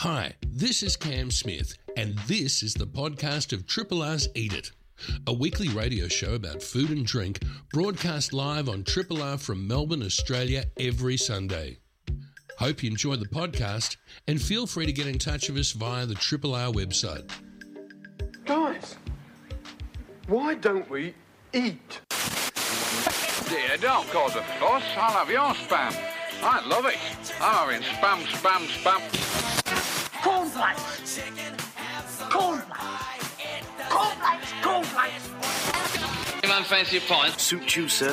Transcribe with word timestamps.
Hi, 0.00 0.32
this 0.46 0.82
is 0.82 0.96
Cam 0.96 1.30
Smith, 1.30 1.76
and 1.94 2.16
this 2.20 2.62
is 2.62 2.72
the 2.72 2.86
podcast 2.86 3.52
of 3.52 3.66
Triple 3.66 4.02
R's 4.02 4.30
Eat 4.34 4.54
It, 4.54 4.70
a 5.26 5.32
weekly 5.34 5.68
radio 5.68 6.08
show 6.08 6.32
about 6.32 6.62
food 6.62 6.88
and 6.88 7.04
drink 7.04 7.40
broadcast 7.70 8.32
live 8.32 8.70
on 8.70 8.82
Triple 8.82 9.22
R 9.22 9.36
from 9.36 9.68
Melbourne, 9.68 10.02
Australia 10.02 10.64
every 10.78 11.18
Sunday. 11.18 11.80
Hope 12.58 12.82
you 12.82 12.90
enjoy 12.90 13.16
the 13.16 13.26
podcast 13.26 13.98
and 14.26 14.40
feel 14.40 14.66
free 14.66 14.86
to 14.86 14.92
get 14.92 15.06
in 15.06 15.18
touch 15.18 15.50
with 15.50 15.58
us 15.58 15.72
via 15.72 16.06
the 16.06 16.14
Triple 16.14 16.54
R 16.54 16.72
website. 16.72 17.30
Guys, 18.46 18.96
why 20.28 20.54
don't 20.54 20.88
we 20.88 21.12
eat? 21.52 22.00
Dear, 23.50 23.76
don't 23.78 24.08
cause 24.08 24.34
a 24.34 24.42
fuss. 24.58 24.82
I'll 24.96 25.12
have 25.12 25.28
your 25.28 25.52
spam. 25.52 25.94
I 26.42 26.66
love 26.66 26.86
it. 26.86 26.96
I'm 27.38 27.68
having 27.68 27.82
spam, 27.82 28.24
spam, 28.38 28.66
spam. 28.82 29.49
Cornflakes. 30.60 31.20
Cornflakes. 32.28 33.32
Cornflakes. 33.88 34.52
Cornflakes. 34.62 36.46
Man, 36.46 36.64
fancy 36.64 36.98
a 36.98 37.00
pint? 37.00 37.40
Suit 37.40 37.76
you, 37.76 37.88
sir. 37.88 38.12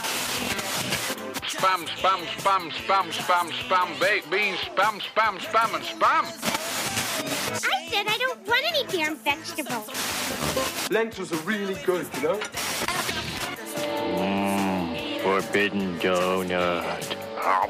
Spam, 1.43 1.85
spam, 1.87 2.23
spam, 2.37 2.71
spam, 2.71 3.11
spam, 3.11 3.51
spam, 3.51 3.99
baked 3.99 4.31
beans, 4.31 4.59
spam, 4.59 5.01
spam, 5.01 5.37
spam, 5.39 5.75
and 5.75 5.83
spam. 5.83 6.23
I 7.65 7.87
said 7.89 8.05
I 8.07 8.17
don't 8.17 8.47
want 8.47 8.65
any 8.65 8.85
damn 8.95 9.17
vegetables. 9.17 10.89
Lentils 10.89 11.33
are 11.33 11.43
really 11.43 11.75
good, 11.85 12.07
you 12.15 12.21
know? 12.21 12.39
Mm, 14.15 15.19
forbidden 15.19 15.99
donut. 15.99 17.17
Ah, 17.39 17.67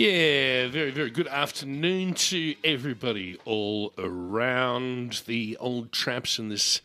Yeah, 0.00 0.68
very, 0.68 0.92
very 0.92 1.10
good 1.10 1.28
afternoon 1.28 2.14
to 2.14 2.54
everybody 2.64 3.36
all 3.44 3.92
around 3.98 5.20
the 5.26 5.58
old 5.60 5.92
traps 5.92 6.38
in 6.38 6.48
this 6.48 6.80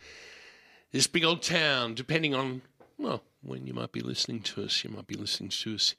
this 0.92 1.06
big 1.06 1.24
old 1.24 1.40
town. 1.40 1.94
Depending 1.94 2.34
on 2.34 2.60
well, 2.98 3.22
when 3.42 3.66
you 3.66 3.72
might 3.72 3.90
be 3.90 4.02
listening 4.02 4.40
to 4.40 4.64
us, 4.64 4.84
you 4.84 4.90
might 4.90 5.06
be 5.06 5.14
listening 5.14 5.48
to 5.48 5.76
us 5.76 5.94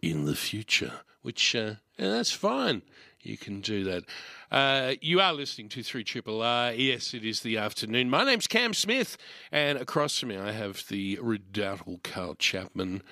in 0.00 0.24
the 0.24 0.34
future, 0.34 1.00
which 1.20 1.54
uh, 1.54 1.74
yeah, 1.98 2.08
that's 2.08 2.32
fine. 2.32 2.80
You 3.20 3.36
can 3.36 3.60
do 3.60 3.84
that. 3.84 4.04
Uh, 4.50 4.94
you 5.02 5.20
are 5.20 5.34
listening 5.34 5.68
to 5.68 5.82
Three 5.82 6.02
Triple 6.02 6.40
R. 6.40 6.72
Yes, 6.72 7.12
it 7.12 7.26
is 7.26 7.40
the 7.40 7.58
afternoon. 7.58 8.08
My 8.08 8.24
name's 8.24 8.46
Cam 8.46 8.72
Smith, 8.72 9.18
and 9.52 9.76
across 9.76 10.18
from 10.18 10.30
me 10.30 10.38
I 10.38 10.52
have 10.52 10.88
the 10.88 11.18
redoubtable 11.20 12.00
Carl 12.02 12.36
Chapman, 12.36 13.02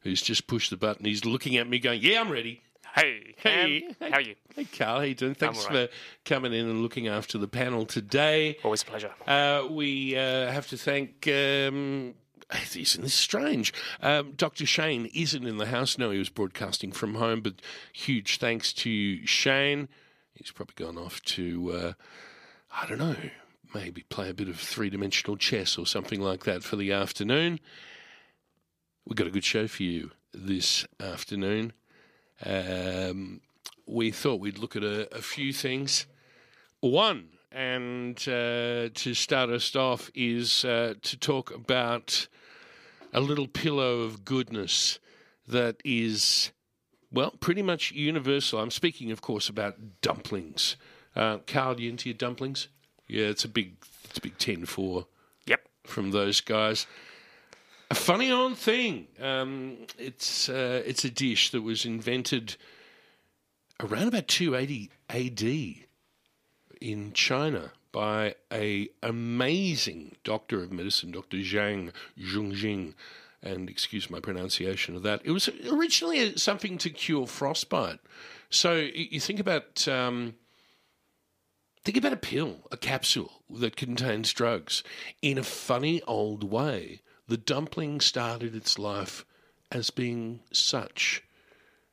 who's 0.00 0.22
just 0.22 0.46
pushed 0.46 0.70
the 0.70 0.78
button. 0.78 1.04
He's 1.04 1.26
looking 1.26 1.58
at 1.58 1.68
me, 1.68 1.78
going, 1.78 2.00
"Yeah, 2.00 2.22
I'm 2.22 2.32
ready." 2.32 2.62
Hey, 2.94 3.34
Cam. 3.38 3.68
Hey. 3.68 3.96
How 4.00 4.16
are 4.16 4.20
you? 4.20 4.34
Hey, 4.54 4.64
Carl, 4.64 4.98
how 4.98 5.04
you 5.04 5.14
doing? 5.14 5.34
Thanks 5.34 5.64
right. 5.64 5.88
for 5.88 5.96
coming 6.26 6.52
in 6.52 6.68
and 6.68 6.82
looking 6.82 7.08
after 7.08 7.38
the 7.38 7.48
panel 7.48 7.86
today. 7.86 8.58
Always 8.62 8.82
a 8.82 8.86
pleasure. 8.86 9.10
Uh, 9.26 9.66
we 9.70 10.14
uh, 10.16 10.52
have 10.52 10.68
to 10.68 10.76
thank. 10.76 11.26
Um, 11.26 12.14
isn't 12.76 13.02
this 13.02 13.14
strange? 13.14 13.72
Um, 14.02 14.32
Dr. 14.32 14.66
Shane 14.66 15.06
isn't 15.14 15.46
in 15.46 15.56
the 15.56 15.66
house. 15.66 15.96
No, 15.96 16.10
he 16.10 16.18
was 16.18 16.28
broadcasting 16.28 16.92
from 16.92 17.14
home, 17.14 17.40
but 17.40 17.62
huge 17.94 18.38
thanks 18.38 18.74
to 18.74 19.24
Shane. 19.26 19.88
He's 20.34 20.50
probably 20.50 20.74
gone 20.84 20.98
off 20.98 21.22
to, 21.22 21.72
uh, 21.72 21.92
I 22.70 22.86
don't 22.86 22.98
know, 22.98 23.16
maybe 23.74 24.02
play 24.02 24.28
a 24.28 24.34
bit 24.34 24.48
of 24.48 24.58
three 24.58 24.90
dimensional 24.90 25.38
chess 25.38 25.78
or 25.78 25.86
something 25.86 26.20
like 26.20 26.44
that 26.44 26.62
for 26.62 26.76
the 26.76 26.92
afternoon. 26.92 27.58
We've 29.06 29.16
got 29.16 29.26
a 29.26 29.30
good 29.30 29.44
show 29.44 29.66
for 29.66 29.82
you 29.82 30.10
this 30.34 30.86
afternoon. 31.00 31.72
Um, 32.44 33.40
we 33.86 34.10
thought 34.10 34.40
we'd 34.40 34.58
look 34.58 34.76
at 34.76 34.82
a, 34.84 35.12
a 35.14 35.22
few 35.22 35.52
things. 35.52 36.06
One, 36.80 37.28
and 37.50 38.16
uh, 38.28 38.88
to 38.94 39.14
start 39.14 39.50
us 39.50 39.76
off, 39.76 40.10
is 40.14 40.64
uh, 40.64 40.94
to 41.02 41.16
talk 41.16 41.54
about 41.54 42.26
a 43.12 43.20
little 43.20 43.46
pillow 43.46 44.00
of 44.00 44.24
goodness 44.24 44.98
that 45.46 45.76
is, 45.84 46.50
well, 47.12 47.32
pretty 47.40 47.62
much 47.62 47.92
universal. 47.92 48.58
I'm 48.60 48.70
speaking, 48.70 49.10
of 49.10 49.20
course, 49.20 49.48
about 49.48 50.00
dumplings. 50.00 50.76
Uh, 51.14 51.38
Carl, 51.46 51.78
you 51.80 51.90
into 51.90 52.08
your 52.08 52.16
dumplings? 52.16 52.68
Yeah, 53.06 53.26
it's 53.26 53.44
a 53.44 53.48
big, 53.48 53.76
it's 54.04 54.18
a 54.18 54.22
big 54.22 54.38
ten 54.38 54.64
for 54.64 55.06
Yep. 55.46 55.68
from 55.84 56.12
those 56.12 56.40
guys. 56.40 56.86
A 57.92 57.94
funny 57.94 58.32
old 58.32 58.56
thing. 58.56 59.06
Um, 59.20 59.76
it's 59.98 60.48
uh, 60.48 60.82
it's 60.86 61.04
a 61.04 61.10
dish 61.10 61.50
that 61.50 61.60
was 61.60 61.84
invented 61.84 62.56
around 63.80 64.08
about 64.08 64.28
280 64.28 64.88
AD 65.10 65.84
in 66.80 67.12
China 67.12 67.72
by 67.92 68.36
a 68.50 68.88
amazing 69.02 70.16
doctor 70.24 70.62
of 70.62 70.72
medicine, 70.72 71.10
Dr. 71.10 71.36
Zhang 71.36 71.92
Zhongjing. 72.18 72.94
And 73.42 73.68
excuse 73.68 74.08
my 74.08 74.20
pronunciation 74.20 74.96
of 74.96 75.02
that. 75.02 75.20
It 75.22 75.32
was 75.32 75.50
originally 75.70 76.38
something 76.38 76.78
to 76.78 76.88
cure 76.88 77.26
frostbite. 77.26 78.00
So 78.48 78.76
you 78.76 79.20
think 79.20 79.38
about 79.38 79.86
um, 79.86 80.36
Think 81.84 81.98
about 81.98 82.12
a 82.12 82.16
pill, 82.16 82.60
a 82.70 82.78
capsule 82.78 83.42
that 83.50 83.76
contains 83.76 84.32
drugs. 84.32 84.82
In 85.20 85.36
a 85.36 85.42
funny 85.42 86.00
old 86.02 86.44
way, 86.44 87.02
the 87.28 87.36
dumpling 87.36 88.00
started 88.00 88.54
its 88.54 88.78
life 88.78 89.24
as 89.70 89.90
being 89.90 90.40
such. 90.52 91.22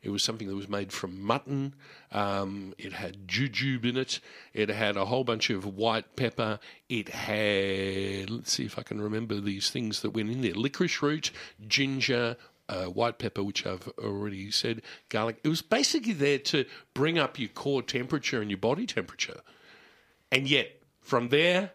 It 0.02 0.12
was 0.12 0.24
something 0.24 0.48
that 0.48 0.56
was 0.56 0.70
made 0.70 0.94
from 0.94 1.22
mutton. 1.22 1.76
Um, 2.12 2.74
it 2.78 2.94
had 2.94 3.28
jujube 3.28 3.86
in 3.86 3.98
it. 3.98 4.22
It 4.54 4.70
had 4.70 4.96
a 4.96 5.06
whole 5.06 5.26
bunch 5.26 5.50
of 5.50 5.66
white 5.66 6.16
pepper. 6.16 6.60
It 6.88 7.10
had, 7.10 8.30
let's 8.30 8.54
see 8.54 8.66
if 8.66 8.80
I 8.80 8.84
can 8.84 9.02
remember 9.02 9.42
these 9.42 9.70
things 9.70 10.02
that 10.02 10.12
went 10.12 10.30
in 10.30 10.42
there 10.42 10.54
licorice 10.54 11.02
root, 11.02 11.32
ginger, 11.68 12.38
uh, 12.70 12.86
white 12.86 13.20
pepper, 13.20 13.44
which 13.44 13.66
I've 13.66 13.90
already 13.98 14.52
said, 14.52 14.84
garlic. 15.10 15.40
It 15.44 15.50
was 15.50 15.62
basically 15.62 16.14
there 16.14 16.40
to 16.40 16.66
bring 16.94 17.18
up 17.20 17.38
your 17.38 17.50
core 17.50 17.82
temperature 17.82 18.42
and 18.42 18.50
your 18.50 18.60
body 18.60 18.86
temperature. 18.86 19.42
And 20.32 20.48
yet, 20.48 20.82
from 21.02 21.30
there, 21.30 21.72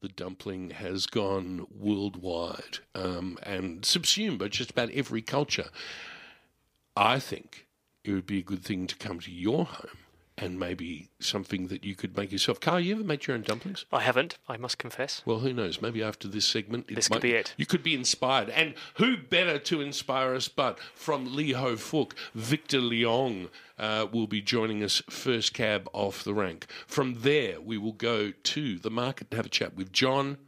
the 0.00 0.08
dumpling 0.08 0.70
has 0.70 1.06
gone 1.06 1.66
worldwide 1.70 2.78
um, 2.94 3.38
and 3.42 3.84
subsumed 3.84 4.38
by 4.38 4.48
just 4.48 4.70
about 4.70 4.90
every 4.90 5.22
culture. 5.22 5.68
I 6.96 7.18
think 7.18 7.66
it 8.04 8.12
would 8.12 8.26
be 8.26 8.38
a 8.38 8.42
good 8.42 8.64
thing 8.64 8.86
to 8.86 8.96
come 8.96 9.20
to 9.20 9.30
your 9.30 9.64
home 9.64 9.98
and 10.40 10.58
maybe 10.58 11.08
something 11.18 11.66
that 11.66 11.84
you 11.84 11.94
could 11.94 12.16
make 12.16 12.30
yourself. 12.30 12.60
Carl, 12.60 12.78
you 12.78 12.94
ever 12.94 13.04
made 13.04 13.26
your 13.26 13.36
own 13.36 13.42
dumplings? 13.42 13.84
I 13.92 14.02
haven't, 14.02 14.38
I 14.48 14.56
must 14.56 14.78
confess. 14.78 15.22
Well, 15.26 15.40
who 15.40 15.52
knows? 15.52 15.82
Maybe 15.82 16.02
after 16.02 16.28
this 16.28 16.46
segment, 16.46 16.86
This 16.88 17.08
could 17.08 17.22
be 17.22 17.32
it. 17.32 17.54
You 17.56 17.66
could 17.66 17.82
be 17.82 17.94
inspired, 17.94 18.48
and 18.50 18.74
who 18.94 19.16
better 19.16 19.58
to 19.58 19.80
inspire 19.80 20.34
us 20.34 20.48
but 20.48 20.78
from 20.94 21.34
Lee 21.34 21.52
Ho 21.52 21.74
Fook, 21.74 22.12
Victor 22.34 22.78
Liong 22.78 23.48
uh, 23.78 24.06
will 24.12 24.28
be 24.28 24.40
joining 24.40 24.82
us 24.82 25.02
first 25.10 25.54
cab 25.54 25.88
off 25.92 26.22
the 26.22 26.34
rank. 26.34 26.66
From 26.86 27.20
there, 27.22 27.60
we 27.60 27.76
will 27.76 27.92
go 27.92 28.30
to 28.30 28.78
the 28.78 28.90
market 28.90 29.30
to 29.32 29.36
have 29.36 29.46
a 29.46 29.50
chat 29.50 29.74
with 29.74 29.92
John. 29.92 30.38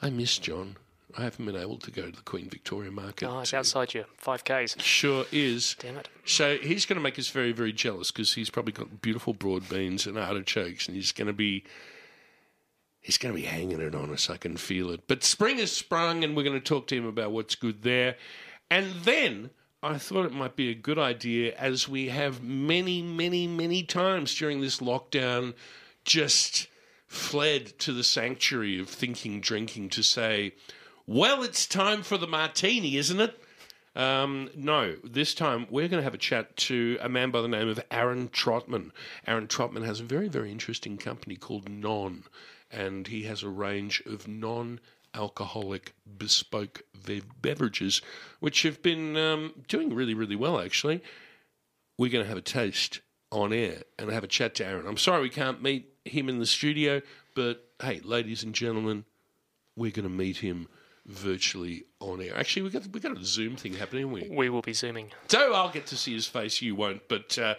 I 0.00 0.10
miss 0.10 0.38
John. 0.38 0.76
I 1.18 1.22
haven't 1.22 1.46
been 1.46 1.56
able 1.56 1.78
to 1.78 1.90
go 1.90 2.02
to 2.02 2.12
the 2.12 2.22
Queen 2.22 2.48
Victoria 2.50 2.90
Market. 2.90 3.28
Oh, 3.28 3.40
it's 3.40 3.50
to- 3.50 3.58
outside 3.58 3.94
your 3.94 4.04
5Ks. 4.22 4.80
Sure 4.80 5.24
is. 5.32 5.76
Damn 5.78 5.96
it. 5.96 6.08
So 6.24 6.58
he's 6.58 6.84
going 6.84 6.96
to 6.96 7.02
make 7.02 7.18
us 7.18 7.28
very, 7.28 7.52
very 7.52 7.72
jealous 7.72 8.10
because 8.10 8.34
he's 8.34 8.50
probably 8.50 8.72
got 8.72 9.00
beautiful 9.00 9.32
broad 9.32 9.68
beans 9.68 10.06
and 10.06 10.18
artichokes, 10.18 10.86
and 10.86 10.96
he's 10.96 11.12
going 11.12 11.28
to 11.28 11.32
be 11.32 11.64
he's 13.00 13.18
going 13.18 13.32
to 13.32 13.40
be 13.40 13.46
hanging 13.46 13.80
it 13.80 13.94
on 13.94 14.12
us. 14.12 14.28
I 14.28 14.36
can 14.36 14.56
feel 14.56 14.90
it. 14.90 15.06
But 15.06 15.22
spring 15.22 15.58
has 15.58 15.72
sprung, 15.72 16.24
and 16.24 16.36
we're 16.36 16.42
going 16.42 16.58
to 16.58 16.64
talk 16.64 16.88
to 16.88 16.96
him 16.96 17.06
about 17.06 17.30
what's 17.30 17.54
good 17.54 17.82
there. 17.82 18.16
And 18.68 18.92
then 19.04 19.50
I 19.82 19.96
thought 19.98 20.26
it 20.26 20.32
might 20.32 20.56
be 20.56 20.70
a 20.70 20.74
good 20.74 20.98
idea, 20.98 21.54
as 21.54 21.88
we 21.88 22.08
have 22.08 22.42
many, 22.42 23.02
many, 23.02 23.46
many 23.46 23.84
times 23.84 24.34
during 24.34 24.60
this 24.60 24.80
lockdown, 24.80 25.54
just 26.04 26.66
fled 27.06 27.78
to 27.78 27.92
the 27.92 28.02
sanctuary 28.02 28.80
of 28.80 28.88
thinking, 28.88 29.40
drinking, 29.40 29.90
to 29.90 30.02
say, 30.02 30.52
"Well, 31.06 31.42
it's 31.42 31.66
time 31.66 32.02
for 32.02 32.18
the 32.18 32.26
martini, 32.26 32.96
isn't 32.96 33.20
it?" 33.20 33.40
Um, 33.96 34.50
no, 34.54 34.96
this 35.02 35.32
time 35.32 35.66
we're 35.70 35.88
going 35.88 36.00
to 36.00 36.04
have 36.04 36.12
a 36.12 36.18
chat 36.18 36.54
to 36.58 36.98
a 37.00 37.08
man 37.08 37.30
by 37.30 37.40
the 37.40 37.48
name 37.48 37.68
of 37.68 37.82
Aaron 37.90 38.28
Trotman. 38.28 38.92
Aaron 39.26 39.48
Trotman 39.48 39.84
has 39.84 40.00
a 40.00 40.04
very, 40.04 40.28
very 40.28 40.52
interesting 40.52 40.98
company 40.98 41.34
called 41.34 41.70
Non, 41.70 42.24
and 42.70 43.06
he 43.06 43.22
has 43.22 43.42
a 43.42 43.48
range 43.48 44.02
of 44.04 44.28
non 44.28 44.80
alcoholic 45.14 45.94
bespoke 46.18 46.82
ve- 46.94 47.22
beverages, 47.40 48.02
which 48.40 48.62
have 48.62 48.82
been 48.82 49.16
um, 49.16 49.64
doing 49.66 49.94
really, 49.94 50.12
really 50.12 50.36
well, 50.36 50.60
actually. 50.60 51.02
We're 51.96 52.12
going 52.12 52.24
to 52.24 52.28
have 52.28 52.36
a 52.36 52.42
taste 52.42 53.00
on 53.32 53.50
air 53.52 53.82
and 53.98 54.10
have 54.10 54.24
a 54.24 54.28
chat 54.28 54.54
to 54.56 54.66
Aaron. 54.66 54.86
I'm 54.86 54.98
sorry 54.98 55.22
we 55.22 55.30
can't 55.30 55.62
meet 55.62 55.90
him 56.04 56.28
in 56.28 56.38
the 56.38 56.46
studio, 56.46 57.00
but 57.34 57.64
hey, 57.80 58.00
ladies 58.04 58.42
and 58.42 58.54
gentlemen, 58.54 59.06
we're 59.74 59.90
going 59.90 60.04
to 60.04 60.10
meet 60.10 60.38
him 60.38 60.68
virtually 61.06 61.84
on 62.00 62.20
air. 62.20 62.36
Actually, 62.36 62.62
we 62.62 62.70
got 62.70 62.86
we 62.88 63.00
got 63.00 63.16
a 63.16 63.24
Zoom 63.24 63.56
thing 63.56 63.74
happening. 63.74 64.12
We 64.12 64.28
We 64.30 64.48
will 64.50 64.62
be 64.62 64.72
zooming. 64.72 65.10
so 65.28 65.54
I'll 65.54 65.70
get 65.70 65.86
to 65.86 65.96
see 65.96 66.14
his 66.14 66.26
face. 66.26 66.60
You 66.60 66.74
won't, 66.74 67.08
but 67.08 67.38
uh, 67.38 67.54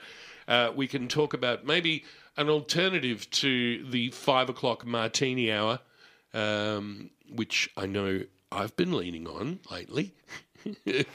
uh, 0.48 0.72
we 0.76 0.88
can 0.88 1.08
talk 1.08 1.34
about 1.34 1.66
maybe 1.66 2.06
an 2.36 2.50
alternative 2.50 3.30
to 3.32 3.86
the 3.90 4.12
five 4.12 4.50
o'clock 4.50 4.86
martini 4.86 5.52
hour, 5.52 5.80
um, 6.34 7.10
which 7.34 7.70
I 7.76 7.86
know 7.86 8.24
I've 8.52 8.76
been 8.76 8.94
leaning 8.94 9.28
on 9.28 9.60
lately. 9.72 10.14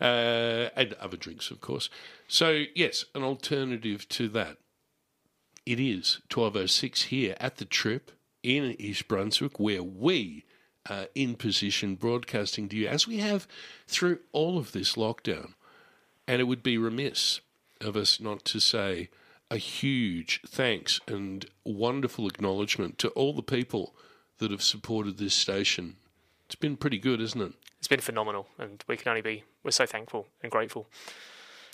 Uh, 0.00 0.68
and 0.74 0.94
other 0.94 1.16
drinks, 1.16 1.52
of 1.52 1.60
course. 1.60 1.88
So, 2.26 2.64
yes, 2.74 3.04
an 3.14 3.22
alternative 3.22 4.08
to 4.08 4.28
that. 4.30 4.56
It 5.64 5.78
is 5.78 6.20
12.06 6.28 7.04
here 7.04 7.36
at 7.38 7.58
the 7.58 7.64
Trip 7.64 8.10
in 8.42 8.74
East 8.80 9.06
Brunswick, 9.06 9.60
where 9.60 9.82
we 9.84 10.44
are 10.88 11.06
in 11.14 11.34
position 11.34 11.94
broadcasting 11.94 12.68
to 12.68 12.76
you, 12.76 12.88
as 12.88 13.06
we 13.06 13.18
have 13.18 13.46
through 13.86 14.18
all 14.32 14.58
of 14.58 14.72
this 14.72 14.94
lockdown. 14.94 15.54
And 16.26 16.40
it 16.40 16.44
would 16.44 16.62
be 16.62 16.78
remiss 16.78 17.40
of 17.80 17.96
us 17.96 18.20
not 18.20 18.44
to 18.46 18.60
say 18.60 19.08
a 19.50 19.56
huge 19.56 20.40
thanks 20.46 21.00
and 21.06 21.46
wonderful 21.64 22.26
acknowledgement 22.26 22.98
to 22.98 23.08
all 23.10 23.32
the 23.34 23.42
people 23.42 23.94
that 24.38 24.50
have 24.50 24.62
supported 24.62 25.18
this 25.18 25.34
station. 25.34 25.96
It's 26.46 26.54
been 26.54 26.76
pretty 26.76 26.98
good, 26.98 27.20
isn't 27.20 27.40
it? 27.40 27.52
It's 27.78 27.88
been 27.88 28.00
phenomenal, 28.00 28.48
and 28.58 28.82
we 28.86 28.96
can 28.96 29.08
only 29.08 29.22
be, 29.22 29.44
we're 29.62 29.72
so 29.72 29.86
thankful 29.86 30.26
and 30.42 30.50
grateful. 30.50 30.86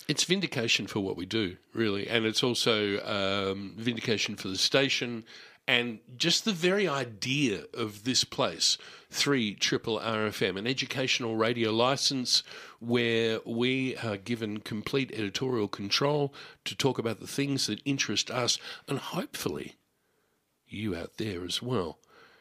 It's 0.07 0.23
vindication 0.23 0.87
for 0.87 1.01
what 1.01 1.15
we 1.15 1.25
do, 1.25 1.57
really, 1.73 2.07
and 2.07 2.25
it's 2.25 2.43
also 2.43 2.99
um, 3.05 3.75
vindication 3.77 4.35
for 4.35 4.47
the 4.47 4.57
station 4.57 5.23
and 5.69 5.99
just 6.17 6.45
the 6.45 6.51
very 6.51 6.87
idea 6.87 7.61
of 7.75 8.03
this 8.03 8.23
place, 8.23 8.75
three 9.11 9.53
triple 9.53 9.99
RFM, 9.99 10.57
an 10.57 10.65
educational 10.65 11.35
radio 11.35 11.69
license 11.71 12.41
where 12.79 13.39
we 13.45 13.95
are 13.97 14.17
given 14.17 14.61
complete 14.61 15.11
editorial 15.13 15.67
control 15.67 16.33
to 16.65 16.75
talk 16.75 16.97
about 16.97 17.19
the 17.19 17.27
things 17.27 17.67
that 17.67 17.83
interest 17.85 18.31
us, 18.31 18.57
and 18.87 18.97
hopefully 18.97 19.75
you 20.67 20.95
out 20.95 21.17
there 21.17 21.45
as 21.45 21.61
well. 21.61 21.99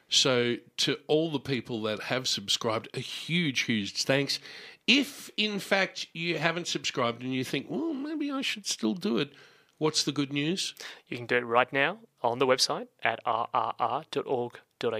So, 0.08 0.56
to 0.78 0.96
all 1.06 1.30
the 1.30 1.38
people 1.38 1.82
that 1.82 2.04
have 2.04 2.26
subscribed, 2.26 2.88
a 2.94 3.00
huge, 3.00 3.60
huge 3.64 4.04
thanks. 4.04 4.38
If, 4.86 5.28
in 5.36 5.58
fact, 5.58 6.06
you 6.14 6.38
haven't 6.38 6.66
subscribed 6.66 7.22
and 7.22 7.34
you 7.34 7.44
think, 7.44 7.66
well, 7.68 7.92
maybe 7.92 8.30
I 8.30 8.40
should 8.40 8.66
still 8.66 8.94
do 8.94 9.18
it, 9.18 9.32
what's 9.78 10.02
the 10.02 10.12
good 10.12 10.32
news? 10.32 10.74
You 11.08 11.16
can 11.16 11.26
do 11.26 11.36
it 11.36 11.44
right 11.44 11.72
now 11.72 11.98
on 12.22 12.38
the 12.38 12.46
website 12.46 12.88
at 13.02 13.20
rrr.org.au, 13.24 14.50
Do 14.80 14.98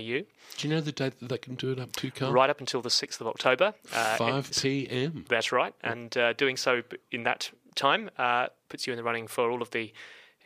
you 0.61 0.69
know 0.75 0.81
the 0.81 0.93
date 0.93 1.21
that 1.21 1.29
they 1.29 1.39
can 1.39 1.55
do 1.55 1.73
it 1.73 1.81
up 1.81 1.93
to, 1.97 2.11
Carl? 2.11 2.33
right 2.33 2.51
up 2.51 2.61
until 2.61 2.83
the 2.83 2.89
6th 2.89 3.21
of 3.21 3.27
October. 3.27 3.75
Uh, 3.93 4.17
5 4.17 4.51
p.m. 4.63 5.25
That's 5.29 5.53
right. 5.53 5.75
And 5.83 6.17
uh, 6.17 6.33
doing 6.33 6.57
so 6.57 6.83
in 7.11 7.25
that 7.25 7.51
time 7.75 8.11
uh, 8.19 8.49
puts 8.69 8.87
you 8.87 8.93
in 8.93 8.97
the 8.97 9.03
running 9.05 9.27
for 9.27 9.51
all 9.51 9.63
of 9.63 9.71
the 9.71 9.93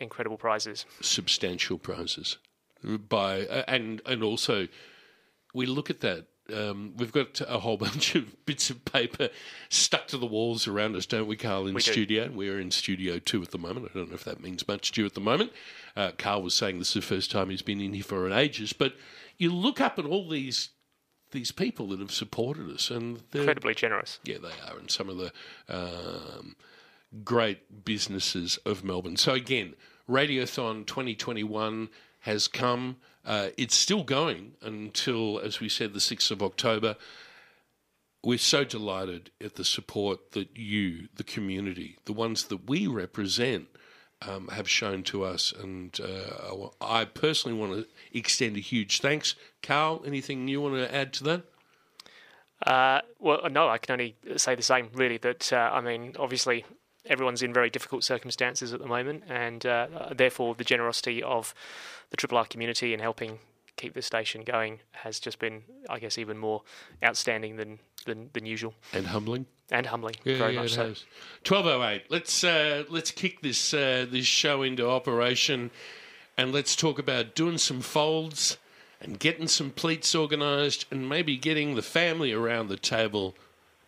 incredible 0.00 0.36
prizes. 0.36 0.84
Substantial 1.00 1.78
prizes. 1.78 2.38
By 3.08 3.46
uh, 3.46 3.62
and 3.68 4.02
and 4.06 4.24
also, 4.24 4.66
we 5.54 5.66
look 5.66 5.88
at 5.88 6.00
that. 6.00 6.26
Um, 6.52 6.94
we've 6.96 7.12
got 7.12 7.40
a 7.48 7.58
whole 7.60 7.76
bunch 7.86 8.14
of 8.14 8.44
bits 8.46 8.70
of 8.70 8.84
paper 8.84 9.28
stuck 9.68 10.06
to 10.08 10.18
the 10.18 10.26
walls 10.26 10.66
around 10.68 10.96
us, 10.96 11.06
don't 11.06 11.26
we, 11.26 11.36
Carl? 11.36 11.66
In 11.66 11.74
We 11.74 11.80
do. 11.82 11.92
studio, 11.92 12.30
we're 12.32 12.60
in 12.60 12.70
studio 12.70 13.18
two 13.18 13.42
at 13.42 13.50
the 13.50 13.58
moment. 13.58 13.90
I 13.94 13.98
don't 13.98 14.08
know 14.08 14.14
if 14.14 14.24
that 14.24 14.42
means 14.42 14.66
much 14.68 14.92
to 14.92 15.00
you 15.02 15.06
at 15.06 15.14
the 15.14 15.20
moment. 15.20 15.52
Uh, 15.96 16.12
Carl 16.18 16.42
was 16.42 16.54
saying 16.54 16.78
this 16.78 16.88
is 16.88 16.94
the 16.94 17.14
first 17.14 17.30
time 17.30 17.50
he's 17.50 17.62
been 17.62 17.80
in 17.80 17.92
here 17.94 18.02
for 18.04 18.30
ages, 18.32 18.72
but 18.72 18.94
you 19.38 19.52
look 19.52 19.80
up 19.80 19.98
at 19.98 20.04
all 20.04 20.28
these 20.28 20.70
these 21.32 21.50
people 21.50 21.86
that 21.88 21.98
have 22.00 22.12
supported 22.12 22.68
us, 22.70 22.90
and 22.90 23.22
they're 23.30 23.40
Incredibly 23.42 23.74
generous. 23.74 24.20
yeah, 24.22 24.36
they 24.36 24.48
are, 24.70 24.78
and 24.78 24.90
some 24.90 25.08
of 25.08 25.16
the 25.16 25.32
um, 25.68 26.56
great 27.24 27.84
businesses 27.86 28.58
of 28.66 28.84
Melbourne. 28.84 29.16
So 29.16 29.32
again, 29.32 29.74
Radiothon 30.08 30.86
2021 30.86 31.88
has 32.20 32.48
come. 32.48 32.96
Uh, 33.24 33.48
it's 33.56 33.76
still 33.76 34.02
going 34.02 34.52
until, 34.62 35.38
as 35.38 35.60
we 35.60 35.68
said, 35.68 35.92
the 35.92 36.00
6th 36.00 36.30
of 36.30 36.42
October. 36.42 36.96
We're 38.24 38.38
so 38.38 38.64
delighted 38.64 39.30
at 39.40 39.56
the 39.56 39.64
support 39.64 40.32
that 40.32 40.56
you, 40.56 41.08
the 41.14 41.24
community, 41.24 41.98
the 42.04 42.12
ones 42.12 42.44
that 42.44 42.68
we 42.68 42.86
represent, 42.86 43.68
um, 44.26 44.48
have 44.48 44.68
shown 44.68 45.02
to 45.04 45.24
us. 45.24 45.52
And 45.52 45.98
uh, 46.00 46.68
I 46.80 47.04
personally 47.04 47.58
want 47.58 47.72
to 47.72 47.86
extend 48.16 48.56
a 48.56 48.60
huge 48.60 49.00
thanks. 49.00 49.34
Carl, 49.62 50.02
anything 50.06 50.48
you 50.48 50.60
want 50.60 50.76
to 50.76 50.94
add 50.94 51.12
to 51.14 51.24
that? 51.24 51.42
Uh, 52.66 53.00
well, 53.18 53.40
no, 53.50 53.68
I 53.68 53.78
can 53.78 53.92
only 53.94 54.16
say 54.36 54.54
the 54.54 54.62
same, 54.62 54.88
really. 54.94 55.18
That, 55.18 55.52
uh, 55.52 55.70
I 55.72 55.80
mean, 55.80 56.14
obviously, 56.18 56.64
everyone's 57.12 57.42
in 57.42 57.52
very 57.52 57.70
difficult 57.70 58.02
circumstances 58.02 58.72
at 58.72 58.80
the 58.80 58.86
moment, 58.86 59.22
and 59.28 59.64
uh, 59.66 59.86
therefore, 60.16 60.54
the 60.54 60.64
generosity 60.64 61.22
of 61.22 61.54
the 62.10 62.16
Triple 62.16 62.38
R 62.38 62.46
community 62.46 62.92
in 62.94 63.00
helping 63.00 63.38
keep 63.76 63.94
the 63.94 64.02
station 64.02 64.42
going 64.42 64.80
has 64.92 65.20
just 65.20 65.38
been, 65.38 65.62
I 65.88 65.98
guess, 65.98 66.18
even 66.18 66.38
more 66.38 66.62
outstanding 67.04 67.56
than, 67.56 67.78
than, 68.06 68.30
than 68.32 68.46
usual 68.46 68.74
And 68.92 69.06
humbling? 69.06 69.46
and 69.70 69.86
humbling. 69.86 70.16
Yeah, 70.24 70.36
very 70.38 70.54
yeah, 70.54 70.60
much 70.62 70.74
so. 70.74 70.94
Twelve 71.44 71.66
oh 71.66 71.82
eight. 71.84 72.04
Let's 72.10 72.44
uh, 72.44 72.84
let's 72.90 73.10
kick 73.10 73.40
this 73.40 73.72
uh, 73.72 74.06
this 74.10 74.26
show 74.26 74.62
into 74.62 74.88
operation, 74.88 75.70
and 76.36 76.52
let's 76.52 76.76
talk 76.76 76.98
about 76.98 77.34
doing 77.34 77.58
some 77.58 77.80
folds 77.80 78.58
and 79.00 79.18
getting 79.18 79.48
some 79.48 79.70
pleats 79.70 80.14
organised, 80.14 80.86
and 80.90 81.08
maybe 81.08 81.36
getting 81.36 81.74
the 81.74 81.82
family 81.82 82.32
around 82.32 82.68
the 82.68 82.76
table 82.76 83.34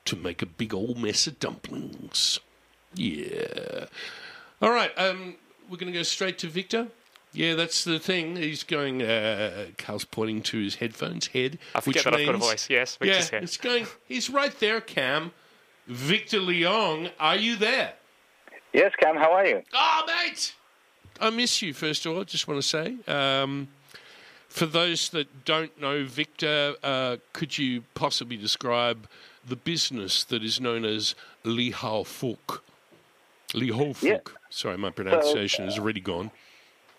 to 0.07 0.17
make 0.17 0.43
a 0.43 0.47
big 0.47 0.75
old 0.75 0.99
mess 0.99 1.27
of 1.27 1.39
dumplings. 1.39 2.41
Yeah. 2.95 3.87
All 4.63 4.71
right. 4.71 4.91
Um, 4.99 5.37
we're 5.69 5.77
going 5.79 5.93
to 5.93 5.99
go 5.99 6.03
straight 6.03 6.39
to 6.39 6.49
Victor. 6.49 6.89
Yeah, 7.33 7.55
that's 7.55 7.83
the 7.85 7.99
thing. 7.99 8.37
He's 8.37 8.63
going. 8.63 9.03
Uh, 9.03 9.67
Carl's 9.77 10.05
pointing 10.05 10.41
to 10.43 10.59
his 10.63 10.77
headphones 10.77 11.27
head. 11.29 11.59
I 11.75 11.81
forget 11.81 11.87
which 11.87 12.05
that 12.05 12.15
I've 12.15 12.27
got 12.27 12.35
a 12.35 12.39
means- 12.39 12.45
voice. 12.47 12.71
Yes, 12.71 12.97
Victor's 12.97 13.25
yeah, 13.25 13.31
here. 13.31 13.41
it's 13.41 13.57
going. 13.57 13.87
He's 14.07 14.31
right 14.31 14.57
there, 14.61 14.81
Cam. 14.81 15.33
Victor 15.87 16.39
Liong, 16.39 17.11
are 17.21 17.37
you 17.37 17.57
there? 17.57 17.95
Yes, 18.73 18.93
Cam, 19.01 19.17
how 19.17 19.33
are 19.33 19.47
you? 19.47 19.63
Oh, 19.75 20.03
mate! 20.07 20.55
I 21.21 21.31
miss 21.31 21.61
you, 21.61 21.75
first 21.75 22.07
of 22.07 22.13
all, 22.13 22.21
I 22.21 22.25
just 22.25 22.49
want 22.49 22.63
to 22.63 22.67
say. 22.67 22.97
Um, 23.07 23.69
for 24.49 24.67
those 24.67 25.11
that 25.11 25.45
don't 25.45 25.79
know 25.81 26.05
Victor, 26.05 26.75
uh, 26.83 27.17
could 27.33 27.59
you 27.59 27.83
possibly 27.95 28.37
describe 28.37 29.07
the 29.47 29.57
business 29.57 30.25
that 30.25 30.43
is 30.43 30.61
known 30.61 30.85
as 30.85 31.15
Li 31.45 31.71
Hao 31.71 32.03
Fuk? 32.05 32.63
Li 33.55 33.71
Hao 33.71 33.93
Fuk. 33.93 34.03
Yeah. 34.03 34.19
Sorry, 34.51 34.77
my 34.77 34.91
pronunciation 34.91 35.67
is 35.67 35.79
already 35.79 36.01
gone. 36.01 36.31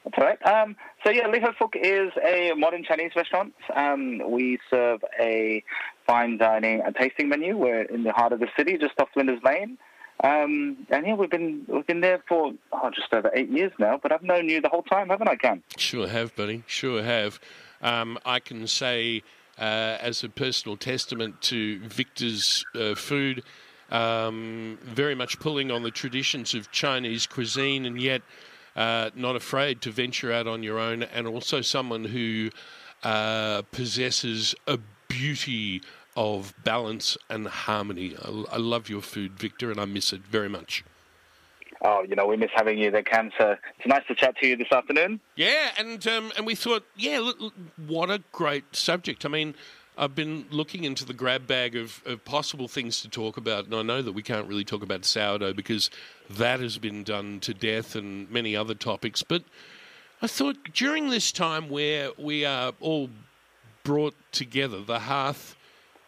That's 0.05 0.17
all 0.19 0.23
right. 0.23 0.45
Um, 0.45 0.75
so, 1.03 1.11
yeah, 1.11 1.27
Lee 1.27 1.39
Ho 1.39 1.51
Fook 1.59 1.75
is 1.75 2.11
a 2.23 2.53
modern 2.55 2.83
Chinese 2.83 3.11
restaurant. 3.15 3.53
Um, 3.75 4.21
we 4.29 4.59
serve 4.69 5.03
a 5.19 5.63
fine 6.05 6.37
dining 6.37 6.81
and 6.81 6.95
tasting 6.95 7.27
menu. 7.27 7.57
We're 7.57 7.83
in 7.83 8.03
the 8.03 8.11
heart 8.11 8.31
of 8.31 8.39
the 8.39 8.47
city, 8.55 8.77
just 8.77 8.99
off 8.99 9.09
Flinders 9.13 9.41
Lane. 9.43 9.77
Um, 10.23 10.77
and 10.91 11.05
yeah, 11.05 11.15
we've 11.15 11.29
been 11.29 11.65
we've 11.67 11.85
been 11.85 11.99
there 11.99 12.23
for 12.27 12.53
oh, 12.71 12.89
just 12.91 13.11
over 13.13 13.29
eight 13.33 13.49
years 13.49 13.73
now. 13.79 13.99
But 14.01 14.13
I've 14.13 14.23
known 14.23 14.47
you 14.47 14.61
the 14.61 14.69
whole 14.69 14.83
time, 14.83 15.09
haven't 15.09 15.27
I, 15.27 15.35
Cam? 15.35 15.61
Sure 15.77 16.07
have, 16.07 16.35
buddy. 16.35 16.63
Sure 16.67 17.03
have. 17.03 17.39
Um, 17.81 18.17
I 18.25 18.39
can 18.39 18.65
say 18.67 19.23
uh, 19.57 19.97
as 19.99 20.23
a 20.23 20.29
personal 20.29 20.77
testament 20.77 21.41
to 21.41 21.79
Victor's 21.79 22.63
uh, 22.75 22.95
food. 22.95 23.43
Um, 23.91 24.79
very 24.81 25.13
much 25.13 25.39
pulling 25.39 25.69
on 25.69 25.83
the 25.83 25.91
traditions 25.91 26.55
of 26.55 26.71
Chinese 26.71 27.27
cuisine, 27.27 27.85
and 27.85 28.01
yet 28.01 28.23
uh, 28.75 29.11
not 29.15 29.35
afraid 29.35 29.81
to 29.81 29.91
venture 29.91 30.31
out 30.31 30.47
on 30.47 30.63
your 30.63 30.79
own, 30.79 31.03
and 31.03 31.27
also 31.27 31.61
someone 31.61 32.05
who 32.05 32.49
uh, 33.03 33.61
possesses 33.71 34.55
a 34.67 34.79
beauty 35.07 35.81
of 36.15 36.53
balance 36.63 37.17
and 37.29 37.47
harmony. 37.47 38.15
I, 38.23 38.45
I 38.53 38.57
love 38.57 38.89
your 38.89 39.01
food, 39.01 39.33
Victor, 39.37 39.69
and 39.69 39.79
I 39.79 39.85
miss 39.85 40.13
it 40.13 40.21
very 40.21 40.49
much. 40.49 40.83
Oh, 41.81 42.03
you 42.07 42.15
know, 42.15 42.25
we 42.25 42.35
miss 42.35 42.49
having 42.55 42.79
you 42.79 42.89
there, 42.89 43.03
Cam. 43.03 43.31
So 43.37 43.55
it's 43.77 43.87
nice 43.87 44.01
to 44.07 44.15
chat 44.15 44.35
to 44.37 44.47
you 44.47 44.55
this 44.55 44.71
afternoon. 44.71 45.19
Yeah, 45.35 45.71
and 45.77 46.05
um, 46.07 46.31
and 46.35 46.45
we 46.45 46.55
thought, 46.55 46.83
yeah, 46.95 47.19
look, 47.19 47.39
look, 47.39 47.53
what 47.85 48.09
a 48.09 48.23
great 48.31 48.75
subject. 48.75 49.25
I 49.25 49.29
mean, 49.29 49.53
I've 49.97 50.15
been 50.15 50.45
looking 50.51 50.83
into 50.83 51.05
the 51.05 51.13
grab 51.13 51.47
bag 51.47 51.75
of, 51.75 52.01
of 52.05 52.25
possible 52.25 52.67
things 52.67 53.01
to 53.01 53.09
talk 53.09 53.37
about, 53.37 53.65
and 53.65 53.73
I 53.73 53.81
know 53.81 54.01
that 54.01 54.11
we 54.11 54.23
can't 54.23 54.47
really 54.47 54.65
talk 54.65 54.83
about 54.83 55.05
sourdough 55.05 55.53
because 55.53 55.89
that 56.29 56.59
has 56.59 56.77
been 56.77 57.03
done 57.03 57.39
to 57.41 57.53
death 57.53 57.95
and 57.95 58.29
many 58.29 58.57
other 58.57 58.75
topics. 58.75 59.23
But 59.23 59.43
I 60.21 60.27
thought 60.27 60.73
during 60.73 61.09
this 61.09 61.31
time 61.31 61.69
where 61.69 62.09
we 62.17 62.43
are 62.43 62.73
all 62.81 63.09
brought 63.83 64.15
together, 64.33 64.81
the 64.81 64.99
hearth 64.99 65.55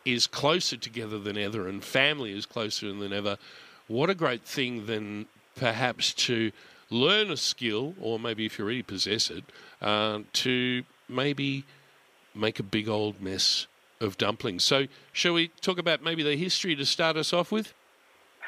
is 0.03 0.27
closer 0.27 0.75
together 0.75 1.17
than 1.17 1.37
ever, 1.37 1.67
and 1.67 1.81
family 1.81 2.37
is 2.37 2.45
closer 2.45 2.91
than 2.91 3.13
ever. 3.13 3.37
What 3.87 4.09
a 4.09 4.15
great 4.15 4.43
thing 4.43 4.85
than 4.85 5.27
perhaps 5.55 6.13
to 6.13 6.51
learn 6.89 7.31
a 7.31 7.37
skill, 7.37 7.95
or 8.01 8.19
maybe 8.19 8.45
if 8.45 8.59
you 8.59 8.65
already 8.65 8.83
possess 8.83 9.29
it, 9.29 9.45
uh, 9.81 10.19
to 10.33 10.83
maybe 11.07 11.63
make 12.35 12.59
a 12.59 12.63
big 12.63 12.89
old 12.89 13.21
mess 13.21 13.67
of 13.99 14.17
dumplings. 14.17 14.63
So, 14.63 14.87
shall 15.11 15.33
we 15.33 15.49
talk 15.61 15.77
about 15.77 16.03
maybe 16.03 16.23
the 16.23 16.35
history 16.35 16.75
to 16.75 16.85
start 16.85 17.17
us 17.17 17.33
off 17.33 17.51
with? 17.51 17.73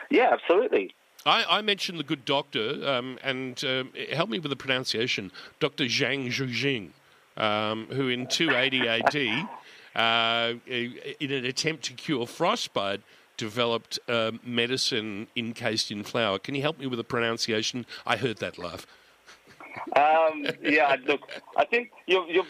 Yeah, 0.10 0.30
absolutely. 0.32 0.94
I, 1.26 1.46
I 1.50 1.62
mentioned 1.62 2.00
the 2.00 2.04
good 2.04 2.26
doctor, 2.26 2.88
um, 2.88 3.20
and 3.24 3.62
um, 3.66 3.92
help 4.12 4.30
me 4.30 4.40
with 4.40 4.50
the 4.50 4.56
pronunciation, 4.56 5.32
Dr. 5.60 5.86
Zhang 5.86 6.28
Zhujing, 6.28 6.92
um, 7.38 7.88
who 7.92 8.08
in 8.08 8.28
280 8.28 8.88
AD, 8.88 9.50
uh, 9.96 10.54
in 10.68 11.32
an 11.32 11.46
attempt 11.46 11.84
to 11.86 11.94
cure 11.94 12.26
frostbite, 12.26 13.02
developed 13.38 14.00
uh, 14.08 14.32
medicine 14.44 15.28
encased 15.36 15.92
in 15.92 16.04
flour. 16.04 16.40
Can 16.40 16.56
you 16.56 16.62
help 16.62 16.80
me 16.80 16.88
with 16.88 16.98
the 16.98 17.04
pronunciation? 17.04 17.86
I 18.06 18.18
heard 18.18 18.38
that 18.38 18.58
laugh. 18.58 18.86
Um, 19.96 20.46
yeah, 20.62 20.96
look, 21.06 21.30
I 21.56 21.66
think 21.66 21.92
you're, 22.06 22.28
you're 22.28 22.46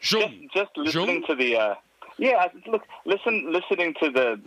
just, 0.00 0.28
just 0.52 0.70
listening 0.76 1.22
Zhong? 1.22 1.26
to 1.26 1.34
the. 1.34 1.56
Uh, 1.56 1.74
yeah, 2.20 2.46
look, 2.66 2.82
listen, 3.06 3.50
listening 3.50 3.94
to 4.02 4.10
the 4.10 4.40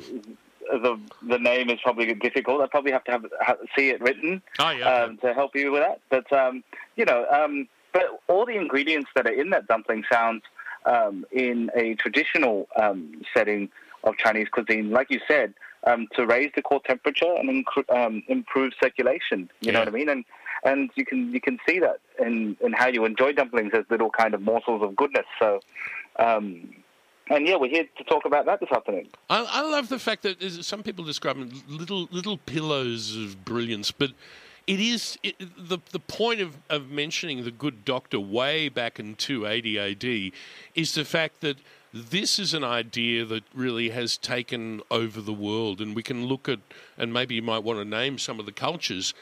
the 0.72 0.98
the 1.28 1.40
name 1.40 1.70
is 1.70 1.80
probably 1.84 2.14
difficult. 2.14 2.62
I 2.62 2.68
probably 2.68 2.92
have 2.92 3.04
to 3.06 3.12
have, 3.12 3.26
have 3.42 3.58
see 3.76 3.90
it 3.90 4.00
written 4.00 4.42
Oh, 4.60 4.70
yeah. 4.70 4.88
um, 4.90 5.18
to 5.18 5.34
help 5.34 5.56
you 5.56 5.72
with 5.72 5.82
that. 5.82 6.00
But 6.10 6.32
um, 6.32 6.64
you 6.96 7.04
know, 7.06 7.26
um, 7.30 7.68
but 7.92 8.04
all 8.28 8.46
the 8.46 8.56
ingredients 8.56 9.10
that 9.16 9.26
are 9.28 9.34
in 9.34 9.50
that 9.50 9.68
dumpling 9.68 10.04
sounds 10.12 10.44
um, 10.86 11.26
in 11.32 11.70
a 11.76 11.96
traditional 11.96 12.68
um, 12.82 13.22
setting 13.34 13.70
of 14.04 14.18
Chinese 14.18 14.48
cuisine, 14.50 14.92
like 14.92 15.10
you 15.10 15.20
said, 15.28 15.54
um, 15.86 16.08
to 16.16 16.26
raise 16.26 16.52
the 16.56 16.62
core 16.62 16.82
temperature 16.86 17.34
and 17.38 17.66
um, 17.90 18.24
improve 18.28 18.74
circulation. 18.82 19.50
You 19.62 19.72
know 19.72 19.80
what 19.80 19.88
I 19.88 19.92
mean? 19.92 20.10
And 20.10 20.24
and 20.64 20.92
you 20.96 21.06
can 21.06 21.34
you 21.34 21.42
can 21.42 21.58
see 21.68 21.80
that 21.80 22.00
in 22.20 22.56
in 22.62 22.72
how 22.74 22.88
you 22.88 23.04
enjoy 23.06 23.34
dumplings 23.34 23.72
as 23.74 23.84
little 23.90 24.12
kind 24.12 24.34
of 24.36 24.42
morsels 24.42 24.82
of 24.84 24.96
goodness. 24.96 25.26
So. 25.40 25.60
Um, 26.20 26.70
and 27.36 27.48
yeah, 27.48 27.56
we're 27.56 27.70
here 27.70 27.86
to 27.98 28.04
talk 28.04 28.26
about 28.26 28.46
that 28.46 28.60
this 28.60 28.72
afternoon. 28.72 29.08
I, 29.30 29.46
I 29.50 29.62
love 29.62 29.90
the 29.90 30.00
fact 30.00 30.24
that 30.24 30.42
some 30.42 30.84
people 30.84 31.04
describe 31.04 31.38
them 31.38 31.52
little 31.68 32.08
little 32.12 32.38
pillows 32.38 33.16
of 33.16 33.44
brilliance, 33.44 33.92
but 33.92 34.12
it 34.68 34.80
is 34.80 35.18
it, 35.24 35.36
the 35.40 35.80
the 35.92 36.00
point 36.00 36.42
of, 36.42 36.58
of 36.70 36.90
mentioning 36.90 37.44
the 37.44 37.52
good 37.52 37.86
doctor 37.86 38.20
way 38.20 38.70
back 38.70 39.00
in 39.00 39.16
280 39.16 39.80
AD 39.80 40.32
is 40.76 40.94
the 40.94 41.06
fact 41.06 41.42
that 41.42 41.58
this 41.94 42.40
is 42.40 42.54
an 42.54 42.64
idea 42.64 43.24
that 43.24 43.44
really 43.54 43.90
has 43.90 44.18
taken 44.18 44.82
over 44.90 45.22
the 45.22 45.34
world, 45.34 45.80
and 45.80 45.96
we 45.96 46.04
can 46.04 46.26
look 46.26 46.50
at 46.50 46.60
and 46.98 47.14
maybe 47.14 47.36
you 47.36 47.42
might 47.42 47.64
want 47.64 47.80
to 47.80 47.86
name 47.86 48.18
some 48.18 48.40
of 48.40 48.46
the 48.46 48.52
cultures. 48.52 49.14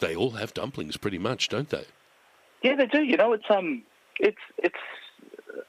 They 0.00 0.14
all 0.14 0.32
have 0.32 0.54
dumplings, 0.54 0.96
pretty 0.96 1.18
much, 1.18 1.48
don't 1.48 1.68
they? 1.68 1.84
Yeah, 2.62 2.74
they 2.76 2.86
do. 2.86 3.02
You 3.02 3.16
know, 3.16 3.32
it's 3.32 3.44
um, 3.50 3.82
it's 4.18 4.40
it's 4.58 4.74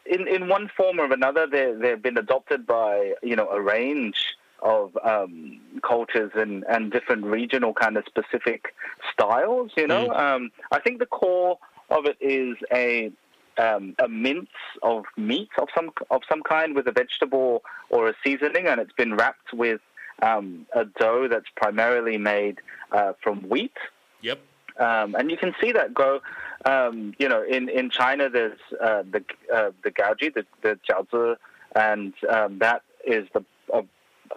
in 0.06 0.28
in 0.28 0.48
one 0.48 0.70
form 0.76 1.00
or 1.00 1.12
another. 1.12 1.48
They 1.48 1.74
they've 1.74 2.02
been 2.02 2.18
adopted 2.18 2.66
by 2.66 3.14
you 3.22 3.36
know 3.36 3.50
a 3.50 3.62
range 3.62 4.36
of 4.62 4.98
um, 5.04 5.60
cultures 5.82 6.32
and 6.36 6.64
and 6.70 6.92
different 6.92 7.26
regional 7.26 7.74
kind 7.74 7.98
of 7.98 8.06
specific 8.06 8.74
styles. 9.12 9.72
You 9.78 9.88
know, 9.88 10.12
um, 10.14 10.52
I 10.72 10.80
think 10.80 11.00
the 11.00 11.06
core 11.06 11.58
of 11.90 12.06
it 12.06 12.18
is 12.20 12.58
a 12.72 13.12
um, 13.58 13.96
a 14.00 14.08
mince 14.08 14.50
of 14.84 15.06
meat 15.18 15.50
of 15.60 15.70
some 15.76 15.92
of 16.10 16.22
some 16.28 16.42
kind 16.44 16.76
with 16.76 16.88
a 16.88 16.92
vegetable 16.92 17.64
or 17.90 18.10
a 18.10 18.14
seasoning, 18.24 18.68
and 18.68 18.80
it's 18.82 18.94
been 18.94 19.16
wrapped 19.16 19.54
with 19.54 19.82
um, 20.22 20.66
a 20.74 20.86
dough 20.86 21.28
that's 21.28 21.50
primarily 21.56 22.18
made 22.18 22.60
uh, 22.92 23.14
from 23.22 23.42
wheat. 23.50 23.78
Yep. 24.22 24.40
Um, 24.80 25.16
and 25.16 25.32
you 25.32 25.38
can 25.38 25.54
see 25.62 25.72
that 25.72 25.94
go. 25.94 26.22
Um, 26.66 27.14
you 27.20 27.30
know, 27.30 27.44
in, 27.44 27.70
in 27.70 27.90
China, 27.90 28.30
there's 28.30 28.60
uh, 28.82 29.04
the 29.10 29.24
uh, 29.54 29.72
the 29.84 29.92
gaoji, 29.92 30.34
the 30.34 30.46
the 30.62 30.80
jiaozi, 30.90 31.38
and 31.76 32.14
um, 32.30 32.60
that 32.60 32.82
is 33.06 33.28
the 33.34 33.46
a, 33.74 33.84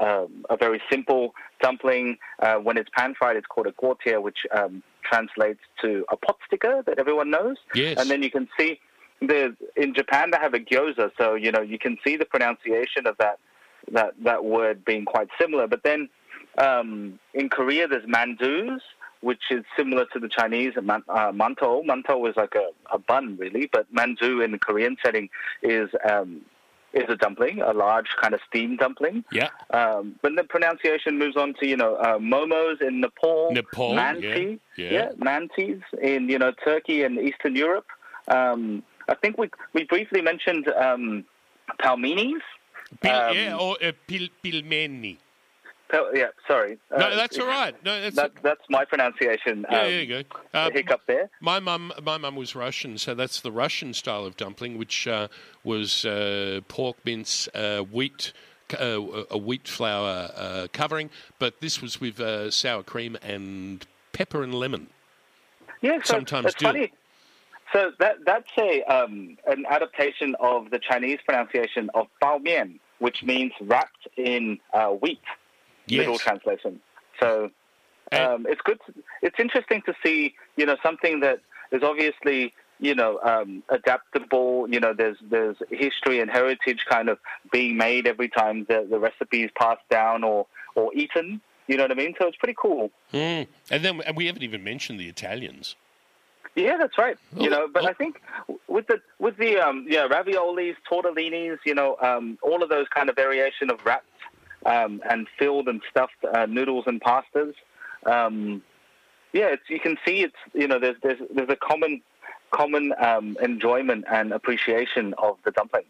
um, 0.04 0.44
a 0.50 0.56
very 0.56 0.80
simple 0.90 1.34
dumpling. 1.60 2.18
Uh, 2.38 2.56
when 2.56 2.76
it's 2.76 2.90
pan 2.96 3.14
fried, 3.18 3.36
it's 3.36 3.46
called 3.46 3.66
a 3.66 3.72
guotie, 3.72 4.20
which 4.22 4.38
um, 4.56 4.82
translates 5.02 5.60
to 5.82 6.04
a 6.10 6.16
pot 6.16 6.36
sticker 6.46 6.82
that 6.86 6.98
everyone 6.98 7.30
knows. 7.30 7.56
Yes. 7.74 7.98
And 7.98 8.10
then 8.10 8.22
you 8.22 8.30
can 8.30 8.48
see 8.58 8.78
the 9.20 9.56
in 9.76 9.94
Japan 9.94 10.30
they 10.30 10.38
have 10.38 10.54
a 10.54 10.60
gyoza, 10.60 11.10
so 11.18 11.34
you 11.34 11.50
know 11.50 11.60
you 11.60 11.78
can 11.78 11.96
see 12.04 12.16
the 12.16 12.24
pronunciation 12.24 13.06
of 13.06 13.16
that 13.18 13.38
that 13.92 14.12
that 14.22 14.44
word 14.44 14.84
being 14.84 15.04
quite 15.04 15.28
similar. 15.40 15.66
But 15.66 15.82
then 15.82 16.08
um, 16.58 17.18
in 17.34 17.48
Korea, 17.48 17.88
there's 17.88 18.06
mandus, 18.06 18.80
which 19.20 19.42
is 19.50 19.64
similar 19.76 20.04
to 20.12 20.18
the 20.18 20.28
Chinese 20.28 20.72
man, 20.82 21.02
uh, 21.08 21.32
mantou. 21.32 21.84
Mantou 21.84 22.28
is 22.28 22.36
like 22.36 22.54
a, 22.54 22.70
a 22.94 22.98
bun, 22.98 23.36
really, 23.38 23.68
but 23.72 23.92
mandu 23.92 24.44
in 24.44 24.52
the 24.52 24.58
Korean 24.58 24.96
setting 25.04 25.28
is 25.62 25.88
um, 26.08 26.42
is 26.92 27.04
a 27.08 27.16
dumpling, 27.16 27.60
a 27.60 27.72
large 27.72 28.08
kind 28.20 28.34
of 28.34 28.40
steamed 28.48 28.78
dumpling. 28.78 29.24
Yeah. 29.30 29.48
Um, 29.70 30.16
but 30.22 30.32
the 30.36 30.44
pronunciation 30.44 31.18
moves 31.18 31.36
on 31.36 31.54
to 31.60 31.66
you 31.66 31.76
know 31.76 31.96
uh, 31.96 32.18
momos 32.18 32.80
in 32.80 33.00
Nepal, 33.00 33.52
Nepal, 33.52 33.94
manti, 33.94 34.60
yeah, 34.76 34.90
yeah. 34.90 35.08
mantis 35.18 35.82
in 36.00 36.28
you 36.28 36.38
know 36.38 36.52
Turkey 36.64 37.02
and 37.02 37.18
Eastern 37.18 37.56
Europe. 37.56 37.86
Um, 38.28 38.82
I 39.08 39.14
think 39.14 39.38
we 39.38 39.50
we 39.72 39.84
briefly 39.84 40.22
mentioned 40.22 40.68
um, 40.68 41.24
palminis. 41.80 42.42
Pil, 43.02 43.12
Um, 43.12 43.36
yeah, 43.36 43.56
or 43.56 43.76
uh, 43.82 43.92
pil, 44.06 44.28
pilmeni. 44.42 45.18
Pel- 45.88 46.14
yeah, 46.14 46.26
sorry. 46.46 46.78
No, 46.90 47.06
Uh, 47.06 47.16
that's 47.16 47.38
all 47.38 47.46
right. 47.46 47.74
No, 47.84 48.00
that's 48.00 48.16
That, 48.16 48.32
that's 48.42 48.60
my 48.68 48.84
pronunciation. 48.84 49.64
Yeah, 49.70 49.80
um, 49.80 49.90
there 49.90 50.02
you 50.02 50.06
go. 50.06 50.22
Uh, 50.52 50.70
hiccup 50.70 51.00
there. 51.06 51.30
My 51.40 51.60
mum, 51.60 51.92
my 52.02 52.18
mum 52.18 52.36
was 52.36 52.54
Russian, 52.54 52.98
so 52.98 53.14
that's 53.14 53.40
the 53.40 53.52
Russian 53.52 53.94
style 53.94 54.26
of 54.26 54.36
dumpling, 54.36 54.76
which 54.76 55.06
uh, 55.08 55.28
was 55.64 56.04
uh, 56.04 56.60
pork 56.68 56.96
mince, 57.04 57.48
uh, 57.54 57.80
wheat, 57.80 58.32
uh, 58.78 59.24
a 59.30 59.38
wheat 59.38 59.66
flour 59.66 60.30
uh, 60.36 60.66
covering, 60.72 61.10
but 61.38 61.60
this 61.60 61.80
was 61.80 62.00
with 62.00 62.20
uh, 62.20 62.50
sour 62.50 62.82
cream 62.82 63.16
and 63.22 63.86
pepper 64.12 64.42
and 64.42 64.54
lemon. 64.54 64.88
Yeah, 65.80 65.98
so 66.02 66.14
sometimes 66.14 66.46
it's 66.46 66.54
do. 66.56 66.66
funny. 66.66 66.92
So 67.72 67.92
that 67.98 68.24
that's 68.24 68.50
a 68.58 68.82
um, 68.84 69.36
an 69.46 69.64
adaptation 69.68 70.34
of 70.40 70.70
the 70.70 70.78
Chinese 70.78 71.18
pronunciation 71.26 71.90
of 71.94 72.08
bao 72.22 72.42
mian, 72.42 72.80
which 72.98 73.22
means 73.22 73.52
wrapped 73.60 74.08
in 74.16 74.58
uh, 74.72 74.94
Literal 75.96 76.18
translation. 76.18 76.80
So 77.20 77.50
um, 78.12 78.46
it's 78.48 78.60
good. 78.62 78.78
To, 78.86 78.94
it's 79.22 79.36
interesting 79.38 79.82
to 79.86 79.94
see, 80.04 80.34
you 80.56 80.66
know, 80.66 80.76
something 80.82 81.20
that 81.20 81.40
is 81.72 81.82
obviously, 81.82 82.54
you 82.80 82.94
know, 82.94 83.18
um, 83.22 83.62
adaptable. 83.68 84.68
You 84.68 84.80
know, 84.80 84.94
there's 84.94 85.16
there's 85.30 85.56
history 85.70 86.20
and 86.20 86.30
heritage 86.30 86.84
kind 86.88 87.08
of 87.08 87.18
being 87.50 87.76
made 87.76 88.06
every 88.06 88.28
time 88.28 88.66
the 88.68 88.86
the 88.88 88.98
recipe 88.98 89.42
is 89.44 89.50
passed 89.58 89.88
down 89.90 90.24
or 90.24 90.46
or 90.74 90.92
eaten. 90.94 91.40
You 91.66 91.76
know 91.76 91.84
what 91.84 91.90
I 91.92 91.94
mean? 91.94 92.14
So 92.18 92.26
it's 92.26 92.36
pretty 92.38 92.56
cool. 92.58 92.90
Mm. 93.12 93.46
And 93.70 93.84
then 93.84 94.00
and 94.02 94.16
we 94.16 94.26
haven't 94.26 94.42
even 94.42 94.64
mentioned 94.64 94.98
the 94.98 95.08
Italians. 95.08 95.76
Yeah, 96.54 96.76
that's 96.78 96.96
right. 96.98 97.16
You 97.36 97.48
Oh, 97.48 97.50
know, 97.50 97.68
but 97.72 97.84
oh. 97.84 97.88
I 97.88 97.92
think 97.92 98.20
with 98.68 98.86
the 98.86 99.00
with 99.18 99.36
the 99.36 99.58
um, 99.58 99.86
yeah 99.88 100.08
raviolis, 100.08 100.76
tortellinis, 100.90 101.58
you 101.66 101.74
know, 101.74 101.96
um, 102.00 102.38
all 102.42 102.62
of 102.62 102.68
those 102.70 102.86
kind 102.88 103.10
of 103.10 103.16
variation 103.16 103.70
of 103.70 103.84
wrapped 103.84 104.06
um, 104.66 105.02
and 105.08 105.26
filled 105.38 105.68
and 105.68 105.80
stuffed 105.90 106.24
uh, 106.32 106.46
noodles 106.46 106.84
and 106.86 107.00
pastas. 107.00 107.54
Um, 108.06 108.62
yeah, 109.32 109.56
you 109.68 109.80
can 109.80 109.96
see 110.06 110.22
it's 110.22 110.36
you 110.54 110.66
know 110.66 110.78
there's 110.78 110.96
there's 111.02 111.20
there's 111.34 111.50
a 111.50 111.56
common 111.56 112.00
common 112.50 112.94
um, 112.98 113.36
enjoyment 113.42 114.04
and 114.10 114.32
appreciation 114.32 115.14
of 115.18 115.36
the 115.44 115.50
dumpling. 115.50 115.84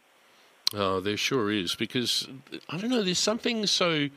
Oh, 0.74 1.00
there 1.00 1.16
sure 1.16 1.50
is 1.50 1.74
because 1.74 2.28
I 2.68 2.76
don't 2.76 2.90
know. 2.90 3.02
There's 3.02 3.18
something 3.18 3.66
so 3.66 4.08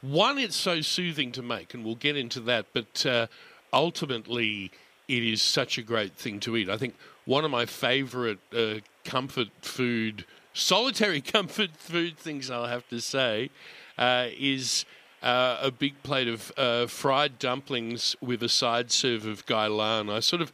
one. 0.00 0.38
It's 0.38 0.56
so 0.56 0.80
soothing 0.80 1.32
to 1.32 1.42
make, 1.42 1.74
and 1.74 1.84
we'll 1.84 1.96
get 1.96 2.16
into 2.16 2.40
that. 2.40 2.66
But 2.72 3.04
uh, 3.06 3.26
ultimately, 3.72 4.70
it 5.08 5.22
is 5.22 5.42
such 5.42 5.78
a 5.78 5.82
great 5.82 6.14
thing 6.16 6.40
to 6.40 6.56
eat. 6.56 6.68
I 6.68 6.76
think 6.76 6.94
one 7.24 7.44
of 7.44 7.50
my 7.50 7.66
favourite 7.66 8.38
uh, 8.54 8.74
comfort 9.04 9.48
food, 9.60 10.24
solitary 10.52 11.20
comfort 11.36 11.70
food 11.76 12.16
things, 12.16 12.50
I'll 12.50 12.66
have 12.66 12.88
to 12.88 13.00
say, 13.00 13.50
uh, 13.98 14.28
is. 14.38 14.84
Uh, 15.22 15.56
a 15.62 15.70
big 15.70 16.02
plate 16.02 16.26
of 16.26 16.50
uh, 16.56 16.84
fried 16.88 17.38
dumplings 17.38 18.16
with 18.20 18.42
a 18.42 18.48
side 18.48 18.90
serve 18.90 19.24
of 19.24 19.46
gailan. 19.46 20.12
I 20.12 20.18
sort 20.18 20.42
of 20.42 20.50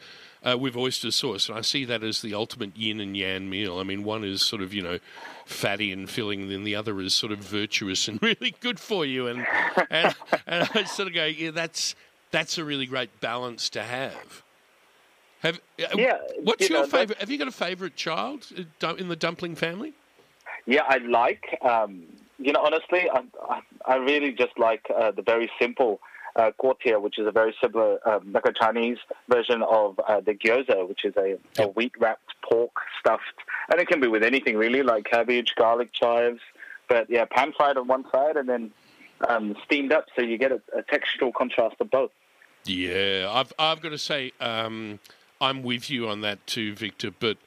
uh, 0.46 0.56
with 0.58 0.76
oyster 0.76 1.10
sauce, 1.10 1.48
and 1.48 1.58
I 1.58 1.62
see 1.62 1.84
that 1.84 2.02
as 2.02 2.22
the 2.22 2.34
ultimate 2.34 2.76
yin 2.76 3.00
and 3.00 3.16
yang 3.16 3.50
meal. 3.50 3.78
I 3.78 3.82
mean, 3.82 4.04
one 4.04 4.24
is 4.24 4.42
sort 4.42 4.62
of 4.62 4.72
you 4.72 4.82
know 4.82 4.98
fatty 5.44 5.92
and 5.92 6.08
filling, 6.08 6.42
and 6.42 6.50
then 6.50 6.64
the 6.64 6.74
other 6.74 7.00
is 7.00 7.14
sort 7.14 7.32
of 7.32 7.38
virtuous 7.38 8.08
and 8.08 8.22
really 8.22 8.54
good 8.60 8.78
for 8.78 9.04
you. 9.04 9.26
And 9.26 9.46
and, 9.90 10.14
and 10.46 10.68
I 10.74 10.84
sort 10.84 11.08
of 11.08 11.14
go, 11.14 11.24
yeah, 11.24 11.50
that's 11.50 11.94
that's 12.30 12.58
a 12.58 12.64
really 12.64 12.86
great 12.86 13.20
balance 13.20 13.68
to 13.70 13.82
have. 13.82 14.42
Have 15.42 15.60
uh, 15.80 15.86
Yeah, 15.94 16.18
What's 16.42 16.68
you 16.68 16.74
your 16.74 16.84
know, 16.84 16.90
favorite? 16.90 17.18
Have 17.18 17.30
you 17.30 17.38
got 17.38 17.48
a 17.48 17.52
favorite 17.52 17.96
child 17.96 18.46
uh, 18.82 18.94
in 18.94 19.08
the 19.08 19.16
dumpling 19.16 19.54
family? 19.54 19.92
Yeah, 20.66 20.82
I 20.86 20.98
like. 20.98 21.58
Um, 21.62 22.02
you 22.38 22.52
know, 22.52 22.60
honestly, 22.60 23.08
I, 23.10 23.22
I, 23.48 23.60
I 23.86 23.96
really 23.96 24.32
just 24.32 24.58
like 24.58 24.86
uh, 24.94 25.10
the 25.10 25.22
very 25.22 25.50
simple 25.60 26.00
uh, 26.36 26.52
guotie, 26.60 27.00
which 27.00 27.18
is 27.18 27.26
a 27.26 27.32
very 27.32 27.54
similar, 27.60 27.98
um, 28.08 28.32
like 28.32 28.44
a 28.46 28.52
Chinese 28.52 28.98
version 29.28 29.62
of 29.62 29.98
uh, 30.06 30.20
the 30.20 30.34
gyoza, 30.34 30.88
which 30.88 31.04
is 31.04 31.14
a, 31.16 31.38
a 31.58 31.68
wheat 31.68 31.92
wrapped 31.98 32.34
pork 32.42 32.72
stuffed, 33.00 33.22
and 33.70 33.80
it 33.80 33.88
can 33.88 34.00
be 34.00 34.08
with 34.08 34.22
anything 34.22 34.56
really, 34.56 34.82
like 34.82 35.04
cabbage, 35.04 35.54
garlic 35.56 35.92
chives. 35.92 36.40
But 36.88 37.10
yeah, 37.10 37.24
pan 37.24 37.52
fried 37.56 37.76
on 37.76 37.86
one 37.86 38.04
side 38.10 38.36
and 38.36 38.48
then 38.48 38.70
um, 39.28 39.56
steamed 39.64 39.92
up, 39.92 40.06
so 40.14 40.22
you 40.22 40.38
get 40.38 40.52
a, 40.52 40.60
a 40.76 40.82
textural 40.82 41.32
contrast 41.34 41.76
of 41.80 41.90
both. 41.90 42.10
Yeah, 42.64 43.28
I've 43.30 43.52
I've 43.58 43.80
got 43.80 43.90
to 43.90 43.98
say 43.98 44.32
um, 44.40 44.98
I'm 45.40 45.62
with 45.62 45.90
you 45.90 46.08
on 46.08 46.20
that 46.22 46.46
too, 46.46 46.74
Victor. 46.74 47.10
But 47.10 47.38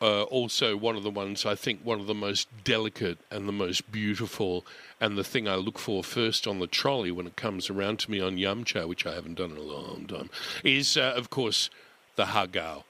uh, 0.00 0.22
also 0.24 0.76
one 0.76 0.96
of 0.96 1.02
the 1.02 1.10
ones 1.10 1.46
I 1.46 1.54
think 1.54 1.80
one 1.82 2.00
of 2.00 2.06
the 2.06 2.14
most 2.14 2.48
delicate 2.64 3.18
and 3.30 3.48
the 3.48 3.52
most 3.52 3.90
beautiful, 3.90 4.64
and 5.00 5.16
the 5.16 5.24
thing 5.24 5.48
I 5.48 5.54
look 5.54 5.78
for 5.78 6.02
first 6.02 6.46
on 6.46 6.58
the 6.58 6.66
trolley 6.66 7.10
when 7.10 7.26
it 7.26 7.36
comes 7.36 7.70
around 7.70 8.00
to 8.00 8.10
me 8.10 8.20
on 8.20 8.36
Yumcha, 8.36 8.88
which 8.88 9.06
I 9.06 9.14
haven't 9.14 9.36
done 9.36 9.52
in 9.52 9.56
a 9.56 9.62
long 9.62 10.06
time, 10.06 10.30
is 10.62 10.96
uh, 10.96 11.14
of 11.16 11.30
course 11.30 11.70
the 12.16 12.26
hagao. 12.26 12.84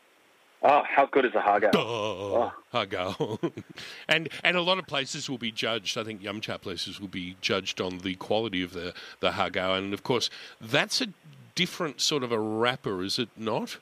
Oh, 0.67 0.83
how 0.89 1.05
good 1.05 1.27
is 1.27 1.35
a 1.35 1.41
hagao? 1.41 1.71
Oh, 1.75 2.53
hagao. 2.73 3.53
and 4.09 4.29
and 4.43 4.57
a 4.57 4.63
lot 4.63 4.79
of 4.79 4.87
places 4.87 5.29
will 5.29 5.39
be 5.39 5.53
judged. 5.53 5.99
I 5.99 6.05
think 6.05 6.23
Yumcha 6.23 6.61
places 6.61 7.01
will 7.01 7.09
be 7.09 7.37
judged 7.43 7.81
on 7.81 7.99
the 7.99 8.15
quality 8.15 8.63
of 8.63 8.73
the 8.73 8.95
the 9.21 9.33
hagao, 9.33 9.77
and 9.77 9.93
of 9.93 10.03
course 10.03 10.31
that's 10.61 11.01
a 11.01 11.09
different 11.55 12.01
sort 12.01 12.23
of 12.23 12.33
a 12.33 12.39
wrapper, 12.41 13.03
is 13.03 13.19
it 13.19 13.29
not? 13.37 13.77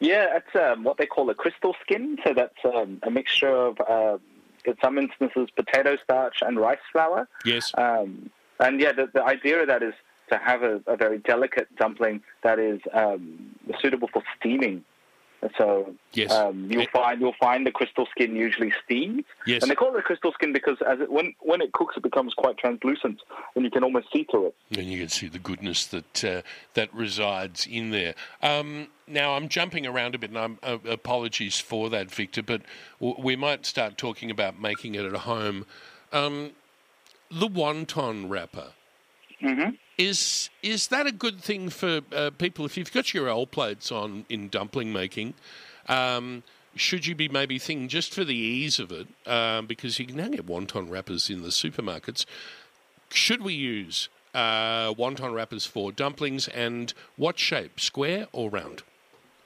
Yeah, 0.00 0.36
it's 0.36 0.54
um, 0.54 0.84
what 0.84 0.98
they 0.98 1.06
call 1.06 1.30
a 1.30 1.34
crystal 1.34 1.74
skin. 1.82 2.18
So 2.24 2.34
that's 2.34 2.64
um, 2.64 3.00
a 3.02 3.10
mixture 3.10 3.48
of, 3.48 3.80
um, 3.88 4.20
in 4.64 4.74
some 4.82 4.98
instances, 4.98 5.48
potato 5.56 5.96
starch 6.02 6.42
and 6.42 6.58
rice 6.58 6.78
flour. 6.92 7.28
Yes. 7.44 7.72
Um, 7.78 8.30
and 8.60 8.80
yeah, 8.80 8.92
the, 8.92 9.08
the 9.12 9.24
idea 9.24 9.60
of 9.60 9.68
that 9.68 9.82
is 9.82 9.94
to 10.30 10.38
have 10.38 10.62
a, 10.62 10.80
a 10.86 10.96
very 10.96 11.18
delicate 11.18 11.68
dumpling 11.76 12.22
that 12.42 12.58
is 12.58 12.80
um, 12.92 13.54
suitable 13.80 14.08
for 14.12 14.22
steaming. 14.38 14.84
So 15.58 15.94
Yes. 16.12 16.32
um, 16.32 16.68
you'll 16.70 16.86
find 16.92 17.20
you'll 17.20 17.34
find 17.38 17.66
the 17.66 17.70
crystal 17.70 18.06
skin 18.10 18.34
usually 18.34 18.72
steamed, 18.84 19.24
Yes. 19.46 19.62
and 19.62 19.70
they 19.70 19.74
call 19.74 19.94
it 19.94 19.98
a 19.98 20.02
crystal 20.02 20.32
skin 20.32 20.52
because 20.52 20.78
as 20.86 21.00
it, 21.00 21.10
when 21.12 21.34
when 21.40 21.60
it 21.60 21.72
cooks, 21.72 21.96
it 21.96 22.02
becomes 22.02 22.34
quite 22.34 22.56
translucent, 22.56 23.20
and 23.54 23.64
you 23.64 23.70
can 23.70 23.84
almost 23.84 24.08
see 24.12 24.26
through 24.30 24.46
it. 24.46 24.54
And 24.78 24.90
you 24.90 24.98
can 24.98 25.08
see 25.08 25.28
the 25.28 25.38
goodness 25.38 25.86
that 25.86 26.24
uh, 26.24 26.42
that 26.74 26.92
resides 26.94 27.66
in 27.66 27.90
there. 27.90 28.14
Um, 28.42 28.88
now 29.06 29.34
I'm 29.34 29.48
jumping 29.48 29.86
around 29.86 30.14
a 30.14 30.18
bit, 30.18 30.30
and 30.30 30.38
I'm, 30.38 30.58
uh, 30.62 30.78
apologies 30.88 31.60
for 31.60 31.90
that, 31.90 32.10
Victor. 32.10 32.42
But 32.42 32.62
w- 32.98 33.16
we 33.22 33.36
might 33.36 33.66
start 33.66 33.98
talking 33.98 34.30
about 34.30 34.60
making 34.60 34.94
it 34.94 35.04
at 35.04 35.12
home. 35.12 35.66
Um, 36.12 36.52
the 37.30 37.48
wonton 37.48 38.30
wrapper 38.30 38.72
is 39.98 40.50
is 40.62 40.88
that 40.88 41.06
a 41.06 41.12
good 41.12 41.40
thing 41.40 41.70
for 41.70 42.00
uh, 42.14 42.30
people? 42.38 42.64
If 42.64 42.76
you've 42.76 42.92
got 42.92 43.14
your 43.14 43.28
old 43.28 43.50
plates 43.50 43.90
on 43.92 44.26
in 44.28 44.48
dumpling 44.48 44.92
making. 44.92 45.34
Um, 45.88 46.42
should 46.76 47.06
you 47.06 47.14
be 47.14 47.28
maybe 47.28 47.58
thinking 47.58 47.88
just 47.88 48.12
for 48.14 48.22
the 48.22 48.34
ease 48.34 48.78
of 48.78 48.92
it, 48.92 49.06
um, 49.26 49.66
because 49.66 49.98
you 49.98 50.06
can 50.06 50.16
now 50.16 50.28
get 50.28 50.46
wonton 50.46 50.90
wrappers 50.90 51.30
in 51.30 51.42
the 51.42 51.48
supermarkets, 51.48 52.26
should 53.10 53.42
we 53.42 53.54
use 53.54 54.08
uh, 54.34 54.92
wonton 54.92 55.32
wrappers 55.32 55.64
for 55.64 55.90
dumplings 55.90 56.48
and 56.48 56.92
what 57.16 57.38
shape, 57.38 57.80
square 57.80 58.26
or 58.32 58.50
round? 58.50 58.82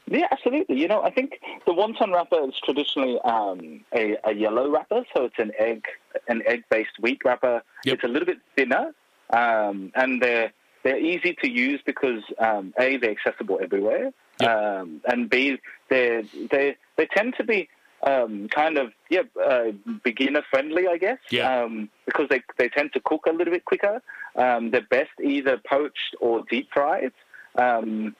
Yeah, 0.08 0.26
absolutely. 0.32 0.80
You 0.80 0.88
know, 0.88 1.02
I 1.02 1.10
think 1.10 1.40
the 1.66 1.72
wonton 1.72 2.12
wrapper 2.12 2.48
is 2.48 2.54
traditionally 2.64 3.20
um, 3.20 3.84
a, 3.94 4.16
a 4.24 4.34
yellow 4.34 4.68
wrapper, 4.68 5.04
so 5.14 5.24
it's 5.24 5.38
an 5.38 5.52
egg, 5.56 5.84
an 6.26 6.42
egg-based 6.46 6.98
wheat 7.00 7.20
wrapper. 7.24 7.62
Yep. 7.84 7.94
It's 7.94 8.04
a 8.04 8.08
little 8.08 8.26
bit 8.26 8.38
thinner, 8.56 8.92
um, 9.32 9.92
and 9.94 10.22
they're 10.22 10.52
they're 10.82 10.98
easy 10.98 11.36
to 11.42 11.48
use 11.48 11.80
because 11.84 12.22
um, 12.38 12.72
a 12.78 12.96
they're 12.96 13.10
accessible 13.10 13.60
everywhere, 13.62 14.12
um, 14.46 15.00
and 15.06 15.28
b 15.28 15.58
they 15.88 16.24
they 16.50 16.76
they 16.96 17.06
tend 17.06 17.34
to 17.36 17.44
be 17.44 17.68
um, 18.02 18.48
kind 18.48 18.78
of 18.78 18.92
yeah 19.10 19.22
uh, 19.44 19.72
beginner 20.02 20.42
friendly, 20.50 20.86
I 20.86 20.96
guess. 20.96 21.18
Yeah. 21.30 21.62
Um, 21.62 21.90
because 22.06 22.28
they 22.28 22.42
they 22.58 22.68
tend 22.68 22.92
to 22.94 23.00
cook 23.00 23.26
a 23.26 23.32
little 23.32 23.52
bit 23.52 23.64
quicker. 23.64 24.02
Um, 24.36 24.70
they're 24.70 24.80
best 24.80 25.10
either 25.22 25.60
poached 25.68 26.16
or 26.20 26.44
deep 26.48 26.68
fried. 26.72 27.12
Um, 27.56 28.14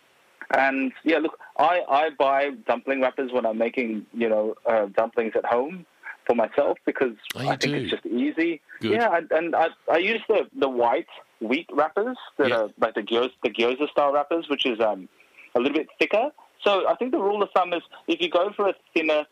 and 0.53 0.93
yeah, 1.05 1.19
look, 1.19 1.39
I, 1.57 1.83
I 1.89 2.11
buy 2.11 2.51
dumpling 2.67 3.01
wrappers 3.01 3.31
when 3.33 3.47
I'm 3.47 3.57
making, 3.57 4.07
you 4.13 4.29
know, 4.29 4.57
uh, 4.67 4.87
dumplings 4.87 5.35
at 5.37 5.45
home 5.45 5.87
for 6.31 6.37
myself 6.37 6.79
because 6.87 7.17
Oh, 7.35 7.41
I 7.41 7.57
think 7.57 7.75
do? 7.75 7.75
it's 7.75 7.91
just 7.91 8.07
easy. 8.07 8.61
Good. 8.81 8.93
Yeah, 8.93 9.09
I, 9.09 9.21
and 9.37 9.57
I, 9.57 9.67
I 9.91 9.99
use 9.99 10.23
the, 10.29 10.47
the 10.57 10.69
white 10.69 11.09
wheat 11.41 11.67
wrappers 11.73 12.17
that 12.39 12.49
Yeah. 12.51 12.57
are 12.61 12.69
like 12.81 12.95
the 12.95 13.03
gyoza, 13.03 13.33
the 13.43 13.51
gyoza 13.51 13.91
style 13.91 14.13
wrappers, 14.13 14.49
which 14.49 14.65
is 14.65 14.79
um, 14.81 15.09
a 15.57 15.59
little 15.59 15.77
bit 15.77 15.89
thicker. 15.99 16.31
So 16.63 16.87
I 16.89 16.95
think 16.95 17.11
the 17.11 17.19
rule 17.19 17.43
of 17.43 17.49
thumb 17.53 17.73
is 17.73 17.83
if 18.07 18.21
you 18.21 18.31
go 18.31 18.53
for 18.55 18.69
a 18.69 18.75
thinner 18.95 19.25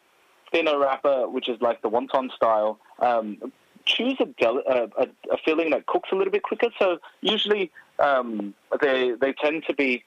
thinner 0.51 0.79
wrapper, 0.79 1.29
which 1.29 1.49
is 1.49 1.61
like 1.61 1.83
the 1.83 1.91
wonton 1.91 2.33
style, 2.35 2.79
um, 3.01 3.53
choose 3.85 4.17
a, 4.19 4.25
del- 4.41 4.63
uh, 4.69 4.87
a, 4.99 5.07
a 5.31 5.37
filling 5.45 5.71
that 5.71 5.87
cooks 5.87 6.09
a 6.11 6.15
little 6.17 6.33
bit 6.33 6.43
quicker. 6.43 6.69
So 6.79 6.99
usually 7.21 7.71
um, 7.99 8.55
they 8.81 9.13
they 9.21 9.35
tend 9.35 9.65
to 9.69 9.75
be 9.75 10.03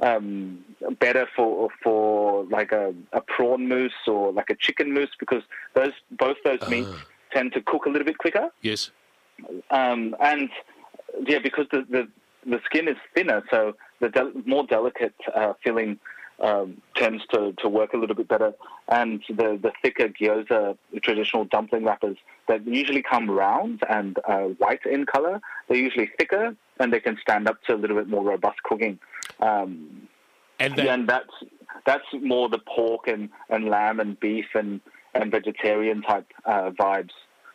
um, 0.00 0.64
better 1.00 1.26
for 1.34 1.68
for 1.82 2.44
like 2.44 2.72
a, 2.72 2.94
a 3.12 3.20
prawn 3.20 3.68
mousse 3.68 3.92
or 4.06 4.32
like 4.32 4.50
a 4.50 4.54
chicken 4.54 4.94
mousse 4.94 5.10
because 5.18 5.42
those 5.74 5.92
both 6.12 6.36
those 6.44 6.60
meats 6.68 6.90
tend 7.32 7.52
to 7.52 7.60
cook 7.62 7.86
a 7.86 7.90
little 7.90 8.06
bit 8.06 8.18
quicker. 8.18 8.50
Yes. 8.62 8.90
Um, 9.70 10.16
and 10.20 10.50
yeah, 11.26 11.38
because 11.38 11.66
the, 11.70 11.84
the 11.90 12.08
the 12.46 12.60
skin 12.64 12.88
is 12.88 12.96
thinner, 13.14 13.42
so 13.50 13.74
the 14.00 14.08
del- 14.08 14.32
more 14.46 14.66
delicate 14.66 15.14
uh, 15.34 15.54
filling 15.64 15.98
um, 16.40 16.80
tends 16.94 17.24
to, 17.32 17.52
to 17.58 17.68
work 17.68 17.92
a 17.92 17.96
little 17.96 18.14
bit 18.14 18.28
better. 18.28 18.54
And 18.88 19.22
the, 19.28 19.58
the 19.60 19.72
thicker 19.82 20.08
gyoza, 20.08 20.76
traditional 21.02 21.44
dumpling 21.44 21.84
wrappers, 21.84 22.16
that 22.46 22.66
usually 22.66 23.02
come 23.02 23.30
round 23.30 23.82
and 23.88 24.18
uh, 24.26 24.44
white 24.58 24.86
in 24.86 25.04
color, 25.04 25.40
they're 25.68 25.76
usually 25.76 26.10
thicker 26.18 26.54
and 26.80 26.92
they 26.92 27.00
can 27.00 27.18
stand 27.20 27.48
up 27.48 27.62
to 27.64 27.74
a 27.74 27.76
little 27.76 27.96
bit 27.96 28.08
more 28.08 28.22
robust 28.22 28.62
cooking. 28.62 28.98
Um, 29.40 30.08
And 30.60 30.74
then, 30.76 31.06
that, 31.06 31.24
that's 31.28 31.52
that's 31.86 32.22
more 32.22 32.48
the 32.48 32.58
pork 32.58 33.06
and, 33.06 33.30
and 33.48 33.66
lamb 33.66 34.00
and 34.00 34.18
beef 34.18 34.46
and, 34.54 34.80
and 35.14 35.30
vegetarian 35.30 36.02
type 36.02 36.26
uh, 36.44 36.70
vibes 36.70 37.12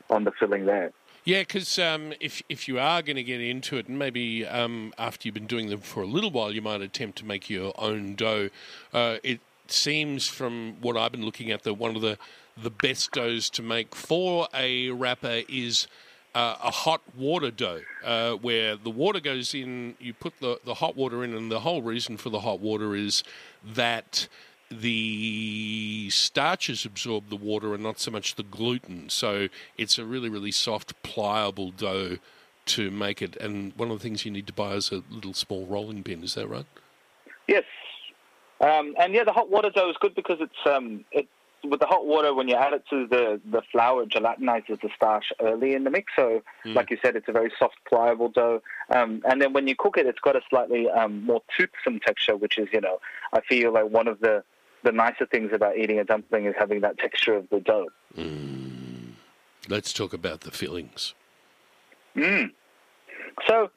on 0.09 0.23
the 0.23 0.31
filling 0.39 0.65
there. 0.65 0.91
yeah, 1.25 1.41
because 1.41 1.77
um, 1.79 2.13
if 2.19 2.41
if 2.49 2.67
you 2.67 2.79
are 2.79 3.01
going 3.01 3.15
to 3.15 3.23
get 3.23 3.41
into 3.41 3.77
it, 3.77 3.87
and 3.87 3.97
maybe 3.99 4.45
um, 4.45 4.93
after 4.97 5.27
you've 5.27 5.35
been 5.35 5.47
doing 5.47 5.69
them 5.69 5.81
for 5.81 6.01
a 6.01 6.05
little 6.05 6.31
while, 6.31 6.51
you 6.51 6.61
might 6.61 6.81
attempt 6.81 7.17
to 7.19 7.25
make 7.25 7.49
your 7.49 7.73
own 7.77 8.15
dough. 8.15 8.49
Uh, 8.93 9.17
it 9.23 9.39
seems 9.67 10.27
from 10.27 10.75
what 10.81 10.97
I've 10.97 11.11
been 11.11 11.25
looking 11.25 11.51
at 11.51 11.63
that 11.63 11.75
one 11.75 11.95
of 11.95 12.01
the 12.01 12.17
the 12.61 12.69
best 12.69 13.11
doughs 13.11 13.49
to 13.51 13.61
make 13.61 13.95
for 13.95 14.47
a 14.53 14.89
wrapper 14.89 15.41
is 15.49 15.87
uh, 16.35 16.55
a 16.63 16.71
hot 16.71 17.01
water 17.15 17.51
dough, 17.51 17.81
uh, 18.03 18.33
where 18.33 18.75
the 18.75 18.89
water 18.89 19.19
goes 19.19 19.53
in, 19.53 19.95
you 19.99 20.13
put 20.13 20.39
the, 20.39 20.59
the 20.65 20.75
hot 20.75 20.95
water 20.95 21.23
in, 21.23 21.33
and 21.33 21.51
the 21.51 21.59
whole 21.59 21.81
reason 21.81 22.17
for 22.17 22.29
the 22.29 22.41
hot 22.41 22.59
water 22.59 22.95
is 22.95 23.23
that 23.63 24.27
the 24.69 26.09
starches 26.09 26.85
absorb 26.85 27.29
the 27.29 27.35
water 27.35 27.73
and 27.73 27.83
not 27.83 27.99
so 27.99 28.09
much 28.09 28.35
the 28.35 28.43
gluten. 28.43 29.09
So 29.09 29.47
it's 29.77 29.99
a 29.99 30.05
really, 30.05 30.29
really 30.29 30.51
soft, 30.51 31.01
pliable 31.03 31.71
dough 31.71 32.17
to 32.65 32.89
make 32.89 33.21
it. 33.21 33.35
And 33.37 33.73
one 33.75 33.91
of 33.91 33.99
the 33.99 34.03
things 34.03 34.25
you 34.25 34.31
need 34.31 34.47
to 34.47 34.53
buy 34.53 34.73
is 34.73 34.91
a 34.91 35.03
little 35.11 35.33
small 35.33 35.67
rolling 35.67 36.03
pin. 36.03 36.23
Is 36.23 36.33
that 36.35 36.47
right? 36.47 36.65
Yes, 37.47 37.65
um, 38.61 38.95
and 38.99 39.13
yeah, 39.13 39.25
the 39.25 39.33
hot 39.33 39.49
water 39.49 39.69
dough 39.69 39.89
is 39.89 39.97
good 39.99 40.15
because 40.15 40.37
it's 40.39 40.65
um, 40.65 41.03
it 41.11 41.27
with 41.63 41.79
the 41.79 41.85
hot 41.85 42.05
water 42.05 42.33
when 42.33 42.47
you 42.47 42.55
add 42.55 42.73
it 42.73 42.83
to 42.89 43.07
the 43.07 43.39
the 43.49 43.61
flour, 43.71 44.03
it 44.03 44.09
gelatinizes 44.09 44.81
the 44.81 44.89
starch 44.95 45.31
early 45.41 45.73
in 45.73 45.83
the 45.83 45.89
mix. 45.89 46.13
So, 46.15 46.43
like 46.65 46.89
you 46.91 46.97
said, 47.03 47.15
it's 47.15 47.27
a 47.27 47.31
very 47.31 47.51
soft, 47.57 47.77
pliable 47.87 48.29
dough. 48.29 48.61
Um, 48.89 49.21
and 49.25 49.41
then 49.41 49.53
when 49.53 49.67
you 49.67 49.75
cook 49.75 49.97
it, 49.97 50.05
it's 50.05 50.19
got 50.19 50.35
a 50.35 50.41
slightly 50.49 50.89
um, 50.89 51.23
more 51.23 51.41
toothsome 51.57 51.99
texture, 51.99 52.35
which 52.35 52.57
is, 52.57 52.67
you 52.71 52.81
know, 52.81 52.99
I 53.33 53.41
feel 53.41 53.73
like 53.73 53.89
one 53.89 54.07
of 54.07 54.19
the 54.19 54.43
the 54.83 54.91
nicer 54.91 55.25
things 55.25 55.51
about 55.53 55.77
eating 55.77 55.99
a 55.99 56.03
dumpling 56.03 56.45
is 56.45 56.55
having 56.57 56.81
that 56.81 56.97
texture 56.97 57.35
of 57.35 57.49
the 57.49 57.59
dough. 57.59 57.87
Let's 59.69 59.93
talk 59.93 60.13
about 60.13 60.41
the 60.41 60.51
fillings. 60.51 61.13
So, 63.47 63.71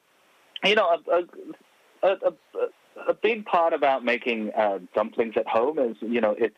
you 0.63 0.75
know, 0.75 0.97
a, 1.11 2.07
a, 2.07 2.09
a, 2.09 2.15
a, 2.27 3.09
a 3.09 3.13
big 3.13 3.45
part 3.45 3.73
about 3.73 4.03
making 4.03 4.51
uh, 4.53 4.79
dumplings 4.93 5.35
at 5.37 5.47
home 5.47 5.79
is, 5.79 5.95
you 6.01 6.19
know, 6.19 6.35
it's 6.37 6.57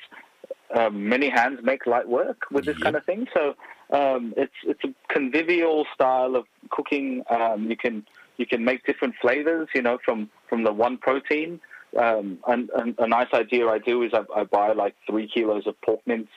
um, 0.75 1.10
many 1.10 1.29
hands 1.29 1.60
make 1.63 1.86
light 1.86 2.08
work 2.08 2.43
with 2.51 2.65
this 2.65 2.77
Yep. 2.77 2.84
kind 2.84 2.95
of 2.95 3.05
thing. 3.05 3.27
So 3.34 3.55
um, 3.91 4.34
it's 4.38 4.53
it's 4.63 4.84
a 4.84 4.93
convivial 5.13 5.86
style 5.93 6.36
of 6.36 6.45
cooking. 6.69 7.23
Um, 7.29 7.69
you 7.69 7.77
can 7.77 8.05
you 8.38 8.45
can 8.45 8.63
make 8.63 8.86
different 8.86 9.15
flavors, 9.21 9.67
you 9.73 9.82
know, 9.82 9.97
from 10.03 10.29
from 10.47 10.63
the 10.63 10.71
one 10.73 10.97
protein. 10.97 11.60
Um, 11.97 12.38
and, 12.47 12.69
and 12.75 12.93
a 12.99 13.08
nice 13.08 13.34
idea 13.34 13.67
I 13.67 13.79
do 13.79 14.03
is 14.03 14.13
I, 14.13 14.23
I 14.36 14.43
buy 14.43 14.73
like 14.73 14.95
three 15.10 15.27
kilos 15.27 15.65
of 15.65 15.79
pork 15.82 16.01
mince, 16.05 16.29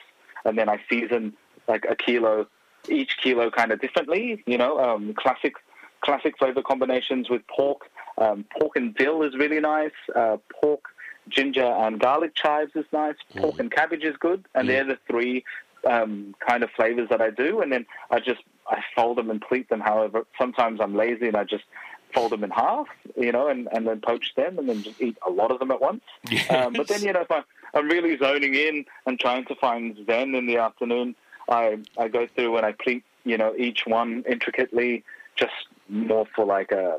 and 0.45 0.57
then 0.57 0.67
I 0.67 0.81
season 0.89 1.33
like 1.67 1.85
a 1.87 1.95
kilo 1.95 2.47
each 2.89 3.17
kilo 3.21 3.51
kind 3.51 3.71
of 3.71 3.79
differently. 3.79 4.43
You 4.47 4.57
know, 4.57 4.79
um, 4.79 5.13
classic 5.13 5.53
classic 6.01 6.37
flavor 6.37 6.61
combinations 6.61 7.29
with 7.29 7.45
pork. 7.47 7.89
Um, 8.17 8.45
pork 8.59 8.75
and 8.75 8.95
dill 8.95 9.23
is 9.23 9.35
really 9.35 9.59
nice. 9.59 9.91
Uh, 10.15 10.37
pork, 10.61 10.81
ginger, 11.29 11.65
and 11.65 11.99
garlic 11.99 12.35
chives 12.35 12.71
is 12.75 12.85
nice. 12.91 13.15
Pork 13.35 13.59
and 13.59 13.71
cabbage 13.71 14.03
is 14.03 14.15
good. 14.17 14.45
And 14.55 14.67
they're 14.67 14.85
the 14.85 14.97
three 15.07 15.43
um, 15.89 16.35
kind 16.45 16.63
of 16.63 16.69
flavors 16.71 17.09
that 17.09 17.21
I 17.21 17.29
do. 17.29 17.61
And 17.61 17.71
then 17.71 17.85
I 18.11 18.19
just 18.19 18.41
I 18.67 18.81
fold 18.95 19.17
them 19.17 19.29
and 19.29 19.41
pleat 19.41 19.69
them. 19.69 19.79
However, 19.79 20.25
sometimes 20.37 20.79
I'm 20.81 20.95
lazy 20.95 21.27
and 21.27 21.37
I 21.37 21.43
just 21.43 21.65
fold 22.13 22.31
them 22.31 22.43
in 22.43 22.51
half, 22.51 22.87
you 23.17 23.31
know, 23.31 23.47
and, 23.47 23.67
and 23.71 23.87
then 23.87 23.99
poach 23.99 24.33
them 24.35 24.59
and 24.59 24.69
then 24.69 24.83
just 24.83 25.01
eat 25.01 25.17
a 25.25 25.31
lot 25.31 25.51
of 25.51 25.59
them 25.59 25.71
at 25.71 25.81
once. 25.81 26.03
Um, 26.49 26.73
but 26.73 26.87
then, 26.87 27.01
you 27.01 27.13
know, 27.13 27.21
if 27.21 27.31
I, 27.31 27.41
I'm 27.73 27.87
really 27.87 28.17
zoning 28.17 28.53
in 28.53 28.85
and 29.07 29.19
trying 29.19 29.45
to 29.45 29.55
find 29.55 29.97
zen 30.05 30.35
in 30.35 30.45
the 30.45 30.57
afternoon, 30.57 31.15
I, 31.49 31.79
I 31.97 32.09
go 32.09 32.27
through 32.27 32.57
and 32.57 32.65
I 32.65 32.73
pleat, 32.73 33.03
you 33.23 33.37
know, 33.37 33.55
each 33.57 33.85
one 33.87 34.23
intricately, 34.29 35.03
just 35.35 35.53
more 35.89 36.27
for 36.35 36.45
like 36.45 36.71
a, 36.71 36.97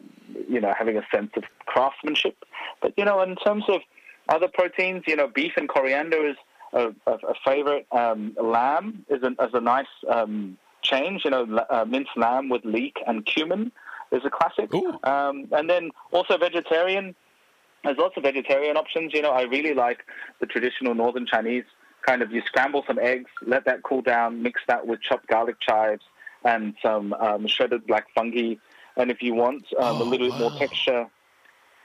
you 0.48 0.60
know, 0.60 0.74
having 0.76 0.96
a 0.96 1.06
sense 1.12 1.30
of 1.36 1.44
craftsmanship. 1.66 2.44
But, 2.80 2.94
you 2.96 3.04
know, 3.04 3.22
in 3.22 3.36
terms 3.36 3.64
of 3.68 3.80
other 4.28 4.48
proteins, 4.48 5.04
you 5.06 5.16
know, 5.16 5.28
beef 5.28 5.52
and 5.56 5.68
coriander 5.68 6.26
is 6.26 6.36
a, 6.72 6.88
a, 7.06 7.12
a 7.12 7.34
favorite. 7.44 7.86
Um, 7.92 8.34
lamb 8.40 9.04
is 9.08 9.22
a, 9.22 9.28
is 9.42 9.54
a 9.54 9.60
nice 9.60 9.86
um, 10.08 10.58
change, 10.82 11.22
you 11.24 11.30
know, 11.30 11.64
uh, 11.70 11.84
minced 11.84 12.16
lamb 12.16 12.48
with 12.48 12.64
leek 12.64 12.96
and 13.06 13.24
cumin 13.24 13.72
is 14.12 14.22
a 14.24 14.30
classic. 14.30 14.70
Um, 15.02 15.48
and 15.52 15.68
then 15.68 15.90
also 16.12 16.36
vegetarian, 16.38 17.14
there's 17.82 17.98
lots 17.98 18.16
of 18.16 18.22
vegetarian 18.22 18.76
options. 18.76 19.12
You 19.12 19.22
know, 19.22 19.30
I 19.32 19.42
really 19.42 19.74
like 19.74 20.04
the 20.40 20.46
traditional 20.46 20.94
northern 20.94 21.26
Chinese 21.26 21.64
kind 22.02 22.22
of 22.22 22.30
you 22.32 22.42
scramble 22.42 22.84
some 22.86 22.98
eggs, 22.98 23.30
let 23.46 23.64
that 23.64 23.82
cool 23.82 24.02
down, 24.02 24.42
mix 24.42 24.60
that 24.68 24.86
with 24.86 25.00
chopped 25.00 25.26
garlic 25.26 25.56
chives 25.60 26.02
and 26.44 26.74
some 26.82 27.12
um, 27.14 27.46
shredded 27.46 27.86
black 27.86 28.06
fungi. 28.14 28.54
And 28.96 29.10
if 29.10 29.22
you 29.22 29.34
want 29.34 29.64
um, 29.78 30.00
a 30.00 30.04
Oh, 30.04 30.04
little 30.04 30.28
bit 30.28 30.36
more 30.36 30.52
texture, 30.52 31.06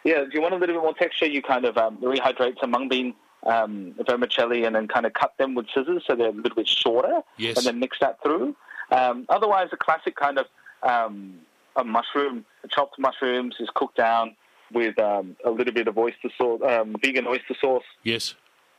yeah, 0.03 0.21
if 0.21 0.33
you 0.33 0.41
want 0.41 0.53
a 0.53 0.57
little 0.57 0.75
bit 0.75 0.81
more 0.81 0.93
texture, 0.93 1.25
you 1.25 1.41
kind 1.41 1.65
of 1.65 1.77
um, 1.77 1.97
rehydrate 1.97 2.59
some 2.59 2.71
mung 2.71 2.87
bean 2.89 3.13
um, 3.45 3.93
vermicelli 4.05 4.65
and 4.65 4.75
then 4.75 4.87
kind 4.87 5.05
of 5.05 5.13
cut 5.13 5.33
them 5.37 5.55
with 5.55 5.65
scissors 5.73 6.03
so 6.05 6.15
they're 6.15 6.27
a 6.27 6.31
little 6.31 6.55
bit 6.55 6.67
shorter 6.67 7.21
Yes. 7.37 7.57
and 7.57 7.65
then 7.65 7.79
mix 7.79 7.97
that 7.99 8.21
through. 8.21 8.55
Um, 8.91 9.25
otherwise, 9.29 9.69
a 9.71 9.77
classic 9.77 10.15
kind 10.15 10.39
of 10.39 10.45
um, 10.83 11.35
a 11.75 11.83
mushroom, 11.83 12.45
chopped 12.69 12.97
mushrooms 12.99 13.55
is 13.59 13.69
cooked 13.75 13.97
down 13.97 14.35
with 14.73 14.97
um, 14.99 15.35
a 15.45 15.49
little 15.49 15.73
bit 15.73 15.87
of 15.87 15.97
oyster 15.97 16.29
sauce, 16.37 16.61
um, 16.67 16.95
vegan 17.01 17.27
oyster 17.27 17.55
sauce, 17.59 17.83
Yes. 18.03 18.35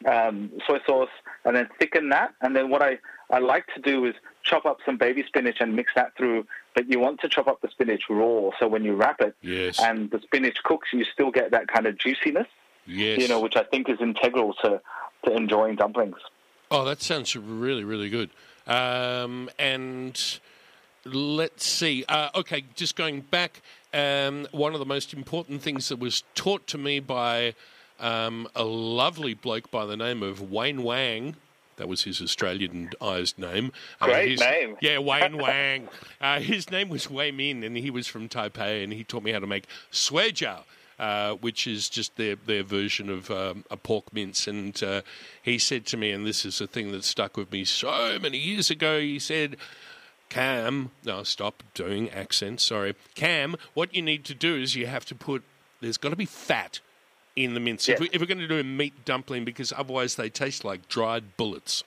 Um, 0.06 0.50
soy 0.66 0.78
sauce, 0.86 1.08
and 1.44 1.56
then 1.56 1.68
thicken 1.78 2.08
that. 2.10 2.34
And 2.40 2.54
then 2.56 2.70
what 2.70 2.82
I, 2.82 2.98
I 3.30 3.38
like 3.38 3.66
to 3.74 3.80
do 3.80 4.04
is 4.06 4.14
chop 4.42 4.64
up 4.66 4.78
some 4.84 4.96
baby 4.96 5.22
spinach 5.26 5.58
and 5.60 5.74
mix 5.76 5.92
that 5.94 6.16
through. 6.16 6.46
But 6.74 6.88
you 6.90 6.98
want 7.00 7.20
to 7.20 7.28
chop 7.28 7.48
up 7.48 7.60
the 7.60 7.68
spinach 7.68 8.04
raw, 8.08 8.50
so 8.58 8.68
when 8.68 8.84
you 8.84 8.94
wrap 8.94 9.20
it 9.20 9.34
Yes. 9.42 9.80
and 9.80 10.10
the 10.10 10.20
spinach 10.20 10.56
cooks, 10.62 10.88
you 10.92 11.04
still 11.04 11.30
get 11.30 11.50
that 11.50 11.66
kind 11.68 11.86
of 11.86 11.98
juiciness, 11.98 12.46
Yes. 12.86 13.18
you 13.18 13.26
know, 13.28 13.40
which 13.40 13.56
I 13.56 13.64
think 13.64 13.88
is 13.88 14.00
integral 14.00 14.54
to, 14.62 14.80
to 15.24 15.32
enjoying 15.34 15.76
dumplings. 15.76 16.16
Oh, 16.70 16.84
that 16.84 17.02
sounds 17.02 17.34
really, 17.34 17.82
really 17.82 18.08
good. 18.08 18.30
Um, 18.68 19.50
and 19.58 20.38
let's 21.04 21.66
see. 21.66 22.04
Uh, 22.08 22.28
okay, 22.36 22.64
just 22.76 22.94
going 22.94 23.22
back, 23.22 23.62
um, 23.92 24.46
one 24.52 24.72
of 24.74 24.78
the 24.78 24.86
most 24.86 25.12
important 25.12 25.62
things 25.62 25.88
that 25.88 25.98
was 25.98 26.22
taught 26.36 26.66
to 26.68 26.78
me 26.78 27.00
by 27.00 27.54
um, 28.00 28.48
a 28.54 28.64
lovely 28.64 29.34
bloke 29.34 29.70
by 29.70 29.86
the 29.86 29.96
name 29.96 30.22
of 30.22 30.50
Wayne 30.50 30.82
Wang. 30.82 31.36
That 31.76 31.88
was 31.88 32.02
his 32.04 32.20
Australianized 32.20 33.38
name. 33.38 33.72
Uh, 34.00 34.06
Great 34.06 34.30
his- 34.32 34.40
name. 34.40 34.76
Yeah, 34.82 34.98
Wayne 34.98 35.38
Wang. 35.42 35.88
Uh, 36.20 36.40
his 36.40 36.70
name 36.70 36.88
was 36.90 37.08
Wei 37.08 37.30
Min, 37.30 37.62
and 37.62 37.76
he 37.76 37.90
was 37.90 38.06
from 38.06 38.28
Taipei, 38.28 38.84
and 38.84 38.92
he 38.92 39.02
taught 39.04 39.22
me 39.22 39.32
how 39.32 39.38
to 39.38 39.46
make 39.46 39.64
suejiao. 39.92 40.64
Uh, 40.98 41.32
which 41.36 41.66
is 41.66 41.88
just 41.88 42.14
their, 42.16 42.36
their 42.36 42.62
version 42.62 43.08
of 43.08 43.30
um, 43.30 43.64
a 43.70 43.76
pork 43.78 44.12
mince. 44.12 44.46
And 44.46 44.82
uh, 44.82 45.00
he 45.42 45.58
said 45.58 45.86
to 45.86 45.96
me, 45.96 46.10
and 46.10 46.26
this 46.26 46.44
is 46.44 46.60
a 46.60 46.66
thing 46.66 46.92
that 46.92 47.04
stuck 47.04 47.38
with 47.38 47.50
me 47.50 47.64
so 47.64 48.18
many 48.20 48.36
years 48.36 48.68
ago, 48.68 49.00
he 49.00 49.18
said, 49.18 49.56
Cam, 50.28 50.90
no, 51.02 51.22
stop 51.22 51.62
doing 51.72 52.10
accents, 52.10 52.64
sorry. 52.66 52.94
Cam, 53.14 53.56
what 53.72 53.94
you 53.94 54.02
need 54.02 54.26
to 54.26 54.34
do 54.34 54.56
is 54.56 54.76
you 54.76 54.88
have 54.88 55.06
to 55.06 55.14
put, 55.14 55.42
there's 55.80 55.96
got 55.96 56.10
to 56.10 56.16
be 56.16 56.26
fat 56.26 56.80
in 57.44 57.54
the 57.54 57.60
mince. 57.60 57.88
If, 57.88 58.00
we, 58.00 58.08
if 58.12 58.20
we're 58.20 58.26
going 58.26 58.38
to 58.38 58.48
do 58.48 58.58
a 58.58 58.64
meat 58.64 59.04
dumpling, 59.04 59.44
because 59.44 59.72
otherwise 59.76 60.16
they 60.16 60.28
taste 60.28 60.64
like 60.64 60.88
dried 60.88 61.36
bullets. 61.36 61.84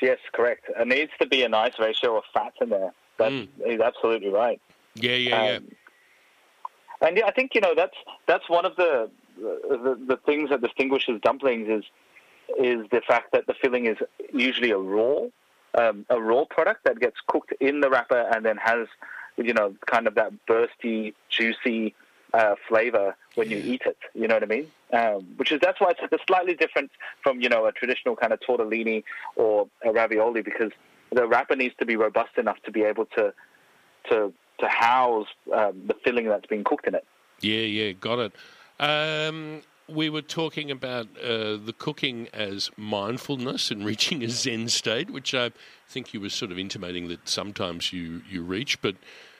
Yes, 0.00 0.18
correct. 0.32 0.66
It 0.68 0.86
needs 0.86 1.10
to 1.20 1.26
be 1.26 1.42
a 1.42 1.48
nice 1.48 1.72
ratio 1.78 2.18
of 2.18 2.24
fat 2.32 2.52
in 2.60 2.70
there. 2.70 2.92
That's 3.18 3.48
he's 3.66 3.80
absolutely 3.80 4.28
right. 4.28 4.60
Yeah, 4.94 5.12
yeah, 5.12 5.44
yeah. 5.44 5.56
Um, 5.56 5.68
And 7.00 7.16
yeah, 7.16 7.26
I 7.26 7.32
think 7.32 7.54
you 7.54 7.60
know 7.60 7.74
that's 7.74 7.96
that's 8.26 8.48
one 8.48 8.64
of 8.64 8.76
the, 8.76 9.10
the 9.36 9.98
the 10.06 10.18
things 10.24 10.50
that 10.50 10.60
distinguishes 10.62 11.20
dumplings 11.22 11.68
is 11.68 11.84
is 12.58 12.86
the 12.90 13.02
fact 13.06 13.32
that 13.32 13.46
the 13.46 13.54
filling 13.54 13.86
is 13.86 13.96
usually 14.32 14.70
a 14.70 14.78
raw 14.78 15.26
um, 15.74 16.06
a 16.08 16.20
raw 16.20 16.44
product 16.44 16.84
that 16.84 16.98
gets 17.00 17.16
cooked 17.26 17.52
in 17.60 17.80
the 17.80 17.90
wrapper 17.90 18.28
and 18.32 18.44
then 18.44 18.56
has 18.56 18.86
you 19.36 19.52
know 19.52 19.74
kind 19.86 20.06
of 20.06 20.14
that 20.14 20.32
bursty, 20.48 21.14
juicy 21.28 21.94
uh, 22.34 22.54
flavor 22.68 23.16
when 23.34 23.50
you 23.50 23.58
eat 23.58 23.82
it. 23.86 23.98
You 24.14 24.28
know 24.28 24.34
what 24.34 24.42
I 24.42 24.46
mean? 24.46 24.70
Um, 24.92 25.26
which 25.36 25.52
is 25.52 25.60
that's 25.60 25.80
why 25.80 25.90
it's, 25.90 26.00
it's 26.10 26.22
slightly 26.26 26.54
different 26.54 26.90
from 27.22 27.40
you 27.40 27.48
know 27.48 27.66
a 27.66 27.72
traditional 27.72 28.16
kind 28.16 28.32
of 28.32 28.40
tortellini 28.40 29.04
or 29.36 29.68
a 29.84 29.92
ravioli 29.92 30.42
because 30.42 30.72
the 31.12 31.26
wrapper 31.26 31.56
needs 31.56 31.74
to 31.78 31.86
be 31.86 31.96
robust 31.96 32.36
enough 32.38 32.58
to 32.64 32.70
be 32.70 32.82
able 32.82 33.06
to 33.16 33.32
to 34.10 34.32
to 34.60 34.68
house 34.68 35.28
um, 35.54 35.82
the 35.86 35.94
filling 36.04 36.26
that's 36.26 36.46
been 36.46 36.64
cooked 36.64 36.86
in 36.86 36.94
it. 36.94 37.04
Yeah, 37.40 37.60
yeah, 37.60 37.92
got 37.92 38.18
it. 38.18 38.32
Um, 38.80 39.62
we 39.88 40.10
were 40.10 40.22
talking 40.22 40.70
about 40.70 41.06
uh, 41.18 41.56
the 41.56 41.74
cooking 41.76 42.28
as 42.32 42.70
mindfulness 42.76 43.70
and 43.70 43.84
reaching 43.84 44.22
a 44.22 44.28
Zen 44.28 44.68
state, 44.68 45.10
which 45.10 45.34
I 45.34 45.52
think 45.88 46.12
you 46.12 46.20
were 46.20 46.28
sort 46.28 46.52
of 46.52 46.58
intimating 46.58 47.08
that 47.08 47.28
sometimes 47.28 47.92
you, 47.92 48.22
you 48.28 48.42
reach, 48.42 48.82
but 48.82 48.96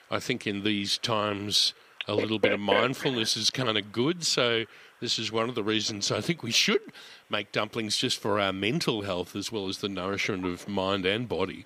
I 0.09 0.19
think 0.19 0.47
in 0.47 0.63
these 0.63 0.97
times 0.97 1.73
a 2.09 2.15
little 2.15 2.39
bit 2.39 2.51
of 2.51 2.59
mindfulness 2.59 3.37
is 3.37 3.49
kind 3.49 3.77
of 3.77 3.91
good. 3.91 4.23
So 4.23 4.65
this 4.99 5.19
is 5.19 5.31
one 5.31 5.47
of 5.47 5.55
the 5.55 5.63
reasons 5.63 6.11
I 6.11 6.21
think 6.21 6.41
we 6.41 6.51
should 6.51 6.81
make 7.29 7.51
dumplings 7.51 7.97
just 7.97 8.19
for 8.19 8.39
our 8.39 8.51
mental 8.51 9.03
health 9.03 9.35
as 9.35 9.51
well 9.51 9.67
as 9.67 9.77
the 9.77 9.89
nourishment 9.89 10.45
of 10.45 10.67
mind 10.67 11.05
and 11.05 11.29
body. 11.29 11.65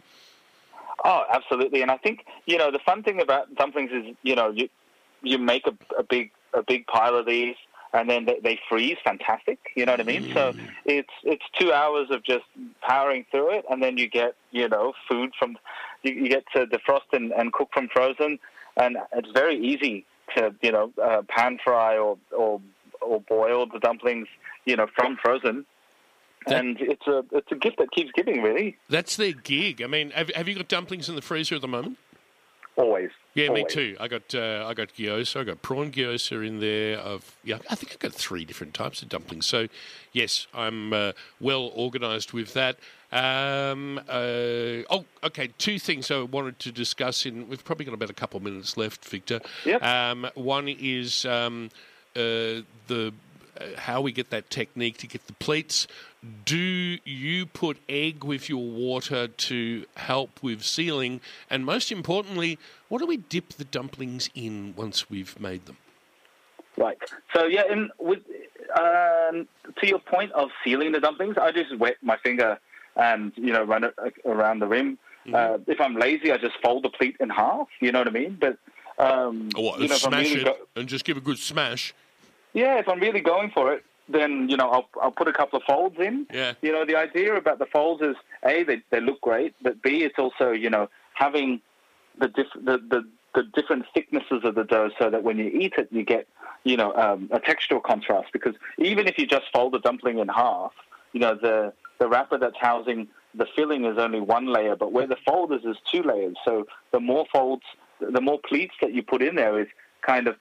Oh, 1.06 1.24
absolutely. 1.32 1.82
And 1.82 1.90
I 1.90 1.98
think 1.98 2.26
you 2.46 2.58
know 2.58 2.72
the 2.72 2.80
fun 2.80 3.04
thing 3.04 3.22
about 3.22 3.56
dumplings 3.56 3.92
is 3.92 4.16
you 4.24 4.36
know 4.36 4.50
you 4.50 4.70
you 5.22 5.38
make 5.38 5.66
a, 5.66 5.74
a 5.98 6.04
big 6.04 6.32
a 6.54 6.62
big 6.62 6.86
pile 6.88 7.16
of 7.16 7.26
these 7.26 7.56
and 7.94 8.10
then 8.10 8.26
they, 8.26 8.40
they 8.44 8.60
freeze 8.68 8.98
fantastic. 9.04 9.60
You 9.76 9.86
know 9.86 9.94
what 9.94 10.02
I 10.02 10.04
mean? 10.04 10.34
So 10.34 10.52
mm. 10.52 10.60
it's 10.86 11.14
it's 11.24 11.44
two 11.58 11.72
hours 11.72 12.08
of 12.10 12.24
just 12.24 12.46
powering 12.82 13.26
through 13.32 13.52
it, 13.52 13.66
and 13.70 13.82
then 13.82 13.98
you 13.98 14.10
get 14.10 14.36
you 14.52 14.68
know 14.68 14.94
food 15.08 15.32
from 15.38 15.58
you, 16.02 16.14
you 16.14 16.30
get 16.30 16.44
to 16.56 16.66
defrost 16.66 17.14
and, 17.14 17.32
and 17.32 17.54
cook 17.54 17.70
from 17.74 17.88
frozen, 17.94 18.40
and 18.78 18.98
it's 19.14 19.30
very 19.32 19.58
easy 19.58 20.06
to 20.38 20.54
you 20.62 20.72
know 20.72 20.92
uh, 21.02 21.22
pan 21.28 21.60
fry 21.64 21.98
or 21.98 22.18
or 22.36 22.62
or 23.02 23.22
boil 23.22 23.66
the 23.66 23.80
dumplings 23.80 24.28
you 24.66 24.76
know 24.76 24.88
from 24.96 25.18
frozen. 25.24 25.66
That- 26.48 26.60
and 26.60 26.78
it's 26.82 27.08
a 27.08 27.24
it's 27.32 27.52
a 27.52 27.56
gift 27.56 27.78
that 27.78 27.92
keeps 27.92 28.12
giving, 28.14 28.42
really. 28.42 28.78
That's 28.90 29.16
their 29.16 29.32
gig. 29.32 29.82
I 29.82 29.88
mean, 29.88 30.12
have, 30.12 30.30
have 30.36 30.48
you 30.50 30.56
got 30.56 30.68
dumplings 30.68 31.08
in 31.08 31.16
the 31.16 31.22
freezer 31.22 31.56
at 31.56 31.62
the 31.62 31.70
moment? 31.70 31.98
Always. 32.76 33.12
Yeah, 33.36 33.50
me 33.50 33.66
too. 33.68 33.98
I 34.00 34.08
got 34.08 34.36
uh, 34.36 34.66
I 34.68 34.74
got 34.76 34.90
gyoza. 34.90 35.42
I 35.42 35.44
got 35.44 35.62
prawn 35.64 35.92
gyoza 35.92 36.46
in 36.46 36.60
there. 36.60 37.00
Of 37.00 37.36
yeah, 37.44 37.58
I 37.70 37.76
think 37.76 37.92
I 37.94 37.96
got 37.98 38.14
three 38.14 38.46
different 38.46 38.76
types 38.76 39.02
of 39.02 39.10
dumplings. 39.10 39.48
So 39.48 39.68
yes, 40.12 40.46
I'm 40.54 40.94
uh, 40.94 41.14
well 41.40 41.72
organised 41.76 42.34
with 42.34 42.54
that. 42.54 42.78
Um, 43.12 44.00
uh, 44.08 44.86
oh, 44.90 45.06
okay. 45.24 45.50
Two 45.58 45.80
things 45.80 46.12
I 46.12 46.22
wanted 46.22 46.60
to 46.60 46.72
discuss. 46.72 47.26
In 47.26 47.50
we've 47.50 47.64
probably 47.64 47.86
got 47.86 47.96
about 47.96 48.12
a 48.12 48.14
couple 48.14 48.38
of 48.38 48.44
minutes 48.44 48.78
left, 48.78 49.04
Victor. 49.06 49.40
Yep. 49.66 49.82
Um, 49.84 50.28
one 50.36 50.68
is 50.68 51.26
um, 51.26 51.70
uh, 52.16 52.62
the 52.88 53.14
uh, 53.60 53.66
how 53.78 54.02
we 54.02 54.12
get 54.12 54.30
that 54.30 54.50
technique 54.52 54.98
to 54.98 55.08
get 55.08 55.26
the 55.26 55.34
pleats. 55.34 55.88
Do 56.46 56.56
you 56.56 57.46
put 57.46 57.78
egg 57.90 58.24
with 58.24 58.48
your 58.48 58.64
water 58.64 59.28
to 59.28 59.86
help 59.98 60.42
with 60.42 60.64
sealing? 60.64 61.20
And 61.50 61.66
most 61.66 61.92
importantly, 61.92 62.58
what 62.88 63.00
do 63.00 63.06
we 63.06 63.18
dip 63.18 63.50
the 63.50 63.66
dumplings 63.66 64.30
in 64.34 64.74
once 64.78 65.10
we've 65.10 65.38
made 65.40 65.66
them? 65.66 65.78
Right. 66.78 66.98
So 67.36 67.46
yeah, 67.46 67.64
in 67.70 67.90
with 68.00 68.20
um, 68.80 69.48
to 69.80 69.88
your 69.88 70.00
point 70.00 70.32
of 70.32 70.50
sealing 70.64 70.94
the 70.94 71.00
dumplings, 71.00 71.38
I 71.38 71.52
just 71.52 71.78
wet 71.78 71.98
my 72.02 72.18
finger 72.18 72.58
and 72.96 73.32
you 73.36 73.52
know 73.52 73.64
run 73.64 73.84
it 73.84 73.94
around 74.26 74.60
the 74.60 74.68
rim. 74.68 74.98
Mm-hmm. 75.28 75.36
Uh, 75.36 75.58
if 75.68 75.80
I'm 75.80 75.96
lazy, 75.96 76.32
I 76.32 76.38
just 76.38 76.56
fold 76.64 76.84
the 76.84 76.90
pleat 76.90 77.18
in 77.20 77.30
half. 77.30 77.68
You 77.80 77.92
know 77.92 78.00
what 78.00 78.08
I 78.08 78.12
mean? 78.12 78.38
But 78.40 78.58
um, 78.98 79.50
Or 79.58 79.64
what, 79.64 79.80
you 79.82 79.88
know, 79.88 79.96
smash 79.96 80.30
really 80.30 80.42
it 80.42 80.46
go- 80.46 80.58
and 80.76 80.88
just 80.88 81.04
give 81.06 81.18
a 81.18 81.22
good 81.22 81.38
smash? 81.38 81.94
yeah, 82.54 82.78
if 82.80 82.88
I'm 82.88 83.00
really 83.00 83.22
going 83.22 83.50
for 83.52 83.74
it, 83.74 83.84
then 84.10 84.50
you 84.50 84.58
know 84.58 84.70
I'll 84.70 84.90
I'll 85.02 85.12
put 85.12 85.28
a 85.28 85.34
couple 85.34 85.58
of 85.58 85.64
folds 85.64 85.98
in. 86.00 86.28
Yeah. 86.34 86.54
You 86.62 86.72
know, 86.72 86.86
the 86.86 86.96
idea 86.96 87.36
about 87.36 87.60
the 87.60 87.66
folds 87.66 88.02
is 88.02 88.16
a 88.46 88.64
they 88.64 88.82
they 88.90 89.00
look 89.00 89.22
great, 89.22 89.56
but 89.62 89.82
b 89.82 90.04
it's 90.04 90.18
also 90.18 90.52
you 90.52 90.70
know 90.70 90.90
having 91.14 91.62
the 92.20 92.28
diff- 92.28 92.54
the, 92.56 92.78
the 92.78 93.08
the 93.36 93.44
different 93.56 93.86
thicknesses 93.94 94.42
of 94.44 94.56
the 94.56 94.64
dough 94.64 94.92
so 95.00 95.10
that 95.10 95.24
when 95.24 95.38
you 95.38 95.46
eat 95.46 95.74
it 95.78 95.88
you 95.92 96.04
get 96.04 96.28
you 96.64 96.78
know 96.78 96.94
um, 96.96 97.30
a 97.32 97.40
textural 97.40 97.82
contrast 97.82 98.28
because 98.32 98.56
even 98.78 99.08
if 99.08 99.18
you 99.18 99.26
just 99.26 99.46
fold 99.54 99.74
the 99.74 99.80
dumpling 99.80 100.20
in 100.20 100.28
half, 100.28 100.74
you 101.14 101.20
know 101.20 101.36
the 101.36 101.74
the 102.00 102.08
wrapper 102.08 102.38
that's 102.38 102.58
housing 102.60 103.08
the 103.36 103.48
filling 103.56 103.86
is 103.86 103.98
only 103.98 104.20
one 104.20 104.48
layer, 104.48 104.76
but 104.76 104.92
where 104.92 105.08
the 105.08 105.18
fold 105.26 105.52
is 105.54 105.64
is 105.66 105.78
two 105.92 106.04
layers. 106.04 106.36
So 106.46 106.68
the 106.92 107.00
more 107.00 107.26
folds, 107.32 107.64
the 108.00 108.22
more 108.22 108.40
pleats 108.48 108.76
that 108.82 108.94
you 108.94 109.02
put 109.02 109.22
in 109.22 109.36
there 109.36 109.60
is 109.60 109.68
kind 110.06 110.28
of 110.28 110.36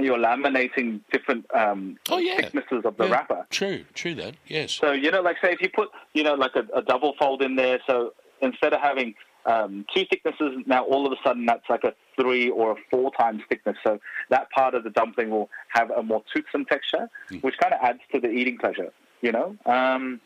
you're 0.00 0.18
laminating 0.18 1.00
different 1.12 1.46
um, 1.54 1.98
Oh, 2.10 2.18
yeah. 2.18 2.36
thicknesses 2.36 2.82
of 2.84 2.96
the 2.96 3.04
Yeah, 3.06 3.10
wrapper. 3.12 3.46
True, 3.50 3.84
true 3.94 4.14
that. 4.16 4.34
Yes. 4.46 4.72
So 4.72 4.92
you 4.92 5.10
know, 5.10 5.20
like 5.22 5.36
say 5.42 5.52
if 5.52 5.60
you 5.60 5.68
put 5.68 5.88
you 6.14 6.22
know 6.22 6.34
like 6.34 6.52
a, 6.56 6.64
a 6.76 6.82
double 6.82 7.14
fold 7.18 7.42
in 7.42 7.56
there, 7.56 7.80
so 7.86 8.12
instead 8.40 8.72
of 8.72 8.80
having 8.80 9.14
um, 9.46 9.84
two 9.94 10.04
thicknesses, 10.10 10.56
now 10.66 10.84
all 10.84 11.06
of 11.06 11.12
a 11.12 11.16
sudden 11.24 11.46
that's 11.46 11.68
like 11.68 11.84
a 11.84 11.94
three 12.20 12.50
or 12.50 12.72
a 12.72 12.76
four 12.90 13.10
times 13.12 13.42
thickness. 13.48 13.76
So 13.82 13.98
that 14.30 14.50
part 14.50 14.74
of 14.74 14.84
the 14.84 14.90
dumpling 14.90 15.30
will 15.30 15.48
have 15.68 15.90
a 15.90 16.02
more 16.02 16.22
toothsome 16.34 16.64
texture, 16.66 17.08
which 17.40 17.56
kind 17.58 17.72
of 17.72 17.80
adds 17.82 18.00
to 18.12 18.20
the 18.20 18.28
eating 18.28 18.58
pleasure. 18.58 18.92
You 19.20 19.32
know, 19.32 19.56
um, 19.66 20.20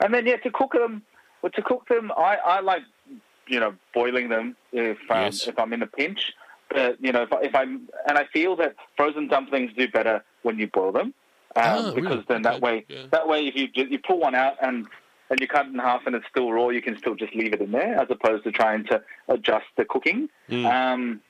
and 0.00 0.12
then 0.12 0.26
yeah, 0.26 0.36
to 0.38 0.50
cook 0.50 0.72
them, 0.72 1.02
well, 1.42 1.52
to 1.52 1.62
cook 1.62 1.86
them, 1.88 2.10
I, 2.16 2.36
I 2.44 2.60
like 2.60 2.82
you 3.46 3.60
know 3.60 3.74
boiling 3.94 4.28
them 4.28 4.56
if 4.72 4.98
um, 5.10 5.22
Yes. 5.22 5.46
if 5.46 5.58
I'm 5.58 5.72
in 5.72 5.82
a 5.82 5.86
pinch. 5.86 6.32
But 6.72 7.02
you 7.04 7.12
know, 7.12 7.22
if, 7.22 7.32
I, 7.32 7.40
if 7.42 7.54
I'm 7.54 7.88
and 8.08 8.18
I 8.18 8.24
feel 8.32 8.56
that 8.56 8.76
frozen 8.96 9.28
dumplings 9.28 9.72
do 9.76 9.88
better 9.88 10.24
when 10.42 10.58
you 10.58 10.66
boil 10.68 10.92
them. 10.92 11.14
Um, 11.54 11.62
Ah, 11.64 11.92
because 11.94 12.10
really? 12.10 12.24
then 12.28 12.42
that 12.42 12.62
way, 12.62 12.86
yeah. 12.88 13.04
that 13.10 13.28
way, 13.28 13.46
if 13.46 13.54
you 13.54 13.68
you 13.74 13.98
pull 13.98 14.18
one 14.18 14.34
out 14.34 14.54
and 14.62 14.86
and 15.28 15.40
you 15.40 15.46
cut 15.46 15.66
it 15.66 15.72
in 15.72 15.78
half 15.78 16.06
and 16.06 16.14
it's 16.14 16.26
still 16.30 16.50
raw, 16.50 16.68
you 16.70 16.80
can 16.80 16.96
still 16.96 17.14
just 17.14 17.34
leave 17.34 17.52
it 17.52 17.60
in 17.60 17.72
there, 17.72 17.94
as 18.00 18.06
opposed 18.10 18.44
to 18.44 18.52
trying 18.52 18.84
to 18.84 19.02
adjust 19.28 19.66
the 19.76 19.84
cooking. 19.84 20.28
Mm. 20.48 20.64
Um, 20.64 21.20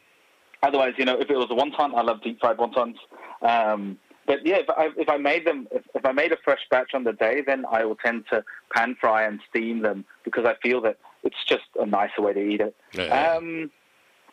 otherwise, 0.63 0.95
you 0.97 1.05
know, 1.05 1.19
if 1.19 1.29
it 1.31 1.37
was 1.37 1.51
a 1.51 1.55
wonton, 1.55 1.95
I 1.97 2.03
love 2.03 2.23
deep 2.23 2.41
fried 2.41 2.57
wontons. 2.59 2.97
Um, 3.43 3.99
but 4.27 4.47
yeah, 4.47 4.57
if 4.59 4.71
I, 4.71 4.91
if 4.97 5.09
I 5.09 5.17
made 5.19 5.45
them, 5.45 5.67
if, 5.73 5.83
if 5.95 6.05
I 6.05 6.13
made 6.13 6.33
a 6.33 6.37
fresh 6.45 6.61
batch 6.71 6.95
on 6.95 7.03
the 7.05 7.13
day, 7.13 7.43
then 7.45 7.65
I 7.71 7.85
will 7.85 7.97
tend 7.97 8.25
to 8.31 8.45
pan 8.73 8.97
fry 9.01 9.25
and 9.25 9.41
steam 9.51 9.83
them 9.83 10.05
because 10.25 10.45
I 10.45 10.55
feel 10.63 10.81
that 10.83 10.99
it's 11.25 11.45
just 11.49 11.65
a 11.81 11.87
nicer 11.87 12.23
way 12.23 12.33
to 12.33 12.41
eat 12.41 12.61
it. 12.61 12.77
Yeah. 12.93 13.37
Um, 13.37 13.71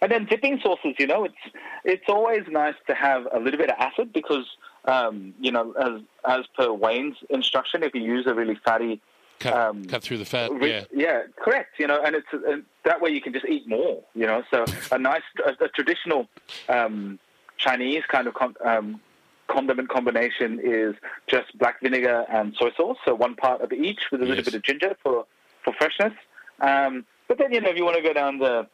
and 0.01 0.11
then 0.11 0.25
dipping 0.25 0.59
sauces, 0.61 0.95
you 0.97 1.07
know, 1.07 1.23
it's 1.25 1.35
it's 1.83 2.05
always 2.07 2.43
nice 2.49 2.75
to 2.87 2.93
have 2.95 3.27
a 3.33 3.39
little 3.39 3.57
bit 3.57 3.69
of 3.69 3.75
acid 3.79 4.13
because, 4.13 4.45
um, 4.85 5.33
you 5.39 5.51
know, 5.51 5.73
as 5.73 6.01
as 6.39 6.45
per 6.57 6.71
Wayne's 6.71 7.17
instruction, 7.29 7.83
if 7.83 7.93
you 7.93 8.01
use 8.01 8.25
a 8.27 8.33
really 8.33 8.55
fatty, 8.63 9.01
cut, 9.39 9.53
um, 9.53 9.85
cut 9.85 10.01
through 10.03 10.17
the 10.17 10.25
fat. 10.25 10.51
ri- 10.51 10.85
Yeah. 10.93 11.23
correct, 11.37 11.79
you 11.79 11.87
know, 11.87 12.01
and 12.03 12.15
it's 12.15 12.27
and 12.31 12.63
that 12.83 13.01
way 13.01 13.09
you 13.11 13.21
can 13.21 13.33
just 13.33 13.45
eat 13.45 13.67
more, 13.67 14.01
you 14.15 14.25
know. 14.25 14.43
So 14.51 14.65
a 14.91 14.97
nice, 14.97 15.21
a, 15.45 15.65
a 15.65 15.67
traditional 15.69 16.27
um, 16.69 17.19
Chinese 17.57 18.03
kind 18.07 18.27
of 18.27 18.33
con- 18.35 18.55
um, 18.63 19.01
condiment 19.47 19.89
combination 19.89 20.59
is 20.63 20.95
just 21.27 21.57
black 21.57 21.81
vinegar 21.81 22.25
and 22.29 22.55
soy 22.57 22.71
sauce, 22.77 22.97
so 23.03 23.15
one 23.15 23.35
part 23.35 23.61
of 23.61 23.73
each 23.73 23.99
with 24.11 24.21
a 24.21 24.25
little 24.25 24.37
Yes. 24.37 24.45
bit 24.45 24.53
of 24.55 24.61
ginger 24.63 24.95
for 25.03 25.25
for 25.63 25.73
freshness. 25.73 26.13
Um, 26.61 27.05
but 27.27 27.37
then 27.37 27.51
you 27.51 27.59
know, 27.61 27.69
if 27.69 27.75
you 27.77 27.83
want 27.83 27.97
to 27.97 28.03
go 28.03 28.13
down 28.13 28.37
the 28.39 28.67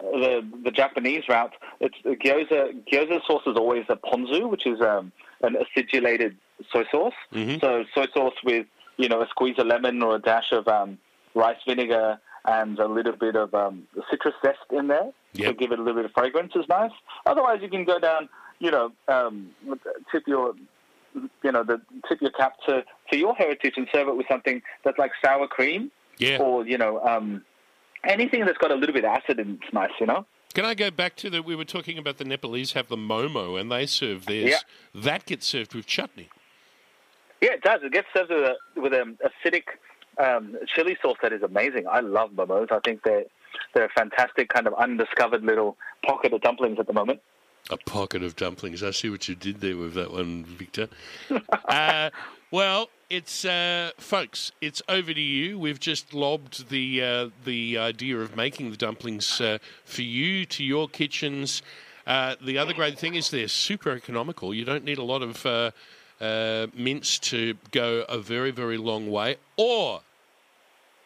the 0.00 0.46
the 0.64 0.70
Japanese 0.70 1.24
route, 1.28 1.52
it's 1.80 1.96
gyoza. 2.04 2.74
Gyoza 2.90 3.24
sauce 3.26 3.42
is 3.46 3.56
always 3.56 3.84
a 3.88 3.96
ponzu, 3.96 4.48
which 4.48 4.66
is 4.66 4.80
um, 4.80 5.12
an 5.42 5.56
acidulated 5.56 6.36
soy 6.72 6.84
sauce. 6.90 7.14
Mhm. 7.32 7.60
So 7.60 7.84
soy 7.94 8.06
sauce 8.14 8.34
with 8.44 8.66
you 8.96 9.08
know 9.08 9.20
a 9.22 9.28
squeeze 9.28 9.58
of 9.58 9.66
lemon 9.66 10.02
or 10.02 10.16
a 10.16 10.18
dash 10.18 10.52
of 10.52 10.68
um, 10.68 10.98
rice 11.34 11.58
vinegar 11.66 12.18
and 12.46 12.78
a 12.78 12.86
little 12.86 13.12
bit 13.16 13.36
of 13.36 13.54
um, 13.54 13.86
citrus 14.10 14.34
zest 14.42 14.58
in 14.70 14.88
there 14.88 15.12
to 15.34 15.42
Yep. 15.42 15.58
give 15.58 15.72
it 15.72 15.78
a 15.78 15.82
little 15.82 15.94
bit 16.00 16.06
of 16.06 16.12
fragrance 16.12 16.52
is 16.56 16.66
nice. 16.68 16.90
Otherwise, 17.26 17.60
you 17.62 17.68
can 17.68 17.84
go 17.84 17.98
down, 18.00 18.28
you 18.58 18.70
know, 18.70 18.90
um, 19.08 19.50
tip 20.10 20.24
your 20.26 20.54
you 21.42 21.50
know, 21.52 21.64
the 21.64 21.80
tip 22.08 22.20
your 22.20 22.30
cap 22.30 22.54
to, 22.66 22.84
to 23.10 23.18
your 23.18 23.34
heritage 23.34 23.74
and 23.76 23.88
serve 23.92 24.08
it 24.08 24.16
with 24.16 24.26
something 24.28 24.62
that's 24.84 24.96
like 24.98 25.10
sour 25.24 25.46
cream 25.48 25.90
Yeah. 26.18 26.38
or 26.38 26.64
you 26.66 26.78
know 26.78 27.00
um, 27.04 27.44
anything 28.04 28.44
that's 28.44 28.58
got 28.58 28.70
a 28.70 28.74
little 28.74 28.94
bit 28.94 29.04
of 29.04 29.10
acid 29.10 29.38
in 29.38 29.58
it's 29.62 29.72
nice, 29.72 29.90
you 30.00 30.06
know. 30.06 30.26
Can 30.54 30.64
I 30.64 30.74
go 30.74 30.90
back 30.90 31.16
to 31.16 31.30
the? 31.30 31.42
We 31.42 31.54
were 31.54 31.64
talking 31.64 31.96
about 31.96 32.18
the 32.18 32.24
Nepalese 32.24 32.72
have 32.72 32.88
the 32.88 32.96
momo 32.96 33.60
and 33.60 33.70
they 33.70 33.86
serve 33.86 34.26
theirs. 34.26 34.50
Yeah. 34.50 35.00
That 35.02 35.24
gets 35.26 35.46
served 35.46 35.74
with 35.74 35.86
chutney. 35.86 36.28
Yeah, 37.40 37.52
it 37.52 37.62
does. 37.62 37.80
It 37.82 37.92
gets 37.92 38.08
served 38.14 38.30
with, 38.30 38.42
a, 38.42 38.56
with 38.80 38.92
an 38.92 39.16
acidic 39.24 39.64
um, 40.18 40.56
chili 40.66 40.96
sauce 41.00 41.16
that 41.22 41.32
is 41.32 41.42
amazing. 41.42 41.86
I 41.88 42.00
love 42.00 42.30
momos. 42.32 42.72
I 42.72 42.80
think 42.80 43.02
they're 43.04 43.24
they're 43.74 43.86
a 43.86 43.90
fantastic 43.90 44.48
kind 44.48 44.66
of 44.66 44.74
undiscovered 44.74 45.42
little 45.42 45.76
pocket 46.04 46.32
of 46.32 46.40
dumplings 46.40 46.78
at 46.78 46.86
the 46.86 46.92
moment. 46.92 47.20
A 47.70 47.76
pocket 47.76 48.22
of 48.22 48.36
dumplings. 48.36 48.82
I 48.82 48.90
see 48.90 49.10
what 49.10 49.28
you 49.28 49.34
did 49.34 49.60
there 49.60 49.76
with 49.76 49.94
that 49.94 50.12
one, 50.12 50.44
Victor. 50.44 50.88
uh, 51.68 52.10
well, 52.50 52.88
it's 53.10 53.44
uh, 53.44 53.90
folks. 53.98 54.52
It's 54.60 54.80
over 54.88 55.12
to 55.12 55.20
you. 55.20 55.58
We've 55.58 55.80
just 55.80 56.14
lobbed 56.14 56.70
the 56.70 57.02
uh, 57.02 57.28
the 57.44 57.76
idea 57.76 58.18
of 58.18 58.36
making 58.36 58.70
the 58.70 58.76
dumplings 58.76 59.40
uh, 59.40 59.58
for 59.84 60.02
you 60.02 60.46
to 60.46 60.64
your 60.64 60.88
kitchens. 60.88 61.62
Uh, 62.06 62.36
the 62.40 62.56
other 62.56 62.72
great 62.72 62.98
thing 62.98 63.16
is 63.16 63.30
they're 63.30 63.48
super 63.48 63.90
economical. 63.90 64.54
You 64.54 64.64
don't 64.64 64.84
need 64.84 64.98
a 64.98 65.02
lot 65.02 65.22
of 65.22 65.44
uh, 65.44 65.72
uh, 66.20 66.68
mince 66.72 67.18
to 67.18 67.56
go 67.72 68.04
a 68.08 68.18
very 68.18 68.52
very 68.52 68.78
long 68.78 69.10
way, 69.10 69.36
or 69.56 70.02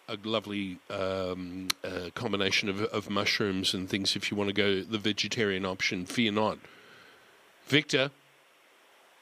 a 0.06 0.18
lovely 0.22 0.78
um, 0.90 1.68
combination 2.14 2.68
of, 2.68 2.82
of 2.82 3.08
mushrooms 3.08 3.72
and 3.72 3.88
things 3.88 4.14
if 4.14 4.30
you 4.30 4.36
want 4.36 4.48
to 4.48 4.54
go 4.54 4.82
the 4.82 4.98
vegetarian 4.98 5.64
option. 5.64 6.04
Fear 6.04 6.32
not. 6.32 6.58
Victor, 7.66 8.10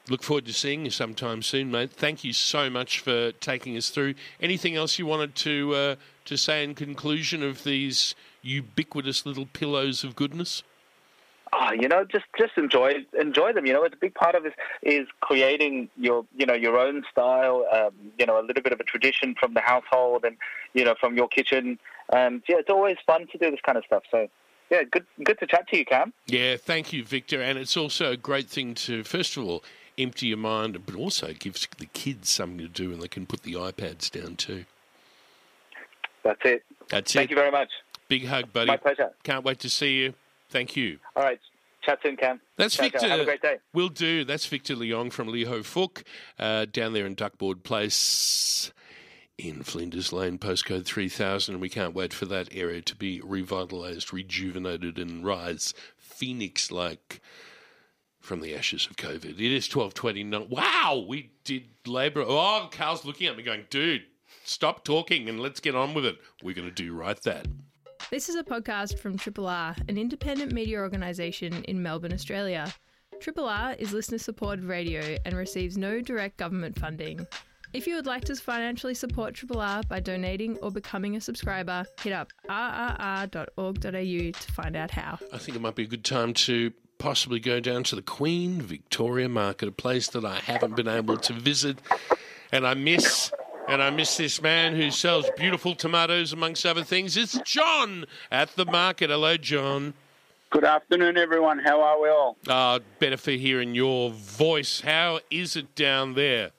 look 0.09 0.23
forward 0.23 0.45
to 0.45 0.53
seeing 0.53 0.85
you 0.85 0.91
sometime 0.91 1.41
soon, 1.41 1.71
mate. 1.71 1.91
Thank 1.91 2.23
you 2.23 2.33
so 2.33 2.69
much 2.69 2.99
for 2.99 3.31
taking 3.33 3.77
us 3.77 3.89
through. 3.89 4.15
Anything 4.41 4.75
else 4.75 4.99
you 4.99 5.05
wanted 5.05 5.35
to 5.35 5.75
uh, 5.75 5.95
to 6.25 6.37
say 6.37 6.63
in 6.63 6.75
conclusion 6.75 7.43
of 7.43 7.63
these 7.63 8.15
ubiquitous 8.41 9.25
little 9.25 9.45
pillows 9.45 10.03
of 10.03 10.15
goodness? 10.15 10.63
Ah, 11.55 11.71
you 11.71 11.87
know, 11.87 12.03
just 12.03 12.25
just 12.37 12.53
enjoy 12.57 13.05
enjoy 13.19 13.53
them. 13.53 13.65
You 13.65 13.73
know, 13.73 13.83
it's 13.83 13.93
a 13.93 13.99
big 13.99 14.15
part 14.15 14.33
of 14.33 14.43
this 14.43 14.53
is 14.81 15.07
creating 15.21 15.89
your 15.97 16.25
you 16.35 16.45
know 16.45 16.55
your 16.55 16.77
own 16.77 17.03
style. 17.11 17.65
Um, 17.71 17.91
you 18.17 18.25
know, 18.25 18.39
a 18.39 18.43
little 18.45 18.63
bit 18.63 18.73
of 18.73 18.79
a 18.79 18.83
tradition 18.83 19.35
from 19.39 19.53
the 19.53 19.61
household 19.61 20.25
and 20.25 20.35
you 20.73 20.83
know 20.83 20.95
from 20.99 21.15
your 21.15 21.27
kitchen. 21.27 21.79
And 22.11 22.41
yeah, 22.49 22.57
it's 22.57 22.69
always 22.69 22.97
fun 23.05 23.27
to 23.31 23.37
do 23.37 23.51
this 23.51 23.59
kind 23.63 23.77
of 23.77 23.85
stuff. 23.85 24.03
So 24.09 24.27
yeah, 24.71 24.81
good 24.89 25.05
good 25.23 25.39
to 25.39 25.47
chat 25.47 25.67
to 25.69 25.77
you, 25.77 25.85
Cam. 25.85 26.11
Yeah, 26.25 26.57
thank 26.57 26.91
you, 26.91 27.03
Victor. 27.03 27.41
And 27.41 27.59
it's 27.59 27.77
also 27.77 28.11
a 28.11 28.17
great 28.17 28.49
thing 28.49 28.73
to, 28.75 29.03
first 29.03 29.37
of 29.37 29.43
all, 29.45 29.63
empty 29.97 30.27
your 30.27 30.37
mind, 30.37 30.85
but 30.85 30.95
also 30.95 31.33
gives 31.33 31.67
the 31.77 31.85
kids 31.87 32.29
something 32.29 32.57
to 32.59 32.67
do 32.67 32.91
and 32.91 33.01
they 33.01 33.07
can 33.07 33.25
put 33.25 33.43
the 33.43 33.53
iPads 33.53 34.09
down 34.09 34.35
too. 34.35 34.65
That's 36.23 36.39
it. 36.45 36.63
That's 36.89 36.89
Thank 36.89 37.05
it. 37.07 37.13
Thank 37.13 37.29
you 37.31 37.35
very 37.35 37.51
much. 37.51 37.69
Big 38.07 38.25
hug, 38.25 38.53
buddy. 38.53 38.67
My 38.67 38.77
pleasure. 38.77 39.11
Can't 39.23 39.43
wait 39.43 39.59
to 39.59 39.69
see 39.69 39.97
you. 39.97 40.13
Thank 40.49 40.75
you. 40.75 40.99
All 41.15 41.23
right, 41.23 41.39
chat 41.81 41.99
soon, 42.03 42.15
Cam. 42.15 42.39
That's 42.57 42.75
Ciao, 42.75 42.83
ciao. 42.83 42.89
Victor. 42.91 43.09
Have 43.09 43.19
a 43.21 43.25
great 43.25 43.41
day. 43.41 43.57
Will 43.73 43.89
do. 43.89 44.23
That's 44.23 44.45
Victor 44.45 44.75
Liong 44.75 45.11
from 45.11 45.27
Lee 45.29 45.45
Ho 45.45 45.59
Fook 45.59 46.03
uh, 46.37 46.65
down 46.71 46.93
there 46.93 47.05
in 47.05 47.15
Duckboard 47.15 47.63
Place 47.63 48.71
in 49.37 49.63
Flinders 49.63 50.13
Lane, 50.13 50.37
postcode 50.37 50.85
3000. 50.85 51.55
And 51.55 51.61
we 51.61 51.69
can't 51.69 51.95
wait 51.95 52.13
for 52.13 52.25
that 52.27 52.49
area 52.51 52.81
to 52.81 52.95
be 52.95 53.19
revitalised, 53.21 54.13
rejuvenated, 54.13 54.97
and 54.97 55.25
rise 55.25 55.73
phoenix 55.97 56.71
like 56.71 57.19
from 58.23 58.39
the 58.39 58.55
ashes 58.55 58.87
of 58.89 58.95
COVID. 58.95 59.37
It 59.39 59.53
is 59.53 59.67
1229. 59.73 60.47
Wow, 60.49 61.05
we 61.07 61.31
did 61.43 61.65
Labour. 61.85 62.23
Oh, 62.25 62.69
Carl's 62.71 63.03
looking 63.03 63.27
at 63.27 63.35
me 63.35 63.43
going, 63.43 63.65
dude, 63.69 64.03
stop 64.45 64.85
talking 64.85 65.27
and 65.27 65.41
let's 65.41 65.59
get 65.59 65.75
on 65.75 65.93
with 65.93 66.05
it. 66.05 66.17
We're 66.41 66.55
going 66.55 66.69
to 66.69 66.73
do 66.73 66.95
right 66.95 67.21
that. 67.23 67.47
This 68.09 68.29
is 68.29 68.35
a 68.35 68.43
podcast 68.43 68.97
from 68.99 69.17
Triple 69.17 69.47
R, 69.47 69.75
an 69.89 69.97
independent 69.97 70.53
media 70.53 70.79
organisation 70.79 71.63
in 71.65 71.83
Melbourne, 71.83 72.13
Australia. 72.13 72.73
Triple 73.19 73.47
R 73.47 73.73
is 73.73 73.91
listener 73.91 74.17
supported 74.17 74.63
radio 74.63 75.17
and 75.25 75.35
receives 75.35 75.77
no 75.77 75.99
direct 75.99 76.37
government 76.37 76.79
funding. 76.79 77.27
If 77.73 77.87
you 77.87 77.95
would 77.95 78.05
like 78.05 78.23
to 78.25 78.35
financially 78.35 78.93
support 78.93 79.33
Triple 79.33 79.59
R 79.59 79.81
by 79.89 79.99
donating 79.99 80.57
or 80.59 80.71
becoming 80.71 81.17
a 81.17 81.21
subscriber, 81.21 81.85
hit 82.01 82.13
up 82.13 82.31
rrr.org.au 82.49 83.81
to 83.91 84.51
find 84.53 84.75
out 84.77 84.91
how. 84.91 85.17
I 85.33 85.37
think 85.39 85.57
it 85.57 85.61
might 85.61 85.75
be 85.75 85.83
a 85.83 85.87
good 85.87 86.05
time 86.05 86.33
to 86.35 86.71
possibly 87.03 87.37
go 87.37 87.59
down 87.59 87.83
to 87.83 87.97
the 87.97 88.01
Queen 88.01 88.61
Victoria 88.61 89.27
Market, 89.27 89.67
a 89.67 89.73
place 89.73 90.07
that 90.07 90.23
I 90.23 90.35
haven't 90.35 90.77
been 90.77 90.87
able 90.87 91.17
to 91.17 91.33
visit, 91.33 91.77
and 92.53 92.65
I 92.65 92.75
miss. 92.75 93.29
And 93.67 93.81
I 93.83 93.89
miss 93.89 94.17
this 94.17 94.41
man 94.41 94.75
who 94.75 94.89
sells 94.89 95.25
beautiful 95.37 95.75
tomatoes, 95.75 96.31
amongst 96.31 96.65
other 96.65 96.83
things. 96.83 97.15
It's 97.17 97.37
John 97.45 98.05
at 98.31 98.55
the 98.55 98.65
market. 98.65 99.09
Hello, 99.09 99.35
John. 99.35 99.93
Good 100.49 100.63
afternoon, 100.63 101.17
everyone. 101.17 101.59
How 101.59 101.81
are 101.81 102.01
we 102.01 102.07
all? 102.09 102.37
Uh, 102.47 102.79
better 102.99 103.17
for 103.17 103.31
hearing 103.31 103.75
your 103.75 104.09
voice. 104.11 104.81
How 104.81 105.19
is 105.29 105.57
it 105.57 105.75
down 105.75 106.13
there? 106.13 106.51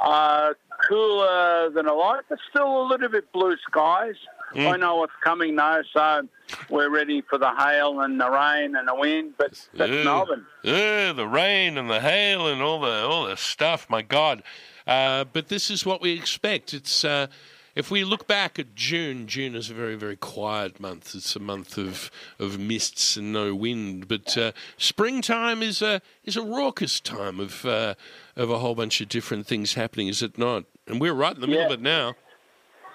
Uh, 0.00 0.54
cooler 0.88 1.70
than 1.70 1.86
I 1.86 1.92
like, 1.92 2.24
but 2.30 2.38
still 2.48 2.82
a 2.82 2.86
little 2.86 3.08
bit 3.08 3.30
blue 3.32 3.56
skies. 3.68 4.16
Mm. 4.54 4.72
I 4.72 4.76
know 4.76 4.96
what's 4.96 5.12
coming 5.22 5.54
now, 5.54 5.80
so 5.92 6.28
we're 6.68 6.90
ready 6.90 7.20
for 7.22 7.38
the 7.38 7.50
hail 7.54 8.00
and 8.00 8.20
the 8.20 8.30
rain 8.30 8.74
and 8.74 8.88
the 8.88 8.94
wind. 8.94 9.34
But 9.38 9.52
that's 9.74 9.92
Ugh. 9.92 10.04
Melbourne. 10.04 10.46
Ugh, 10.64 11.16
the 11.16 11.26
rain 11.26 11.78
and 11.78 11.88
the 11.88 12.00
hail 12.00 12.48
and 12.48 12.60
all 12.60 12.80
the 12.80 13.04
all 13.04 13.26
the 13.26 13.36
stuff. 13.36 13.88
My 13.88 14.02
God! 14.02 14.42
Uh, 14.86 15.24
but 15.24 15.48
this 15.48 15.70
is 15.70 15.86
what 15.86 16.00
we 16.00 16.12
expect. 16.12 16.74
It's 16.74 17.04
uh, 17.04 17.28
if 17.76 17.90
we 17.90 18.02
look 18.02 18.26
back 18.26 18.58
at 18.58 18.74
June. 18.74 19.28
June 19.28 19.54
is 19.54 19.70
a 19.70 19.74
very 19.74 19.94
very 19.94 20.16
quiet 20.16 20.80
month. 20.80 21.14
It's 21.14 21.36
a 21.36 21.40
month 21.40 21.78
of 21.78 22.10
of 22.40 22.58
mists 22.58 23.16
and 23.16 23.32
no 23.32 23.54
wind. 23.54 24.08
But 24.08 24.36
uh, 24.36 24.52
springtime 24.76 25.62
is 25.62 25.80
a 25.80 26.02
is 26.24 26.36
a 26.36 26.42
raucous 26.42 26.98
time 26.98 27.38
of 27.38 27.64
uh, 27.64 27.94
of 28.34 28.50
a 28.50 28.58
whole 28.58 28.74
bunch 28.74 29.00
of 29.00 29.08
different 29.08 29.46
things 29.46 29.74
happening. 29.74 30.08
Is 30.08 30.22
it 30.22 30.38
not? 30.38 30.64
And 30.88 31.00
we're 31.00 31.14
right 31.14 31.34
in 31.34 31.40
the 31.40 31.46
middle 31.46 31.66
of 31.66 31.72
it 31.72 31.80
now. 31.80 32.14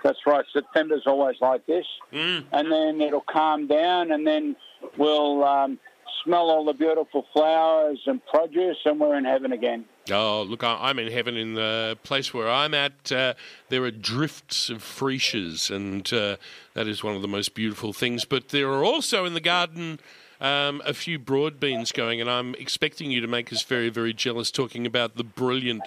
That's 0.05 0.19
right. 0.27 0.45
September's 0.53 1.07
always 1.07 1.37
like 1.41 1.65
this, 1.65 1.87
Mm. 2.13 2.45
and 2.51 2.71
then 2.71 3.01
it'll 3.01 3.21
calm 3.27 3.65
down, 3.65 4.11
and 4.11 4.25
then 4.25 4.55
we'll 4.97 5.43
um, 5.43 5.79
smell 6.23 6.51
all 6.51 6.63
the 6.63 6.73
beautiful 6.73 7.25
flowers 7.33 7.99
and 8.05 8.23
produce, 8.27 8.77
and 8.85 8.99
we're 8.99 9.17
in 9.17 9.25
heaven 9.25 9.51
again. 9.51 9.85
Oh, 10.11 10.43
look, 10.43 10.63
I'm 10.63 10.99
in 10.99 11.11
heaven 11.11 11.35
in 11.35 11.55
the 11.55 11.97
place 12.03 12.35
where 12.35 12.47
I'm 12.47 12.75
at. 12.75 13.11
Uh, 13.11 13.33
there 13.69 13.83
are 13.83 13.89
drifts 13.89 14.69
of 14.69 14.83
freesias, 14.83 15.71
and 15.75 16.13
uh, 16.13 16.35
that 16.75 16.87
is 16.87 17.03
one 17.03 17.15
of 17.15 17.23
the 17.23 17.27
most 17.27 17.55
beautiful 17.55 17.91
things. 17.91 18.25
But 18.25 18.49
there 18.49 18.69
are 18.71 18.83
also 18.85 19.25
in 19.25 19.33
the 19.33 19.41
garden 19.41 19.99
um, 20.39 20.83
a 20.85 20.93
few 20.93 21.17
broad 21.17 21.59
beans 21.59 21.91
going, 21.91 22.21
and 22.21 22.29
I'm 22.29 22.53
expecting 22.59 23.09
you 23.09 23.21
to 23.21 23.27
make 23.27 23.51
us 23.51 23.63
very, 23.63 23.89
very 23.89 24.13
jealous 24.13 24.51
talking 24.51 24.85
about 24.85 25.15
the 25.15 25.23
brilliant 25.23 25.81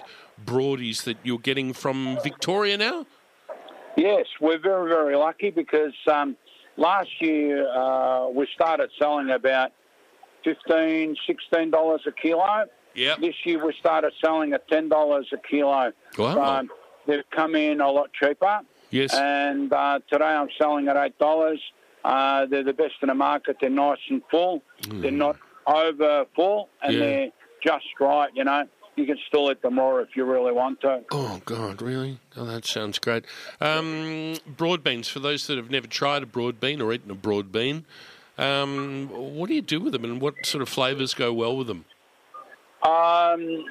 broadies 0.45 1.03
that 1.05 1.15
you're 1.23 1.39
getting 1.39 1.71
from 1.71 2.17
Victoria 2.21 2.77
now. 2.77 3.05
Yes, 3.99 4.27
we're 4.39 4.57
very, 4.59 4.87
very 4.87 5.17
lucky 5.17 5.49
because 5.49 5.91
um, 6.07 6.37
last 6.77 7.09
year 7.19 7.67
uh, 7.69 8.29
we 8.29 8.47
started 8.55 8.89
selling 8.97 9.29
about 9.29 9.71
$15, 10.45 11.15
$16 11.53 12.05
a 12.07 12.11
kilo. 12.13 12.65
Yep. 12.95 13.19
This 13.19 13.35
year 13.43 13.63
we 13.65 13.73
started 13.77 14.13
selling 14.21 14.53
at 14.53 14.69
$10 14.69 15.23
a 15.33 15.37
kilo. 15.49 15.91
Wow. 16.17 16.41
Um, 16.59 16.69
they've 17.07 17.29
come 17.31 17.55
in 17.55 17.81
a 17.81 17.91
lot 17.91 18.11
cheaper. 18.13 18.61
Yes. 18.89 19.13
And 19.13 19.71
uh, 19.73 19.99
today 20.09 20.23
I'm 20.25 20.47
selling 20.57 20.87
at 20.87 20.95
$8. 21.19 21.57
Uh, 22.05 22.45
they're 22.45 22.63
the 22.63 22.71
best 22.71 22.93
in 23.01 23.09
the 23.09 23.15
market. 23.15 23.57
They're 23.59 23.69
nice 23.69 23.99
and 24.09 24.21
full. 24.31 24.63
They're 24.87 25.11
not 25.11 25.35
over 25.67 26.25
full, 26.37 26.69
and 26.81 26.93
Yeah. 26.93 26.99
they're 26.99 27.31
just 27.61 27.85
right, 27.99 28.29
you 28.33 28.45
know. 28.45 28.63
You 28.99 29.05
can 29.05 29.17
still 29.29 29.49
eat 29.49 29.61
them 29.61 29.79
raw 29.79 29.95
if 29.99 30.09
you 30.17 30.25
really 30.25 30.51
want 30.51 30.81
to. 30.81 31.05
Oh 31.11 31.41
God, 31.45 31.81
really? 31.81 32.19
Oh, 32.35 32.43
that 32.43 32.65
sounds 32.65 32.99
great. 32.99 33.23
Um, 33.61 34.35
broad 34.45 34.83
beans 34.83 35.07
for 35.07 35.19
those 35.19 35.47
that 35.47 35.55
have 35.55 35.71
never 35.71 35.87
tried 35.87 36.21
a 36.21 36.25
broad 36.25 36.59
bean 36.59 36.81
or 36.81 36.91
eaten 36.91 37.09
a 37.09 37.15
broad 37.15 37.49
bean. 37.49 37.85
Um, 38.37 39.07
what 39.09 39.47
do 39.47 39.53
you 39.53 39.61
do 39.61 39.79
with 39.79 39.93
them, 39.93 40.03
and 40.03 40.19
what 40.19 40.45
sort 40.45 40.61
of 40.61 40.67
flavours 40.67 41.13
go 41.13 41.31
well 41.31 41.55
with 41.55 41.67
them? 41.67 41.85
Um, 42.83 43.63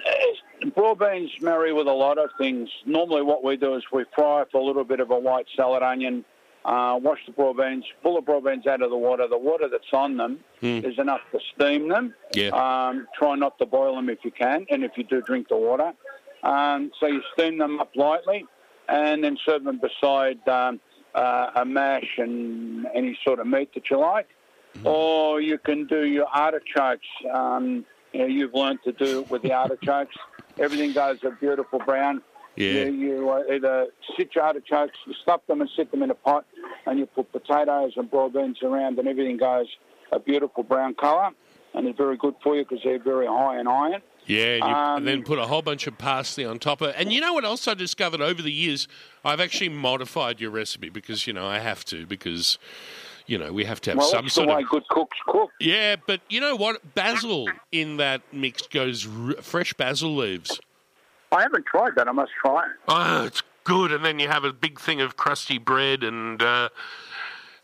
broad 0.74 0.98
beans 0.98 1.30
marry 1.42 1.74
with 1.74 1.88
a 1.88 1.92
lot 1.92 2.16
of 2.16 2.30
things. 2.38 2.70
Normally, 2.86 3.20
what 3.20 3.44
we 3.44 3.58
do 3.58 3.74
is 3.74 3.82
we 3.92 4.06
fry 4.14 4.44
for 4.50 4.62
a 4.62 4.64
little 4.64 4.84
bit 4.84 5.00
of 5.00 5.10
a 5.10 5.18
white 5.18 5.46
salad 5.54 5.82
onion, 5.82 6.24
uh, 6.64 6.98
wash 7.02 7.20
the 7.26 7.32
broad 7.32 7.56
beans, 7.56 7.84
pull 8.02 8.16
the 8.16 8.20
broad 8.20 8.44
beans 8.44 8.66
out 8.66 8.82
of 8.82 8.90
the 8.90 8.96
water. 8.96 9.26
The 9.28 9.38
water 9.38 9.68
that's 9.68 9.92
on 9.92 10.16
them 10.16 10.40
Hmm. 10.60 10.80
is 10.84 10.98
enough 10.98 11.20
to 11.32 11.38
steam 11.54 11.88
them. 11.88 12.14
Yeah. 12.34 12.48
Um, 12.48 13.06
try 13.16 13.36
not 13.36 13.58
to 13.58 13.66
boil 13.66 13.94
them 13.96 14.08
if 14.10 14.18
you 14.24 14.30
can, 14.30 14.66
and 14.70 14.84
if 14.84 14.92
you 14.96 15.04
do, 15.04 15.22
drink 15.22 15.48
the 15.48 15.56
water. 15.56 15.92
Um, 16.42 16.90
so 17.00 17.06
you 17.06 17.22
steam 17.34 17.58
them 17.58 17.80
up 17.80 17.90
lightly, 17.96 18.44
and 18.88 19.22
then 19.24 19.38
serve 19.46 19.64
them 19.64 19.78
beside 19.80 20.46
um, 20.48 20.80
uh, 21.14 21.50
a 21.56 21.64
mash 21.64 22.18
and 22.18 22.86
any 22.94 23.18
sort 23.24 23.38
of 23.38 23.46
meat 23.46 23.72
that 23.74 23.88
you 23.90 23.98
like. 23.98 24.28
Or 24.84 25.40
you 25.40 25.58
can 25.58 25.86
do 25.86 26.04
your 26.06 26.26
artichokes. 26.26 27.06
Um, 27.32 27.84
you 28.12 28.20
know, 28.20 28.26
you've 28.26 28.54
learned 28.54 28.80
to 28.84 28.92
do 28.92 29.20
it 29.20 29.30
with 29.30 29.42
the 29.42 29.52
artichokes. 29.62 30.14
Everything 30.58 30.92
goes 30.92 31.22
a 31.24 31.30
beautiful 31.30 31.78
brown. 31.80 32.22
Yeah. 32.58 32.86
You, 32.86 32.92
you 32.92 33.30
uh, 33.30 33.42
either 33.52 33.86
sit 34.16 34.34
your 34.34 34.44
artichokes, 34.44 34.98
you 35.06 35.14
stuff 35.22 35.40
them 35.46 35.60
and 35.60 35.70
sit 35.76 35.90
them 35.90 36.02
in 36.02 36.10
a 36.10 36.14
pot, 36.14 36.44
and 36.86 36.98
you 36.98 37.06
put 37.06 37.30
potatoes 37.30 37.92
and 37.96 38.10
broad 38.10 38.32
beans 38.32 38.58
around, 38.62 38.98
and 38.98 39.06
everything 39.06 39.36
goes 39.36 39.68
a 40.12 40.18
beautiful 40.18 40.64
brown 40.64 40.94
colour. 40.94 41.30
And 41.74 41.86
they're 41.86 41.92
very 41.92 42.16
good 42.16 42.34
for 42.42 42.56
you 42.56 42.64
because 42.64 42.80
they're 42.82 42.98
very 42.98 43.26
high 43.26 43.60
in 43.60 43.68
iron. 43.68 44.00
Yeah, 44.26 44.54
and, 44.54 44.64
you, 44.64 44.70
Um, 44.70 44.96
and 44.98 45.06
then 45.06 45.22
put 45.22 45.38
a 45.38 45.46
whole 45.46 45.62
bunch 45.62 45.86
of 45.86 45.98
parsley 45.98 46.44
on 46.44 46.58
top 46.58 46.80
of 46.80 46.88
it. 46.88 46.96
And 46.98 47.12
you 47.12 47.20
know 47.20 47.34
what 47.34 47.44
else 47.44 47.68
I 47.68 47.74
discovered 47.74 48.20
over 48.20 48.42
the 48.42 48.50
years? 48.50 48.88
I've 49.24 49.38
actually 49.38 49.68
modified 49.68 50.40
your 50.40 50.50
recipe 50.50 50.88
because, 50.88 51.26
you 51.26 51.32
know, 51.34 51.46
I 51.46 51.58
have 51.58 51.84
to 51.86 52.06
because, 52.06 52.58
you 53.26 53.38
know, 53.38 53.52
we 53.52 53.64
have 53.66 53.80
to 53.82 53.90
have 53.90 53.98
well, 53.98 54.08
some 54.08 54.28
sort 54.28 54.48
way 54.48 54.62
of... 54.62 54.68
good 54.68 54.88
cooks 54.88 55.18
cook. 55.26 55.50
Yeah, 55.60 55.96
but 56.06 56.20
you 56.30 56.40
know 56.40 56.56
what? 56.56 56.94
Basil 56.94 57.46
in 57.70 57.98
that 57.98 58.22
mix 58.32 58.62
goes... 58.62 59.06
Fresh 59.40 59.74
basil 59.74 60.16
leaves. 60.16 60.58
I 61.32 61.42
haven't 61.42 61.66
tried 61.66 61.94
that. 61.96 62.08
I 62.08 62.12
must 62.12 62.32
try 62.40 62.64
it. 62.64 62.72
Oh, 62.88 63.24
it's 63.24 63.42
good. 63.64 63.92
And 63.92 64.04
then 64.04 64.18
you 64.18 64.28
have 64.28 64.44
a 64.44 64.52
big 64.52 64.80
thing 64.80 65.00
of 65.00 65.16
crusty 65.16 65.58
bread 65.58 66.02
and... 66.02 66.42
Uh, 66.42 66.68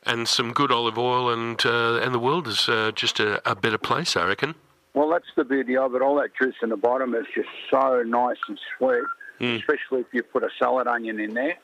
and 0.07 0.29
some 0.29 0.53
good 0.53 0.71
olive 0.71 0.99
oil, 0.99 1.31
and 1.31 1.65
uh, 1.65 1.95
and 2.03 2.13
the 2.15 2.19
world 2.19 2.47
is 2.47 2.69
uh, 2.69 2.93
just 2.95 3.21
a, 3.21 3.41
a 3.51 3.55
better 3.55 3.79
place, 3.79 4.17
I 4.19 4.27
reckon. 4.27 4.55
Well, 4.93 5.09
that's 5.09 5.25
the 5.35 5.45
beauty 5.45 5.79
of 5.79 5.95
it. 5.95 6.03
All 6.03 6.17
that 6.17 6.29
juice 6.39 6.57
in 6.63 6.69
the 6.69 6.77
bottom 6.77 7.15
is 7.15 7.25
just 7.35 7.49
so 7.71 8.03
nice 8.03 8.37
and 8.47 8.61
sweet, 8.77 9.05
Mm. 9.41 9.59
especially 9.59 10.01
if 10.01 10.07
you 10.13 10.23
put 10.23 10.43
a 10.45 10.51
salad 10.59 10.87
onion 10.87 11.19
in 11.19 11.33
there. 11.33 11.57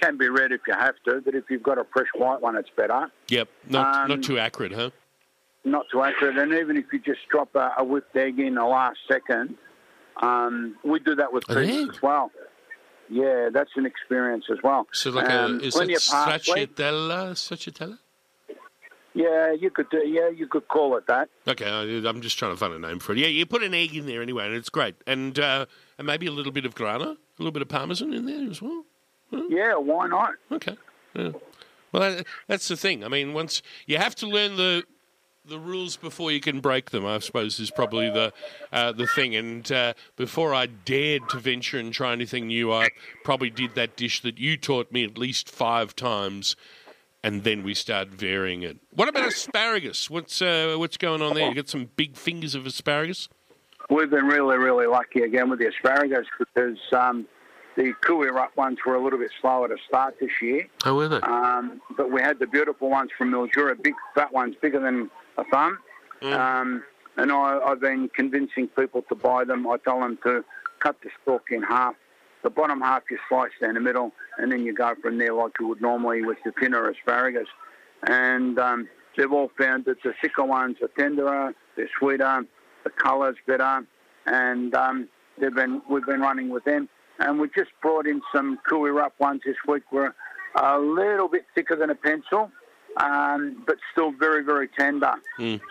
Can 0.00 0.18
be 0.18 0.28
red 0.28 0.50
if 0.50 0.62
you 0.66 0.74
have 0.74 0.96
to, 1.04 1.20
but 1.24 1.36
if 1.36 1.44
you've 1.48 1.62
got 1.62 1.78
a 1.78 1.86
fresh 1.92 2.08
white 2.16 2.40
one, 2.40 2.56
it's 2.56 2.68
better. 2.76 3.12
Yep, 3.28 3.48
not 3.68 3.94
Um, 3.94 4.08
not 4.08 4.22
too 4.24 4.40
acrid, 4.40 4.72
huh? 4.72 4.90
Not 5.64 5.86
too 5.92 6.02
accurate. 6.02 6.36
And 6.36 6.52
even 6.52 6.76
if 6.76 6.86
you 6.92 6.98
just 6.98 7.20
drop 7.30 7.54
a, 7.54 7.74
a 7.78 7.84
whipped 7.84 8.16
egg 8.16 8.40
in 8.40 8.56
the 8.56 8.64
last 8.64 8.98
second, 9.06 9.54
um, 10.22 10.76
we 10.84 11.00
do 11.00 11.14
that 11.14 11.32
with 11.32 11.48
An 11.48 11.90
as 11.90 12.02
well. 12.02 12.30
Yeah, 13.08 13.50
that's 13.52 13.70
an 13.76 13.86
experience 13.86 14.46
as 14.50 14.58
well. 14.62 14.86
So 14.92 15.10
like 15.10 15.28
um, 15.28 15.60
a 15.60 15.62
is 15.64 15.76
it 15.76 15.88
stracciatella? 15.90 17.32
Stracciatella? 17.34 17.98
Yeah, 19.14 19.52
you 19.52 19.70
could 19.70 19.88
do. 19.90 19.98
Yeah, 19.98 20.28
you 20.28 20.48
could 20.48 20.66
call 20.66 20.96
it 20.96 21.06
that. 21.06 21.28
Okay, 21.46 21.68
I'm 21.68 22.20
just 22.20 22.38
trying 22.38 22.52
to 22.52 22.56
find 22.56 22.72
a 22.72 22.78
name 22.78 22.98
for 22.98 23.12
it. 23.12 23.18
Yeah, 23.18 23.28
you 23.28 23.46
put 23.46 23.62
an 23.62 23.72
egg 23.72 23.94
in 23.94 24.06
there 24.06 24.22
anyway, 24.22 24.46
and 24.46 24.54
it's 24.54 24.70
great. 24.70 24.96
And 25.06 25.38
uh, 25.38 25.66
and 25.98 26.06
maybe 26.06 26.26
a 26.26 26.32
little 26.32 26.50
bit 26.50 26.64
of 26.64 26.74
grana, 26.74 27.04
a 27.04 27.16
little 27.38 27.52
bit 27.52 27.62
of 27.62 27.68
parmesan 27.68 28.12
in 28.12 28.26
there 28.26 28.50
as 28.50 28.60
well. 28.60 28.84
Yeah, 29.48 29.74
why 29.76 30.08
not? 30.08 30.34
Okay. 30.50 30.76
Yeah. 31.14 31.32
Well, 31.92 32.22
that's 32.48 32.66
the 32.66 32.76
thing. 32.76 33.04
I 33.04 33.08
mean, 33.08 33.34
once 33.34 33.62
you 33.86 33.98
have 33.98 34.16
to 34.16 34.26
learn 34.26 34.56
the 34.56 34.82
the 35.46 35.58
rules 35.58 35.96
before 35.96 36.32
you 36.32 36.40
can 36.40 36.60
break 36.60 36.90
them. 36.90 37.04
I 37.04 37.18
suppose 37.18 37.60
is 37.60 37.70
probably 37.70 38.10
the 38.10 38.32
uh, 38.72 38.92
the 38.92 39.06
thing. 39.06 39.34
And 39.36 39.70
uh, 39.70 39.94
before 40.16 40.54
I 40.54 40.66
dared 40.66 41.28
to 41.30 41.38
venture 41.38 41.78
and 41.78 41.92
try 41.92 42.12
anything 42.12 42.48
new, 42.48 42.72
I 42.72 42.90
probably 43.22 43.50
did 43.50 43.74
that 43.74 43.96
dish 43.96 44.22
that 44.22 44.38
you 44.38 44.56
taught 44.56 44.90
me 44.92 45.04
at 45.04 45.18
least 45.18 45.48
five 45.48 45.94
times. 45.94 46.56
And 47.22 47.42
then 47.42 47.62
we 47.62 47.72
start 47.72 48.08
varying 48.08 48.62
it. 48.62 48.76
What 48.90 49.08
about 49.08 49.26
asparagus? 49.26 50.10
What's 50.10 50.42
uh, 50.42 50.76
what's 50.78 50.98
going 50.98 51.22
on 51.22 51.34
there? 51.34 51.48
You 51.48 51.54
got 51.54 51.68
some 51.68 51.88
big 51.96 52.16
fingers 52.16 52.54
of 52.54 52.66
asparagus. 52.66 53.28
We've 53.90 54.10
been 54.10 54.26
really, 54.26 54.56
really 54.56 54.86
lucky 54.86 55.22
again 55.22 55.50
with 55.50 55.58
the 55.58 55.68
asparagus 55.68 56.26
because 56.38 56.78
um, 56.92 57.26
the 57.76 57.94
Koo 58.02 58.16
Wee 58.16 58.28
Rup 58.28 58.56
ones 58.56 58.78
were 58.86 58.94
a 58.94 59.02
little 59.02 59.18
bit 59.18 59.30
slower 59.40 59.68
to 59.68 59.76
start 59.86 60.16
this 60.20 60.30
year. 60.40 60.68
How 60.82 60.96
were 60.96 61.08
they? 61.08 61.20
Um, 61.20 61.80
but 61.96 62.10
we 62.10 62.20
had 62.20 62.38
the 62.38 62.46
beautiful 62.46 62.90
ones 62.90 63.10
from 63.16 63.30
Mildura, 63.32 63.82
big 63.82 63.94
fat 64.14 64.32
ones, 64.32 64.54
bigger 64.60 64.80
than 64.80 65.10
a 65.38 65.44
thumb. 65.44 65.78
Um, 66.60 66.82
and 67.16 67.30
I, 67.30 67.58
I've 67.64 67.80
been 67.80 68.08
convincing 68.14 68.68
people 68.68 69.02
to 69.08 69.14
buy 69.14 69.44
them. 69.44 69.66
I 69.66 69.76
tell 69.78 70.00
them 70.00 70.18
to 70.24 70.44
cut 70.80 70.96
the 71.02 71.10
stalk 71.22 71.44
in 71.50 71.62
half. 71.62 71.94
The 72.42 72.50
bottom 72.50 72.80
half 72.80 73.04
you 73.10 73.18
slice 73.28 73.52
down 73.60 73.74
the 73.74 73.80
middle, 73.80 74.12
and 74.38 74.52
then 74.52 74.64
you 74.64 74.74
go 74.74 74.94
from 75.00 75.18
there 75.18 75.32
like 75.32 75.52
you 75.58 75.66
would 75.68 75.80
normally 75.80 76.22
with 76.22 76.38
the 76.44 76.52
thinner 76.60 76.90
asparagus. 76.90 77.48
And 78.06 78.58
um, 78.58 78.88
they've 79.16 79.32
all 79.32 79.50
found 79.56 79.86
that 79.86 80.02
the 80.02 80.12
thicker 80.20 80.44
ones 80.44 80.76
are 80.82 80.88
tenderer, 80.88 81.54
they're 81.76 81.88
sweeter, 81.98 82.44
the 82.84 82.90
colour's 82.90 83.36
better, 83.46 83.86
and 84.26 84.74
um, 84.74 85.08
they've 85.40 85.54
been 85.54 85.80
we've 85.88 86.04
been 86.04 86.20
running 86.20 86.50
with 86.50 86.64
them. 86.64 86.88
And 87.18 87.40
we 87.40 87.48
just 87.48 87.70
brought 87.80 88.06
in 88.06 88.20
some 88.34 88.58
Koo 88.68 88.80
Wee 88.80 88.90
Rup 88.90 89.14
ones 89.20 89.42
this 89.46 89.56
week. 89.66 89.84
We're 89.90 90.14
a 90.56 90.78
little 90.78 91.28
bit 91.28 91.46
thicker 91.54 91.76
than 91.76 91.90
a 91.90 91.94
pencil, 91.94 92.50
um, 92.96 93.62
but 93.66 93.76
still 93.92 94.12
very, 94.12 94.44
very 94.44 94.68
tender. 94.68 95.14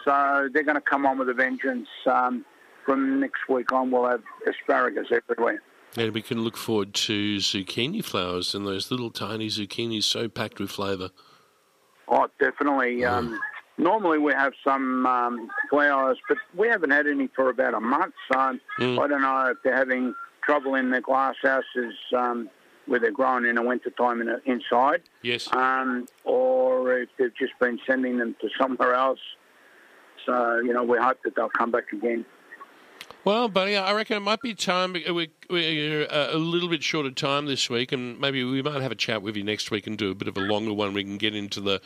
So 0.05 0.49
they're 0.53 0.63
going 0.63 0.75
to 0.75 0.81
come 0.81 1.05
on 1.05 1.17
with 1.17 1.29
a 1.29 1.33
vengeance. 1.33 1.87
Um, 2.05 2.45
from 2.85 3.19
next 3.21 3.47
week 3.47 3.71
on, 3.71 3.91
we'll 3.91 4.09
have 4.09 4.23
asparagus 4.47 5.07
everywhere. 5.11 5.61
And 5.95 6.13
we 6.13 6.21
can 6.21 6.41
look 6.41 6.57
forward 6.57 6.93
to 6.95 7.37
zucchini 7.37 8.03
flowers 8.03 8.53
and 8.53 8.65
those 8.65 8.91
little 8.91 9.11
tiny 9.11 9.47
zucchinis 9.47 10.03
so 10.03 10.27
packed 10.27 10.59
with 10.59 10.71
flavour. 10.71 11.11
Oh, 12.07 12.27
definitely. 12.39 13.05
Um, 13.05 13.39
normally 13.77 14.17
we 14.17 14.33
have 14.33 14.53
some 14.63 15.05
um, 15.05 15.49
flowers, 15.69 16.17
but 16.27 16.37
we 16.55 16.67
haven't 16.67 16.91
had 16.91 17.07
any 17.07 17.29
for 17.35 17.49
about 17.49 17.73
a 17.73 17.79
month. 17.79 18.13
So 18.31 18.39
I 18.39 18.57
don't 18.79 19.21
know 19.21 19.51
if 19.51 19.57
they're 19.63 19.75
having 19.75 20.13
trouble 20.43 20.75
in 20.75 20.89
their 20.89 21.01
glass 21.01 21.35
houses 21.41 21.93
um, 22.17 22.49
where 22.85 22.99
they're 22.99 23.11
growing 23.11 23.45
in 23.45 23.55
the 23.55 23.61
wintertime 23.61 24.21
in, 24.21 24.29
inside, 24.45 25.01
Yes. 25.21 25.47
um, 25.53 26.05
or 26.25 26.97
if 26.99 27.09
they've 27.17 27.35
just 27.35 27.53
been 27.59 27.79
sending 27.87 28.17
them 28.17 28.35
to 28.41 28.49
somewhere 28.59 28.93
else. 28.93 29.19
So, 30.25 30.59
you 30.59 30.73
know, 30.73 30.83
we 30.83 30.97
hope 30.97 31.17
that 31.23 31.35
they'll 31.35 31.49
come 31.49 31.71
back 31.71 31.91
again. 31.93 32.25
Well, 33.25 33.47
buddy, 33.47 33.77
I 33.77 33.93
reckon 33.93 34.17
it 34.17 34.21
might 34.21 34.41
be 34.41 34.53
time. 34.53 34.93
we- 34.93 35.29
We're 35.49 36.07
uh, 36.09 36.29
a 36.33 36.37
little 36.37 36.67
bit 36.69 36.83
short 36.83 37.05
of 37.05 37.15
time 37.15 37.45
this 37.45 37.69
week, 37.69 37.91
and 37.93 38.19
maybe 38.19 38.43
we 38.43 38.61
might 38.61 38.81
have 38.81 38.91
a 38.91 38.95
chat 38.95 39.21
with 39.21 39.37
you 39.37 39.43
next 39.43 39.71
week 39.71 39.87
and 39.87 39.97
do 39.97 40.11
a 40.11 40.15
bit 40.15 40.27
of 40.27 40.35
a 40.37 40.41
longer 40.41 40.73
one. 40.73 40.93
We 40.93 41.03
can 41.03 41.17
get 41.17 41.33
into 41.35 41.61
the 41.61 41.81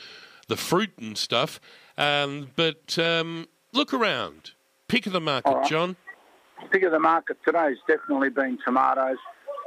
the 0.47 0.57
fruit 0.57 0.91
and 0.97 1.17
stuff. 1.17 1.59
Um, 1.97 2.49
but 2.55 2.97
um, 2.97 3.47
look 3.73 3.93
around, 3.93 4.51
pick 4.87 5.05
of 5.05 5.13
the 5.13 5.19
market, 5.19 5.51
right. 5.51 5.69
John. 5.69 5.95
pick 6.71 6.83
of 6.83 6.91
the 6.91 6.99
market 6.99 7.37
today 7.45 7.69
has 7.69 7.77
definitely 7.87 8.29
been 8.29 8.57
tomatoes. 8.65 9.17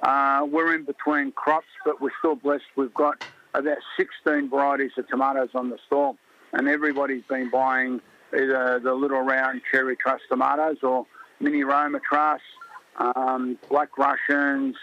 Uh, 0.03 0.47
we're 0.51 0.75
in 0.75 0.85
between 0.85 1.33
crops, 1.33 1.67
but 1.85 2.01
we're 2.01 2.11
still 2.19 2.35
blessed. 2.35 2.65
We've 2.77 2.95
got 2.95 3.23
about 3.55 3.79
16 3.97 4.49
varieties 4.49 4.93
of 4.97 5.09
tomatoes 5.09 5.51
on 5.55 5.71
the 5.71 5.79
stalk, 5.87 6.17
and 6.53 6.69
everybody's 6.69 7.25
been 7.29 7.51
buying 7.51 8.01
either 8.33 8.81
the 8.83 8.95
little 8.95 9.21
round 9.21 9.61
cherry 9.71 9.97
truss 9.97 10.21
tomatoes 10.29 10.79
or 10.83 11.07
mini 11.41 11.65
Roma 11.65 12.01
truss, 12.01 12.41
um, 12.97 13.59
black 13.69 13.99
Russians. 13.99 14.77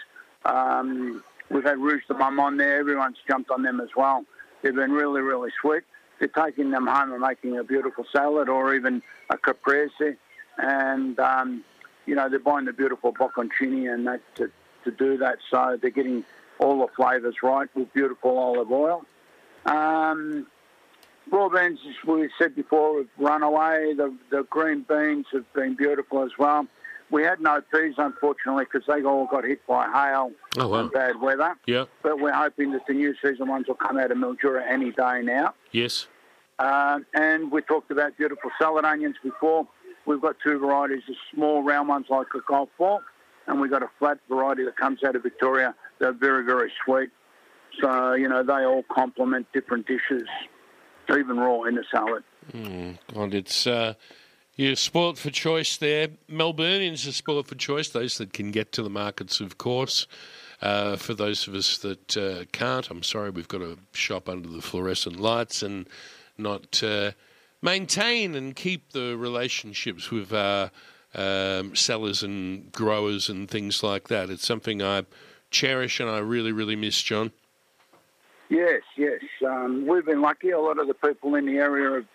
Um, 0.44 1.22
we've 1.50 1.64
had 1.64 1.78
Rouge 1.78 2.02
de 2.06 2.14
Mum 2.14 2.38
on 2.38 2.56
there. 2.56 2.78
Everyone's 2.78 3.16
jumped 3.26 3.50
on 3.50 3.62
them 3.62 3.80
as 3.80 3.88
well. 3.96 4.24
They've 4.62 4.74
been 4.74 4.92
really, 4.92 5.20
really 5.20 5.50
sweet. 5.60 5.82
They're 6.18 6.28
taking 6.28 6.70
them 6.70 6.86
home 6.86 7.12
and 7.12 7.20
making 7.20 7.58
a 7.58 7.64
beautiful 7.64 8.04
salad 8.12 8.48
or 8.48 8.74
even 8.74 9.02
a 9.30 9.38
caprese. 9.38 10.16
And 10.58 11.18
um, 11.18 11.64
you 12.06 12.14
know, 12.14 12.28
they're 12.28 12.38
buying 12.38 12.64
the 12.64 12.72
beautiful 12.72 13.12
bocconcini 13.12 13.92
and 13.92 14.06
that 14.06 14.20
to, 14.90 14.96
do 14.96 15.18
that. 15.18 15.38
So 15.50 15.78
they're 15.80 15.90
getting 15.90 16.24
all 16.58 16.78
the 16.80 16.92
flavours 16.96 17.36
right 17.42 17.68
with 17.74 17.92
beautiful 17.92 18.36
olive 18.38 18.70
oil. 18.70 19.04
Um, 19.66 20.46
raw 21.30 21.48
beans, 21.48 21.78
as 21.88 22.08
we 22.08 22.28
said 22.38 22.54
before, 22.54 22.98
have 22.98 23.08
run 23.18 23.42
away. 23.42 23.94
The, 23.96 24.14
the 24.30 24.42
green 24.44 24.84
beans 24.88 25.26
have 25.32 25.50
been 25.52 25.74
beautiful 25.74 26.24
as 26.24 26.32
well. 26.38 26.66
We 27.10 27.22
had 27.22 27.40
no 27.40 27.62
peas, 27.72 27.94
unfortunately, 27.96 28.64
because 28.64 28.86
they 28.86 29.02
all 29.02 29.26
got 29.26 29.44
hit 29.44 29.66
by 29.66 29.86
hail 29.90 30.30
Oh, 30.58 30.68
wow. 30.68 30.80
and 30.80 30.92
bad 30.92 31.20
weather. 31.20 31.54
Yeah. 31.66 31.84
But 32.02 32.20
we're 32.20 32.34
hoping 32.34 32.72
that 32.72 32.86
the 32.86 32.92
new 32.92 33.14
season 33.22 33.48
ones 33.48 33.66
will 33.66 33.76
come 33.76 33.96
out 33.98 34.10
of 34.10 34.18
Mildura 34.18 34.62
any 34.68 34.90
day 34.92 35.22
now. 35.22 35.54
Yes. 35.72 36.06
Um, 36.58 37.06
and 37.14 37.50
we 37.50 37.62
talked 37.62 37.90
about 37.90 38.16
beautiful 38.18 38.50
salad 38.58 38.84
onions 38.84 39.16
before. 39.22 39.66
We've 40.04 40.20
got 40.20 40.36
two 40.42 40.58
varieties, 40.58 41.02
the 41.08 41.14
small 41.34 41.62
round 41.62 41.88
ones 41.88 42.06
like 42.10 42.26
a 42.34 42.40
golf 42.46 42.68
ball, 42.78 43.00
and 43.48 43.60
we've 43.60 43.70
got 43.70 43.82
a 43.82 43.90
flat 43.98 44.18
variety 44.28 44.64
that 44.64 44.76
comes 44.76 45.02
out 45.02 45.16
of 45.16 45.22
Victoria. 45.22 45.74
They're 45.98 46.12
very, 46.12 46.44
very 46.44 46.70
sweet. 46.84 47.10
So, 47.80 48.12
you 48.12 48.28
know, 48.28 48.42
they 48.42 48.64
all 48.64 48.84
complement 48.92 49.46
different 49.52 49.86
dishes, 49.86 50.28
even 51.10 51.38
raw 51.38 51.62
in 51.62 51.74
the 51.74 51.84
salad. 51.90 52.22
Mm, 52.52 52.98
God, 53.12 53.34
it's 53.34 53.66
uh, 53.66 53.94
you're 54.56 54.76
spoilt 54.76 55.18
for 55.18 55.30
choice 55.30 55.76
there. 55.76 56.08
Melburnians 56.30 57.08
are 57.08 57.12
spoilt 57.12 57.46
for 57.46 57.54
choice. 57.54 57.88
Those 57.88 58.18
that 58.18 58.32
can 58.32 58.50
get 58.50 58.72
to 58.72 58.82
the 58.82 58.90
markets, 58.90 59.40
of 59.40 59.58
course. 59.58 60.06
Uh, 60.60 60.96
for 60.96 61.14
those 61.14 61.46
of 61.46 61.54
us 61.54 61.78
that 61.78 62.16
uh, 62.16 62.44
can't, 62.50 62.90
I'm 62.90 63.04
sorry, 63.04 63.30
we've 63.30 63.46
got 63.46 63.58
to 63.58 63.78
shop 63.92 64.28
under 64.28 64.48
the 64.48 64.60
fluorescent 64.60 65.20
lights 65.20 65.62
and 65.62 65.88
not 66.36 66.82
uh, 66.82 67.12
maintain 67.62 68.34
and 68.34 68.56
keep 68.56 68.92
the 68.92 69.16
relationships 69.16 70.10
with 70.10 70.32
our 70.32 70.72
um, 71.18 71.74
sellers 71.74 72.22
and 72.22 72.70
growers 72.70 73.28
and 73.28 73.50
things 73.50 73.82
like 73.82 74.08
that. 74.08 74.30
It's 74.30 74.46
something 74.46 74.80
I 74.80 75.04
cherish 75.50 75.98
and 75.98 76.08
I 76.08 76.18
really, 76.18 76.52
really 76.52 76.76
miss, 76.76 77.02
John. 77.02 77.32
Yes, 78.48 78.82
yes. 78.96 79.20
Um, 79.44 79.86
we've 79.86 80.06
been 80.06 80.22
lucky. 80.22 80.50
A 80.50 80.60
lot 80.60 80.78
of 80.78 80.86
the 80.86 80.94
people 80.94 81.34
in 81.34 81.46
the 81.46 81.56
area 81.56 81.96
have 81.96 82.06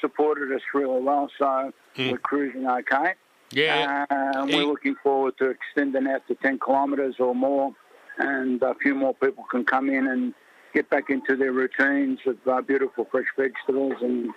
supported 0.00 0.52
us 0.52 0.60
really 0.74 1.00
well, 1.00 1.30
so 1.38 1.72
we're 1.96 2.18
cruising 2.18 2.68
okay. 2.68 3.14
Yeah. 3.52 4.04
Uh, 4.10 4.42
and 4.42 4.50
we're 4.50 4.66
looking 4.66 4.96
forward 5.02 5.38
to 5.38 5.50
extending 5.50 6.06
out 6.08 6.26
to 6.28 6.34
10 6.34 6.58
kilometres 6.58 7.16
or 7.18 7.34
more, 7.34 7.74
and 8.18 8.60
a 8.62 8.74
few 8.74 8.94
more 8.94 9.14
people 9.14 9.44
can 9.50 9.64
come 9.64 9.88
in 9.88 10.06
and 10.08 10.34
get 10.74 10.90
back 10.90 11.08
into 11.08 11.36
their 11.36 11.52
routines 11.52 12.18
of 12.26 12.36
uh, 12.46 12.60
beautiful 12.60 13.06
fresh 13.10 13.28
vegetables 13.36 13.94
and 14.02 14.30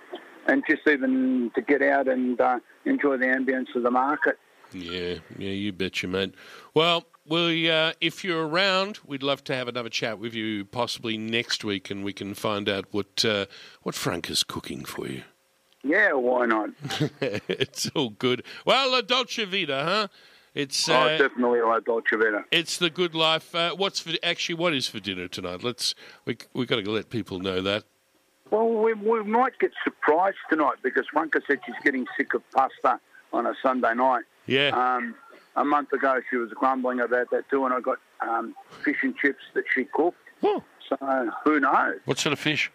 and 0.47 0.63
just 0.67 0.87
even 0.87 1.51
to 1.55 1.61
get 1.61 1.81
out 1.81 2.07
and 2.07 2.39
uh, 2.39 2.59
enjoy 2.85 3.17
the 3.17 3.25
ambience 3.25 3.75
of 3.75 3.83
the 3.83 3.91
market. 3.91 4.37
Yeah, 4.73 5.15
yeah, 5.37 5.49
you 5.49 5.73
betcha, 5.73 6.07
mate. 6.07 6.33
Well, 6.73 7.05
we 7.27 7.69
uh, 7.69 7.93
if 7.99 8.23
you're 8.23 8.47
around, 8.47 8.99
we'd 9.05 9.23
love 9.23 9.43
to 9.45 9.55
have 9.55 9.67
another 9.67 9.89
chat 9.89 10.19
with 10.19 10.33
you, 10.33 10.65
possibly 10.65 11.17
next 11.17 11.63
week, 11.63 11.91
and 11.91 12.03
we 12.03 12.13
can 12.13 12.33
find 12.33 12.69
out 12.69 12.85
what 12.91 13.25
uh, 13.25 13.45
what 13.83 13.95
Frank 13.95 14.29
is 14.29 14.43
cooking 14.43 14.85
for 14.85 15.07
you. 15.07 15.23
Yeah, 15.83 16.13
why 16.13 16.45
not? 16.45 16.69
it's 17.21 17.89
all 17.95 18.11
good. 18.11 18.43
Well, 18.65 18.91
La 18.91 19.01
Dolce 19.01 19.45
Vita, 19.45 19.83
huh? 19.83 20.07
It's 20.53 20.89
oh, 20.89 20.93
uh, 20.93 21.17
definitely 21.17 21.61
La 21.61 21.79
Dolce 21.79 22.15
Vita. 22.17 22.43
it's 22.51 22.77
the 22.77 22.89
good 22.89 23.15
life. 23.15 23.55
Uh, 23.55 23.71
what's 23.75 23.99
for 23.99 24.11
actually 24.21 24.55
what 24.55 24.73
is 24.73 24.87
for 24.87 24.99
dinner 24.99 25.27
tonight? 25.27 25.63
Let's 25.63 25.95
we 26.25 26.37
we 26.53 26.65
got 26.65 26.83
to 26.83 26.91
let 26.91 27.09
people 27.09 27.39
know 27.39 27.61
that. 27.61 27.85
Well, 28.51 28.67
we, 28.67 28.93
we 28.93 29.23
might 29.23 29.57
get 29.59 29.71
surprised 29.83 30.37
tonight 30.49 30.75
because 30.83 31.05
Franca 31.11 31.41
said 31.47 31.59
she's 31.65 31.75
getting 31.83 32.05
sick 32.17 32.33
of 32.33 32.43
pasta 32.51 32.99
on 33.31 33.47
a 33.47 33.53
Sunday 33.63 33.93
night. 33.95 34.25
Yeah. 34.45 34.69
Um, 34.69 35.15
a 35.55 35.63
month 35.63 35.93
ago, 35.93 36.19
she 36.29 36.35
was 36.35 36.49
grumbling 36.51 36.99
about 36.99 37.31
that 37.31 37.49
too, 37.49 37.65
and 37.65 37.73
I 37.73 37.79
got 37.79 37.97
um, 38.19 38.53
fish 38.83 38.97
and 39.03 39.15
chips 39.15 39.43
that 39.53 39.63
she 39.73 39.85
cooked. 39.85 40.17
Oh. 40.43 40.61
So 40.89 41.31
who 41.45 41.59
knows? 41.61 41.99
What 42.05 42.19
sort 42.19 42.33
of 42.33 42.39
fish? 42.39 42.71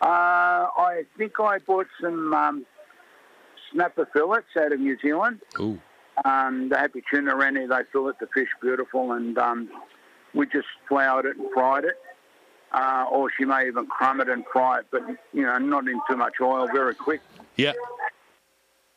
Uh, 0.00 0.66
I 0.76 1.04
think 1.16 1.38
I 1.40 1.58
bought 1.58 1.86
some 2.00 2.34
um, 2.34 2.66
snapper 3.72 4.08
fillets 4.12 4.48
out 4.60 4.72
of 4.72 4.80
New 4.80 4.96
Zealand. 5.00 5.40
Ooh. 5.60 5.80
Um, 6.24 6.68
the 6.68 6.78
happy 6.78 7.02
tuna 7.08 7.36
around 7.36 7.56
here, 7.56 7.68
they 7.68 7.82
fillet 7.92 8.14
the 8.20 8.26
fish 8.34 8.48
beautiful, 8.60 9.12
and 9.12 9.38
um, 9.38 9.68
we 10.34 10.46
just 10.46 10.66
floured 10.88 11.26
it 11.26 11.36
and 11.36 11.48
fried 11.52 11.84
it. 11.84 11.94
Uh, 12.72 13.06
or 13.10 13.30
she 13.36 13.44
may 13.46 13.66
even 13.66 13.86
crumb 13.86 14.20
it 14.20 14.28
and 14.28 14.44
fry 14.52 14.80
it, 14.80 14.86
but 14.90 15.00
you 15.32 15.42
know, 15.42 15.56
not 15.58 15.88
in 15.88 15.98
too 16.08 16.16
much 16.16 16.34
oil, 16.40 16.66
very 16.72 16.94
quick. 16.94 17.20
Yeah. 17.56 17.72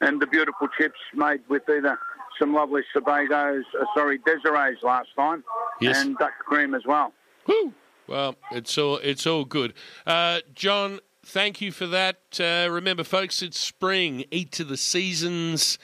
And 0.02 0.22
the 0.22 0.28
beautiful 0.28 0.68
chips 0.78 1.00
made 1.14 1.40
with 1.48 1.64
either 1.70 1.98
some 2.38 2.54
lovely 2.54 2.82
Sebagos, 2.94 3.62
uh, 3.80 3.86
sorry, 3.96 4.18
Desirees 4.20 4.82
last 4.84 5.10
time, 5.16 5.44
Yes. 5.80 6.02
and 6.04 6.18
duck 6.18 6.32
cream 6.40 6.74
as 6.76 6.86
well. 6.86 7.14
Woo! 7.48 7.74
Well, 8.08 8.36
it's 8.52 8.78
all 8.78 8.98
it's 8.98 9.26
all 9.26 9.46
good. 9.46 9.74
Uh, 10.06 10.40
John, 10.54 11.00
thank 11.24 11.62
you 11.62 11.72
for 11.72 11.88
that. 11.88 12.18
Uh, 12.40 12.68
remember, 12.70 13.04
folks, 13.06 13.42
it's 13.42 13.60
spring. 13.60 14.26
Eat 14.32 14.52
to 14.54 14.64
the 14.66 14.76
seasons, 14.76 15.78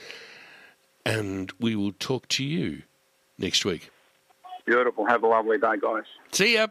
and 1.05 1.53
we 1.59 1.75
will 1.75 1.93
talk 1.93 2.27
to 2.29 2.43
you 2.43 2.81
next 3.37 3.63
week. 3.63 3.91
Beautiful. 4.65 5.05
Have 5.05 5.23
a 5.23 5.27
lovely 5.27 5.57
day, 5.57 5.75
guys. 5.81 6.03
See 6.33 6.55
ya. 6.55 6.67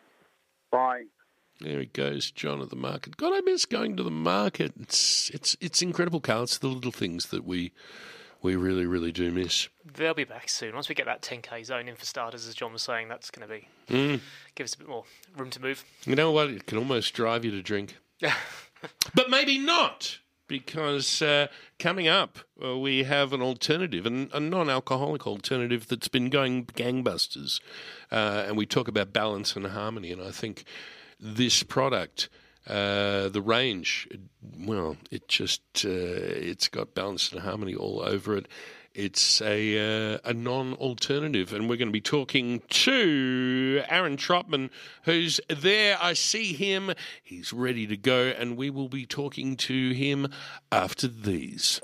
Bye. 0.76 1.04
There 1.60 1.80
he 1.80 1.86
goes, 1.86 2.30
John 2.30 2.60
at 2.60 2.68
the 2.68 2.76
market. 2.76 3.16
God, 3.16 3.32
I 3.34 3.40
miss 3.40 3.64
going 3.64 3.96
to 3.96 4.02
the 4.02 4.10
market. 4.10 4.72
It's 4.78 5.30
it's 5.30 5.56
it's 5.60 5.80
incredible, 5.80 6.20
Carl. 6.20 6.42
It's 6.42 6.58
the 6.58 6.68
little 6.68 6.92
things 6.92 7.26
that 7.28 7.44
we 7.46 7.72
we 8.42 8.54
really, 8.56 8.84
really 8.84 9.10
do 9.10 9.32
miss. 9.32 9.68
They'll 9.94 10.12
be 10.12 10.24
back 10.24 10.50
soon. 10.50 10.74
Once 10.74 10.88
we 10.90 10.94
get 10.94 11.06
that 11.06 11.22
10k 11.22 11.64
zone 11.64 11.88
in 11.88 11.96
for 11.96 12.04
starters, 12.04 12.46
as 12.46 12.54
John 12.54 12.72
was 12.74 12.82
saying, 12.82 13.08
that's 13.08 13.30
going 13.30 13.48
to 13.48 13.54
be 13.54 13.68
Mm. 13.88 14.20
give 14.54 14.64
us 14.66 14.74
a 14.74 14.78
bit 14.78 14.88
more 14.88 15.04
room 15.36 15.48
to 15.50 15.60
move. 15.62 15.82
You 16.04 16.14
know 16.14 16.30
what? 16.30 16.50
It 16.50 16.66
can 16.66 16.76
almost 16.78 17.14
drive 17.14 17.44
you 17.44 17.50
to 17.52 17.62
drink. 17.62 17.96
but 19.14 19.30
maybe 19.30 19.58
not, 19.58 20.18
because 20.46 21.22
uh, 21.22 21.48
coming 21.78 22.08
up, 22.08 22.38
uh, 22.62 22.78
we 22.78 23.04
have 23.04 23.32
an 23.32 23.42
alternative, 23.42 24.06
an, 24.06 24.30
a 24.32 24.40
non 24.40 24.70
alcoholic 24.70 25.26
alternative 25.26 25.88
that's 25.88 26.08
been 26.08 26.30
going 26.30 26.66
gangbusters. 26.66 27.60
Uh, 28.10 28.44
and 28.46 28.56
we 28.56 28.66
talk 28.66 28.88
about 28.88 29.12
balance 29.12 29.56
and 29.56 29.66
harmony. 29.66 30.12
And 30.12 30.22
I 30.22 30.30
think 30.30 30.64
this 31.20 31.62
product. 31.62 32.28
Uh, 32.68 33.28
the 33.28 33.40
range, 33.40 34.08
well, 34.58 34.96
it 35.12 35.28
just 35.28 35.62
uh, 35.84 35.88
it's 35.88 36.66
got 36.66 36.96
balance 36.96 37.30
and 37.30 37.42
harmony 37.42 37.76
all 37.76 38.02
over 38.02 38.36
it. 38.36 38.48
It's 38.98 39.42
a 39.42 40.14
uh, 40.14 40.18
a 40.24 40.32
non-alternative, 40.32 41.52
and 41.52 41.68
we're 41.68 41.76
going 41.76 41.88
to 41.88 41.92
be 41.92 42.00
talking 42.00 42.62
to 42.70 43.82
Aaron 43.90 44.16
Trotman, 44.16 44.70
who's 45.02 45.38
there. 45.48 45.98
I 46.00 46.14
see 46.14 46.54
him; 46.54 46.92
he's 47.22 47.52
ready 47.52 47.86
to 47.88 47.96
go, 47.98 48.28
and 48.28 48.56
we 48.56 48.70
will 48.70 48.88
be 48.88 49.04
talking 49.04 49.54
to 49.58 49.90
him 49.92 50.28
after 50.72 51.08
these. 51.08 51.78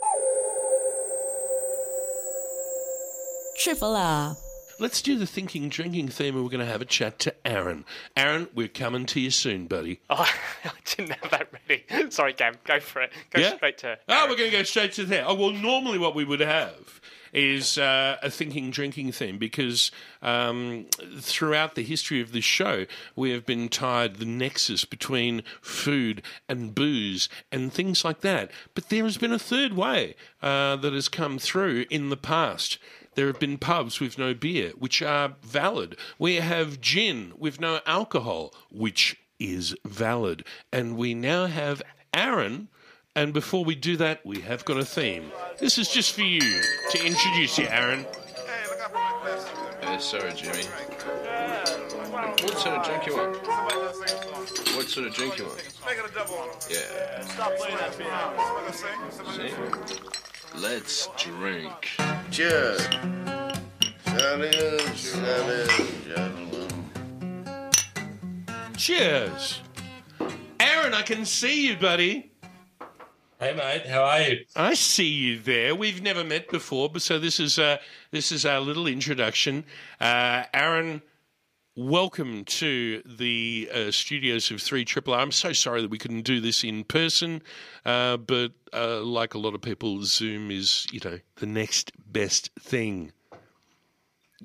Triple 3.58 3.94
R. 3.94 4.34
Let's 4.80 5.02
do 5.02 5.16
the 5.18 5.26
thinking 5.26 5.68
drinking 5.68 6.08
theme, 6.08 6.34
and 6.34 6.42
we're 6.42 6.50
going 6.50 6.64
to 6.66 6.72
have 6.72 6.80
a 6.82 6.86
chat 6.86 7.18
to 7.20 7.34
Aaron. 7.46 7.84
Aaron, 8.16 8.48
we're 8.54 8.66
coming 8.68 9.04
to 9.06 9.20
you 9.20 9.30
soon, 9.30 9.66
buddy. 9.66 10.00
Oh, 10.10 10.26
I 10.64 10.70
didn't 10.96 11.12
have 11.12 11.30
that 11.30 11.48
ready. 11.68 12.10
Sorry, 12.10 12.32
Cam. 12.32 12.54
Go 12.64 12.80
for 12.80 13.02
it. 13.02 13.12
Go 13.30 13.40
Yeah? 13.40 13.54
straight 13.56 13.78
to. 13.78 13.98
Oh, 14.08 14.26
we're 14.28 14.36
going 14.36 14.50
to 14.50 14.56
go 14.56 14.62
straight 14.64 14.92
to 14.94 15.04
there. 15.04 15.24
Oh, 15.28 15.34
well, 15.34 15.50
normally 15.52 15.98
what 15.98 16.14
we 16.16 16.24
would 16.24 16.40
have 16.40 17.00
is 17.32 17.78
uh, 17.78 18.16
a 18.22 18.30
thinking 18.30 18.70
drinking 18.70 19.12
theme 19.12 19.38
because 19.38 19.90
um, 20.20 20.86
throughout 21.18 21.74
the 21.74 21.82
history 21.82 22.20
of 22.20 22.32
this 22.32 22.44
show, 22.44 22.86
we 23.16 23.30
have 23.30 23.46
been 23.46 23.68
tied 23.68 24.16
the 24.16 24.24
nexus 24.24 24.84
between 24.84 25.42
food 25.60 26.22
and 26.48 26.74
booze 26.74 27.28
and 27.50 27.72
things 27.72 28.04
like 28.04 28.20
that. 28.20 28.50
But 28.74 28.88
there 28.88 29.04
has 29.04 29.16
been 29.16 29.32
a 29.32 29.38
third 29.38 29.72
way 29.74 30.14
uh, 30.42 30.76
that 30.76 30.92
has 30.92 31.08
come 31.08 31.38
through 31.38 31.86
in 31.90 32.10
the 32.10 32.16
past. 32.16 32.78
There 33.14 33.26
have 33.26 33.40
been 33.40 33.58
pubs 33.58 34.00
with 34.00 34.18
no 34.18 34.32
beer, 34.32 34.72
which 34.78 35.02
are 35.02 35.34
valid. 35.42 35.96
We 36.18 36.36
have 36.36 36.80
gin 36.80 37.32
with 37.36 37.60
no 37.60 37.80
alcohol, 37.86 38.54
which 38.70 39.18
is 39.38 39.74
valid. 39.84 40.44
And 40.72 40.96
we 40.96 41.14
now 41.14 41.46
have 41.46 41.82
Aaron. 42.14 42.68
And 43.14 43.34
before 43.34 43.62
we 43.62 43.74
do 43.74 43.98
that, 43.98 44.24
we 44.24 44.40
have 44.40 44.64
got 44.64 44.78
a 44.78 44.84
theme. 44.86 45.30
This 45.58 45.76
is 45.76 45.90
just 45.90 46.14
for 46.14 46.22
you 46.22 46.40
to 46.40 47.06
introduce 47.06 47.58
you, 47.58 47.66
Aaron. 47.66 48.06
Uh, 49.82 49.98
sorry, 49.98 50.32
Jimmy. 50.32 50.64
What 52.42 52.58
sort 52.58 52.78
of 52.78 52.84
drink 52.86 53.06
you 53.06 53.16
want? 53.16 53.36
What 54.76 54.88
sort 54.88 55.06
of 55.08 55.14
drink 55.14 55.38
you 55.38 55.44
want? 55.44 55.78
Making 55.84 56.04
a 56.06 56.14
double. 56.14 56.48
Yeah. 56.70 57.20
Stop 57.20 57.54
playing 57.56 57.76
that 57.76 57.98
piano. 57.98 58.72
See? 58.72 59.52
Let's 60.58 61.08
drink. 61.18 61.90
Cheers. 62.30 62.80
Cheers, 64.06 64.82
cheers. 64.96 65.70
Cheers. 68.78 69.60
Aaron, 70.60 70.94
I 70.94 71.02
can 71.02 71.26
see 71.26 71.68
you, 71.68 71.76
buddy. 71.76 72.31
Hey 73.42 73.54
mate, 73.54 73.86
how 73.88 74.04
are 74.04 74.20
you? 74.20 74.44
I 74.54 74.74
see 74.74 75.08
you 75.08 75.40
there. 75.40 75.74
We've 75.74 76.00
never 76.00 76.22
met 76.22 76.48
before, 76.48 76.88
but 76.88 77.02
so 77.02 77.18
this 77.18 77.40
is 77.40 77.58
uh, 77.58 77.78
this 78.12 78.30
is 78.30 78.46
our 78.46 78.60
little 78.60 78.86
introduction. 78.86 79.64
Uh, 80.00 80.44
Aaron, 80.54 81.02
welcome 81.74 82.44
to 82.44 83.02
the 83.04 83.68
uh, 83.74 83.90
studios 83.90 84.48
of 84.52 84.62
Three 84.62 84.84
Triple 84.84 85.12
R. 85.14 85.18
I'm 85.18 85.32
so 85.32 85.52
sorry 85.52 85.82
that 85.82 85.90
we 85.90 85.98
couldn't 85.98 86.22
do 86.22 86.38
this 86.40 86.62
in 86.62 86.84
person, 86.84 87.42
uh, 87.84 88.16
but 88.18 88.52
uh, 88.72 89.00
like 89.00 89.34
a 89.34 89.38
lot 89.38 89.56
of 89.56 89.60
people, 89.60 90.04
Zoom 90.04 90.52
is 90.52 90.86
you 90.92 91.00
know 91.04 91.18
the 91.34 91.46
next 91.46 91.90
best 92.12 92.52
thing. 92.60 93.10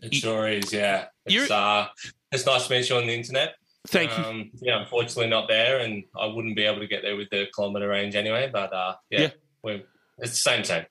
It 0.02 0.16
sure 0.16 0.48
is, 0.48 0.74
yeah. 0.74 1.10
It's 1.28 1.52
uh, 1.52 1.89
it's 2.32 2.48
nice 2.48 2.66
to 2.66 2.74
meet 2.74 2.89
you 2.89 2.95
on 2.95 3.06
the 3.06 3.14
internet. 3.14 3.58
Thank 3.88 4.18
you. 4.18 4.24
um, 4.24 4.52
Yeah, 4.62 4.82
unfortunately 4.82 5.30
not 5.30 5.48
there, 5.48 5.80
and 5.80 6.04
I 6.20 6.26
wouldn't 6.26 6.56
be 6.56 6.64
able 6.64 6.80
to 6.80 6.88
get 6.88 7.02
there 7.02 7.16
with 7.16 7.30
the 7.30 7.48
kilometre 7.56 7.88
range 7.88 8.16
anyway. 8.16 8.50
But 8.52 8.74
uh, 8.74 8.96
yeah, 9.10 9.30
Yeah. 9.64 9.78
It's 10.20 10.32
the 10.32 10.38
same 10.38 10.64
same. 10.64 10.86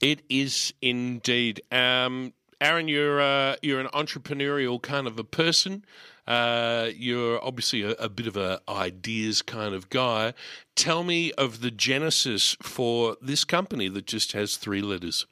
It 0.00 0.22
is 0.28 0.74
indeed. 0.82 1.62
Um, 1.70 2.34
Aaron, 2.60 2.88
you're 2.88 3.20
uh, 3.20 3.56
you're 3.62 3.80
an 3.80 3.88
entrepreneurial 3.88 4.80
kind 4.80 5.06
of 5.06 5.18
a 5.18 5.24
person. 5.24 5.84
Uh, 6.26 6.90
you're 6.94 7.44
obviously 7.44 7.82
a, 7.82 7.90
a 7.92 8.08
bit 8.08 8.26
of 8.26 8.36
a 8.36 8.60
ideas 8.68 9.42
kind 9.42 9.74
of 9.74 9.90
guy. 9.90 10.34
Tell 10.76 11.02
me 11.02 11.32
of 11.32 11.60
the 11.60 11.70
genesis 11.70 12.56
for 12.62 13.16
this 13.20 13.44
company 13.44 13.88
that 13.88 14.06
just 14.06 14.32
has 14.32 14.56
three 14.56 14.82
letters. 14.82 15.26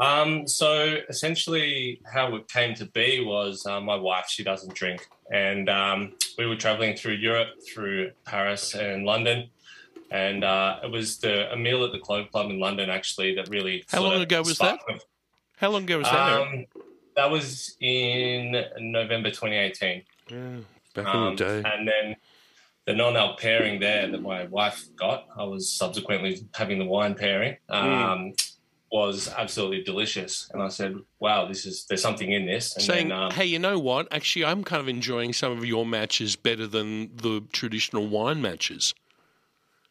Um, 0.00 0.46
so 0.46 0.96
essentially, 1.08 2.00
how 2.12 2.34
it 2.36 2.48
came 2.48 2.74
to 2.74 2.86
be 2.86 3.24
was 3.24 3.64
uh, 3.66 3.80
my 3.80 3.96
wife. 3.96 4.26
She 4.28 4.44
doesn't 4.44 4.74
drink, 4.74 5.06
and 5.32 5.68
um, 5.68 6.12
we 6.38 6.46
were 6.46 6.56
traveling 6.56 6.96
through 6.96 7.14
Europe, 7.14 7.48
through 7.72 8.12
Paris 8.24 8.74
and 8.74 9.04
London, 9.04 9.50
and 10.10 10.44
uh, 10.44 10.78
it 10.84 10.90
was 10.90 11.18
the 11.18 11.52
a 11.52 11.56
meal 11.56 11.84
at 11.84 11.92
the 11.92 11.98
Clove 11.98 12.30
Club 12.30 12.50
in 12.50 12.58
London 12.60 12.90
actually 12.90 13.34
that 13.36 13.48
really. 13.48 13.84
How 13.90 14.02
long 14.02 14.20
ago 14.20 14.38
was 14.40 14.58
that? 14.58 14.80
sparked. 14.80 15.06
How 15.56 15.70
long 15.70 15.84
ago 15.84 15.98
was 15.98 16.06
that? 16.08 16.40
Um, 16.40 16.66
that 17.16 17.30
was 17.30 17.76
in 17.80 18.64
November 18.78 19.30
2018. 19.30 20.02
Yeah, 20.30 20.56
back 20.94 21.14
in 21.14 21.24
the 21.24 21.34
day. 21.36 21.62
And 21.64 21.88
then 21.88 22.16
the 22.84 22.94
non-alc 22.94 23.40
pairing 23.40 23.80
there 23.80 24.06
that 24.08 24.20
my 24.22 24.44
wife 24.44 24.84
got, 24.96 25.26
I 25.36 25.44
was 25.44 25.70
subsequently 25.72 26.46
having 26.54 26.78
the 26.78 26.84
wine 26.84 27.14
pairing. 27.14 27.56
Um, 27.68 27.86
Mm. 27.88 28.45
Was 28.92 29.28
absolutely 29.36 29.82
delicious, 29.82 30.48
and 30.54 30.62
I 30.62 30.68
said, 30.68 30.94
"Wow, 31.18 31.46
this 31.48 31.66
is 31.66 31.86
there's 31.88 32.00
something 32.02 32.30
in 32.30 32.46
this." 32.46 32.74
And 32.76 32.84
Saying, 32.84 33.08
then, 33.08 33.18
um, 33.18 33.30
hey, 33.32 33.44
you 33.44 33.58
know 33.58 33.78
what? 33.80 34.06
Actually, 34.12 34.44
I'm 34.44 34.62
kind 34.62 34.80
of 34.80 34.88
enjoying 34.88 35.32
some 35.32 35.50
of 35.58 35.64
your 35.64 35.84
matches 35.84 36.36
better 36.36 36.66
than 36.68 37.10
the 37.16 37.42
traditional 37.52 38.06
wine 38.06 38.40
matches. 38.40 38.94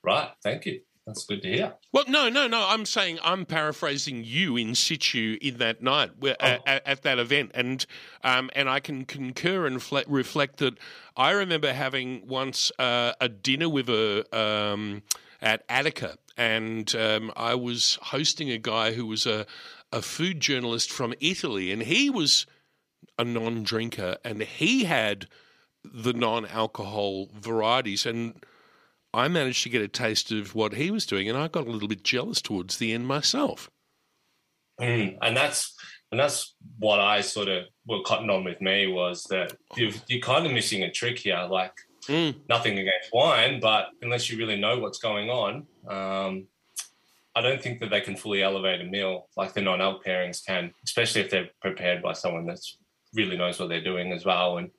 right, 0.01 0.29
thank 0.43 0.65
you. 0.65 0.81
That's 1.05 1.23
good 1.25 1.43
to 1.43 1.47
hear. 1.49 1.73
Well, 1.91 2.05
no, 2.07 2.29
no, 2.29 2.47
no. 2.47 2.65
I'm 2.67 2.83
saying 2.85 3.19
I'm 3.23 3.45
paraphrasing 3.45 4.23
you 4.23 4.57
in 4.57 4.73
situ 4.73 5.37
in 5.39 5.57
that 5.57 5.83
night 5.83 6.11
Oh. 6.23 6.27
at, 6.39 6.65
at 6.87 7.01
that 7.03 7.19
event, 7.19 7.51
and 7.53 7.85
um, 8.23 8.49
and 8.55 8.67
I 8.67 8.79
can 8.79 9.05
concur 9.05 9.67
and 9.67 9.83
fle- 9.83 9.99
reflect 10.07 10.57
that 10.57 10.79
I 11.15 11.31
remember 11.31 11.73
having 11.73 12.25
once 12.27 12.71
uh, 12.79 13.11
a 13.21 13.29
dinner 13.29 13.69
with 13.69 13.87
a 13.89 14.25
um, 14.35 15.03
at 15.45 15.63
Attica, 15.69 16.17
and 16.35 16.93
um, 16.95 17.31
I 17.37 17.55
was 17.55 17.99
hosting 18.01 18.49
a 18.49 18.57
guy 18.57 18.91
who 18.91 19.05
was 19.05 19.25
a 19.25 19.45
a 19.93 20.01
food 20.01 20.41
journalist 20.41 20.91
from 20.91 21.13
Italy, 21.21 21.71
and 21.71 21.83
he 21.83 22.09
was 22.09 22.45
a 23.17 23.23
non-drinker, 23.23 24.17
and 24.25 24.41
he 24.41 24.83
had 24.83 25.27
the 25.85 26.11
non-alcohol 26.11 27.29
varieties, 27.39 28.05
and 28.05 28.43
I 29.13 29.29
managed 29.29 29.63
to 29.63 29.69
get 29.69 29.81
a 29.81 29.87
taste 29.87 30.31
of 30.31 30.55
what 30.55 30.73
he 30.73 30.91
was 30.91 31.05
doing, 31.05 31.29
and 31.29 31.37
I 31.37 31.47
got 31.47 31.67
a 31.67 31.71
little 31.71 31.87
bit 31.87 32.03
jealous 32.03 32.41
towards 32.41 32.77
the 32.77 32.91
end 32.91 33.07
myself. 33.07 33.69
Mm, 34.81 35.17
and 35.21 35.37
that's 35.37 35.73
and 36.11 36.19
that's 36.19 36.55
what 36.79 36.99
I 36.99 37.21
sort 37.21 37.47
of 37.47 37.65
what 37.85 38.03
cotton 38.03 38.29
on 38.29 38.43
with 38.43 38.59
me 38.59 38.87
was 38.87 39.23
that 39.25 39.55
you've, 39.77 40.01
you're 40.07 40.19
kind 40.19 40.45
of 40.45 40.51
missing 40.51 40.83
a 40.83 40.91
trick 40.91 41.19
here. 41.19 41.47
Like 41.49 41.73
nothing 42.09 42.79
against 42.79 43.13
wine, 43.13 43.59
but 43.59 43.89
unless 44.01 44.29
you 44.29 44.37
really 44.37 44.59
know 44.59 44.79
what's 44.79 44.99
going 44.99 45.29
on, 45.29 45.67
um, 45.87 46.47
I 47.35 47.41
don't 47.41 47.61
think 47.61 47.79
that 47.81 47.89
they 47.89 48.01
can 48.01 48.15
fully 48.15 48.41
elevate 48.41 48.81
a 48.81 48.85
meal 48.85 49.27
like 49.35 49.53
the 49.53 49.61
non-alc 49.61 50.05
pairings 50.05 50.45
can, 50.45 50.71
especially 50.85 51.21
if 51.21 51.29
they're 51.29 51.49
prepared 51.61 52.01
by 52.01 52.13
someone 52.13 52.45
that 52.45 52.59
really 53.13 53.37
knows 53.37 53.59
what 53.59 53.69
they're 53.69 53.83
doing 53.83 54.13
as 54.13 54.23
well. 54.23 54.57
And 54.57 54.69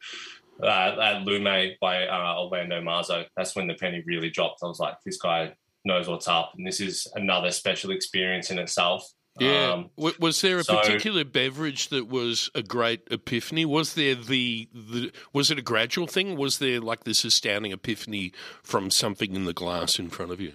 uh, 0.62 0.96
at 1.00 1.22
Lume 1.22 1.74
by 1.80 2.06
uh, 2.06 2.36
Orlando 2.38 2.80
Marzo, 2.80 3.26
that's 3.36 3.54
when 3.54 3.66
the 3.66 3.74
penny 3.74 4.02
really 4.06 4.30
dropped. 4.30 4.60
I 4.62 4.66
was 4.66 4.80
like, 4.80 4.96
this 5.04 5.18
guy 5.18 5.54
knows 5.84 6.08
what's 6.08 6.28
up, 6.28 6.52
and 6.56 6.66
this 6.66 6.80
is 6.80 7.06
another 7.14 7.50
special 7.50 7.90
experience 7.90 8.50
in 8.50 8.58
itself. 8.58 9.06
Yeah. 9.38 9.72
Um, 9.72 9.90
W- 9.96 10.16
was 10.18 10.40
there 10.40 10.58
a 10.58 10.64
so- 10.64 10.78
particular 10.78 11.24
beverage 11.24 11.88
that 11.88 12.08
was 12.08 12.50
a 12.54 12.62
great 12.62 13.02
epiphany? 13.10 13.64
Was 13.64 13.94
there 13.94 14.14
the, 14.14 14.68
the 14.72 15.12
was 15.32 15.50
it 15.50 15.58
a 15.58 15.62
gradual 15.62 16.06
thing? 16.06 16.36
Was 16.36 16.58
there 16.58 16.80
like 16.80 17.04
this 17.04 17.24
astounding 17.24 17.72
epiphany 17.72 18.32
from 18.62 18.90
something 18.90 19.34
in 19.34 19.44
the 19.44 19.52
glass 19.52 19.98
in 19.98 20.08
front 20.10 20.32
of 20.32 20.40
you? 20.40 20.54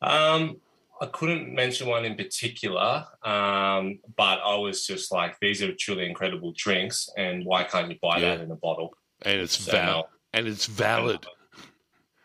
Um, 0.00 0.58
I 1.00 1.06
couldn't 1.06 1.54
mention 1.54 1.88
one 1.88 2.04
in 2.04 2.16
particular, 2.16 3.04
um, 3.22 4.00
but 4.16 4.40
I 4.44 4.56
was 4.56 4.84
just 4.86 5.12
like, 5.12 5.38
these 5.40 5.62
are 5.62 5.72
truly 5.74 6.06
incredible 6.06 6.52
drinks, 6.56 7.08
and 7.16 7.44
why 7.44 7.64
can't 7.64 7.90
you 7.90 7.96
buy 8.02 8.20
that 8.20 8.40
in 8.40 8.50
a 8.50 8.56
bottle? 8.56 8.94
And 9.22 9.40
it's 9.40 9.58
So, 9.58 9.72
val- 9.72 9.96
no. 9.96 10.04
and 10.32 10.46
it's 10.48 10.66
valid. 10.66 11.26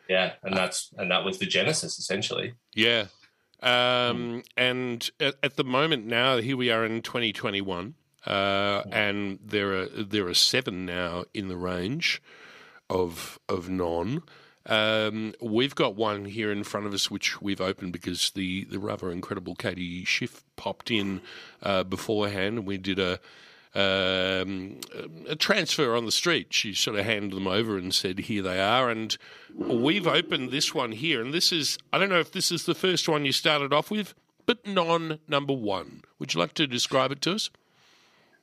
Yeah, 0.10 0.34
and 0.44 0.56
that's 0.56 0.92
and 0.98 1.10
that 1.12 1.24
was 1.24 1.40
the 1.40 1.46
genesis 1.46 1.98
essentially. 1.98 2.54
Yeah. 2.76 3.06
Um, 3.64 4.44
and 4.58 5.10
at, 5.20 5.36
at 5.42 5.56
the 5.56 5.64
moment 5.64 6.06
now, 6.06 6.38
here 6.38 6.58
we 6.58 6.70
are 6.70 6.86
in 6.86 7.02
2021, 7.02 7.96
uh, 8.28 8.84
and 8.92 9.40
there 9.44 9.74
are 9.74 9.86
there 9.86 10.28
are 10.28 10.34
seven 10.34 10.86
now 10.86 11.24
in 11.34 11.48
the 11.48 11.56
range 11.56 12.22
of 12.90 13.40
of 13.48 13.70
non. 13.70 14.24
Um, 14.66 15.34
we've 15.42 15.76
got 15.76 15.96
one 15.96 16.26
here 16.26 16.52
in 16.52 16.64
front 16.64 16.86
of 16.86 16.94
us, 16.94 17.10
which 17.10 17.42
we've 17.42 17.62
opened 17.62 17.92
because 17.94 18.32
the, 18.32 18.64
the 18.66 18.80
rather 18.80 19.12
incredible 19.12 19.56
Katie 19.56 20.06
Schiff 20.06 20.44
popped 20.56 20.90
in 20.90 21.22
uh, 21.62 21.84
beforehand, 21.84 22.60
and 22.60 22.68
we 22.68 22.78
did 22.78 23.00
a 23.00 23.20
um, 23.76 24.80
a 25.28 25.36
transfer 25.36 25.96
on 25.96 26.06
the 26.06 26.12
street. 26.12 26.48
She 26.54 26.74
sort 26.74 26.98
of 26.98 27.06
handed 27.06 27.32
them 27.32 27.48
over 27.48 27.78
and 27.78 27.94
said, 27.94 28.20
"Here 28.20 28.42
they 28.42 28.60
are." 28.60 28.90
And 28.90 29.18
we've 29.56 30.08
opened 30.08 30.52
this 30.52 30.74
one 30.74 30.92
here, 30.92 31.22
and 31.22 31.34
this 31.34 31.52
is 31.52 31.78
I 31.92 31.98
don't 31.98 32.10
know 32.10 32.20
if 32.20 32.32
this 32.32 32.52
is 32.52 32.66
the 32.66 32.76
first 32.76 33.10
one 33.10 33.26
you 33.26 33.32
started 33.32 33.74
off 33.74 33.90
with, 33.90 34.14
but 34.46 34.66
non 34.68 35.20
number 35.28 35.54
one. 35.54 36.04
Would 36.20 36.34
you 36.34 36.40
like 36.40 36.54
to 36.56 36.68
describe 36.68 37.12
it 37.12 37.22
to 37.22 37.34
us? 37.34 37.50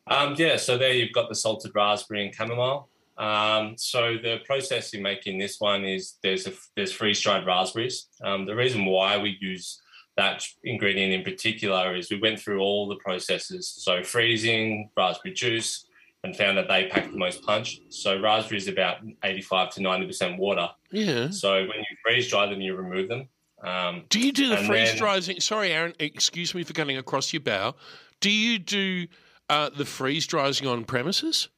Um, 0.06 0.34
yeah, 0.36 0.56
so 0.56 0.76
there 0.76 0.92
you've 0.92 1.12
got 1.12 1.28
the 1.28 1.34
salted 1.34 1.72
raspberry 1.74 2.26
and 2.26 2.34
chamomile. 2.34 2.88
Um, 3.16 3.74
so 3.76 4.16
the 4.20 4.38
process 4.46 4.94
in 4.94 5.02
making 5.02 5.38
this 5.38 5.60
one 5.60 5.84
is 5.84 6.14
there's 6.22 6.46
a, 6.46 6.52
there's 6.74 6.90
freeze 6.90 7.20
dried 7.20 7.46
raspberries. 7.46 8.06
Um, 8.24 8.46
the 8.46 8.56
reason 8.56 8.86
why 8.86 9.18
we 9.18 9.36
use 9.40 9.80
that 10.16 10.44
ingredient 10.64 11.12
in 11.12 11.22
particular 11.22 11.96
is 11.96 12.10
we 12.10 12.20
went 12.20 12.38
through 12.38 12.60
all 12.60 12.88
the 12.88 12.96
processes. 12.96 13.68
So 13.68 14.02
freezing, 14.02 14.90
raspberry 14.96 15.34
juice, 15.34 15.86
and 16.24 16.36
found 16.36 16.58
that 16.58 16.68
they 16.68 16.86
pack 16.86 17.10
the 17.10 17.16
most 17.16 17.42
punch. 17.42 17.80
So 17.88 18.20
raspberry 18.20 18.58
is 18.58 18.68
about 18.68 18.98
85 19.22 19.70
to 19.74 19.80
90% 19.80 20.38
water. 20.38 20.68
Yeah. 20.90 21.30
So 21.30 21.54
when 21.60 21.78
you 21.78 21.96
freeze 22.04 22.28
dry 22.28 22.46
them, 22.46 22.60
you 22.60 22.74
remove 22.74 23.08
them. 23.08 23.28
Um, 23.62 24.04
Do 24.08 24.20
you 24.20 24.32
do 24.32 24.48
the 24.48 24.58
freeze 24.58 24.94
drying? 24.94 25.22
Sorry, 25.22 25.72
Aaron. 25.72 25.94
Excuse 25.98 26.54
me 26.54 26.62
for 26.62 26.72
cutting 26.72 26.96
across 26.96 27.32
your 27.32 27.40
bow. 27.40 27.74
Do 28.20 28.30
you 28.30 28.58
do 28.58 29.06
uh, 29.48 29.70
the 29.70 29.84
freeze 29.84 30.26
drying 30.26 30.66
on 30.66 30.84
premises? 30.84 31.48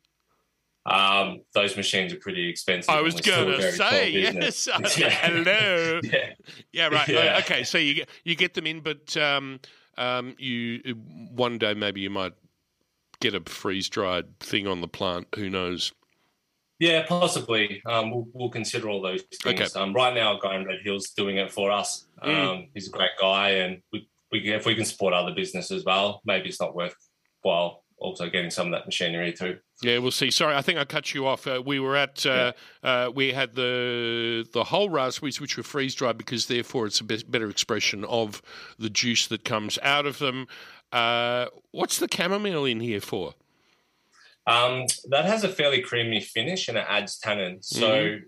Um, 0.85 1.43
those 1.55 1.77
machines 1.77 2.13
are 2.13 2.17
pretty 2.19 2.49
expensive. 2.49 2.91
I 2.91 3.01
was 3.01 3.15
we're 3.15 3.23
still 3.23 3.43
a 3.43 3.45
going 3.45 3.61
to 3.61 3.73
say 3.73 4.11
yes. 4.35 4.69
Yeah. 4.99 5.11
Hello. 5.11 6.01
Yeah. 6.03 6.33
Yeah, 6.73 6.89
right. 6.89 7.09
Yeah. 7.09 7.39
Okay, 7.41 7.63
so 7.63 7.79
you 7.79 7.95
get 7.95 8.09
you 8.25 8.35
get 8.35 8.55
them 8.55 8.67
in, 8.67 8.81
but 8.81 9.17
um, 9.17 9.61
um, 9.97 10.35
you 10.39 10.81
one 11.33 11.59
day 11.59 11.75
maybe 11.75 12.01
you 12.01 12.11
might 12.11 12.33
get 13.21 13.35
a 13.35 13.41
freeze 13.41 13.89
dried 13.89 14.39
thing 14.41 14.67
on 14.67 14.81
the 14.81 14.89
plant. 14.89 15.29
Who 15.37 15.49
knows? 15.49 15.93
Yeah, 16.81 17.05
possibly. 17.07 17.81
Um, 17.87 18.11
we'll, 18.11 18.27
we'll 18.33 18.51
consider 18.51 18.89
all 18.89 19.01
those 19.01 19.23
things. 19.41 19.61
Okay. 19.61 19.81
Um, 19.81 19.93
right 19.95 20.13
now, 20.13 20.37
a 20.37 20.41
guy 20.41 20.57
in 20.57 20.65
Red 20.67 20.81
Hills 20.83 21.11
doing 21.11 21.37
it 21.37 21.53
for 21.53 21.71
us. 21.71 22.09
Um, 22.21 22.33
Mm. 22.33 22.69
He's 22.75 22.89
a 22.89 22.91
great 22.91 23.11
guy, 23.21 23.51
and 23.51 23.81
we, 23.93 24.09
we 24.33 24.53
if 24.53 24.67
we 24.67 24.75
can 24.75 24.85
support 24.85 25.15
other 25.15 25.33
businesses 25.33 25.71
as 25.79 25.85
well, 25.85 26.21
maybe 26.25 26.49
it's 26.49 26.61
not 26.61 26.75
worthwhile 26.75 27.85
also 28.03 28.29
getting 28.29 28.51
some 28.51 28.67
of 28.67 28.73
that 28.73 28.85
machinery 28.87 29.33
too. 29.33 29.59
Yeah, 29.83 29.99
we'll 29.99 30.11
see. 30.11 30.31
Sorry, 30.31 30.55
I 30.55 30.61
think 30.63 30.79
I 30.79 30.85
cut 30.85 31.15
you 31.15 31.27
off. 31.27 31.47
Uh, 31.47 31.63
we 31.65 31.79
were 31.81 31.97
at 31.97 32.27
uh, 32.27 32.53
uh, 32.83 33.11
we 33.15 33.33
had 33.33 33.55
the 33.55 34.47
the 34.53 34.65
whole 34.65 34.91
raspberries, 34.91 35.41
which 35.41 35.57
were 35.57 35.63
freeze 35.63 35.95
dried 35.95 36.19
because 36.19 36.47
therefore 36.47 36.87
it's 36.87 37.01
a 37.01 37.05
be- 37.05 37.25
better 37.29 37.49
expression 37.49 38.05
of 38.05 38.43
the 38.79 38.91
juice 38.91 39.27
that 39.29 39.45
comes 39.45 39.79
out 39.83 40.05
of 40.07 40.19
them. 40.19 40.47
Uh, 40.93 41.47
what's 41.71 41.99
the 41.99 42.09
chamomile 42.13 42.65
in 42.65 42.81
here 42.81 43.01
for? 43.01 43.35
Um, 44.47 44.87
that 45.09 45.25
has 45.25 45.45
a 45.45 45.49
fairly 45.49 45.81
creamy 45.81 46.21
finish 46.21 46.67
and 46.69 46.77
it 46.77 46.85
adds 46.89 47.17
tannin. 47.19 47.63
So 47.63 47.87
Mhm. 47.89 48.23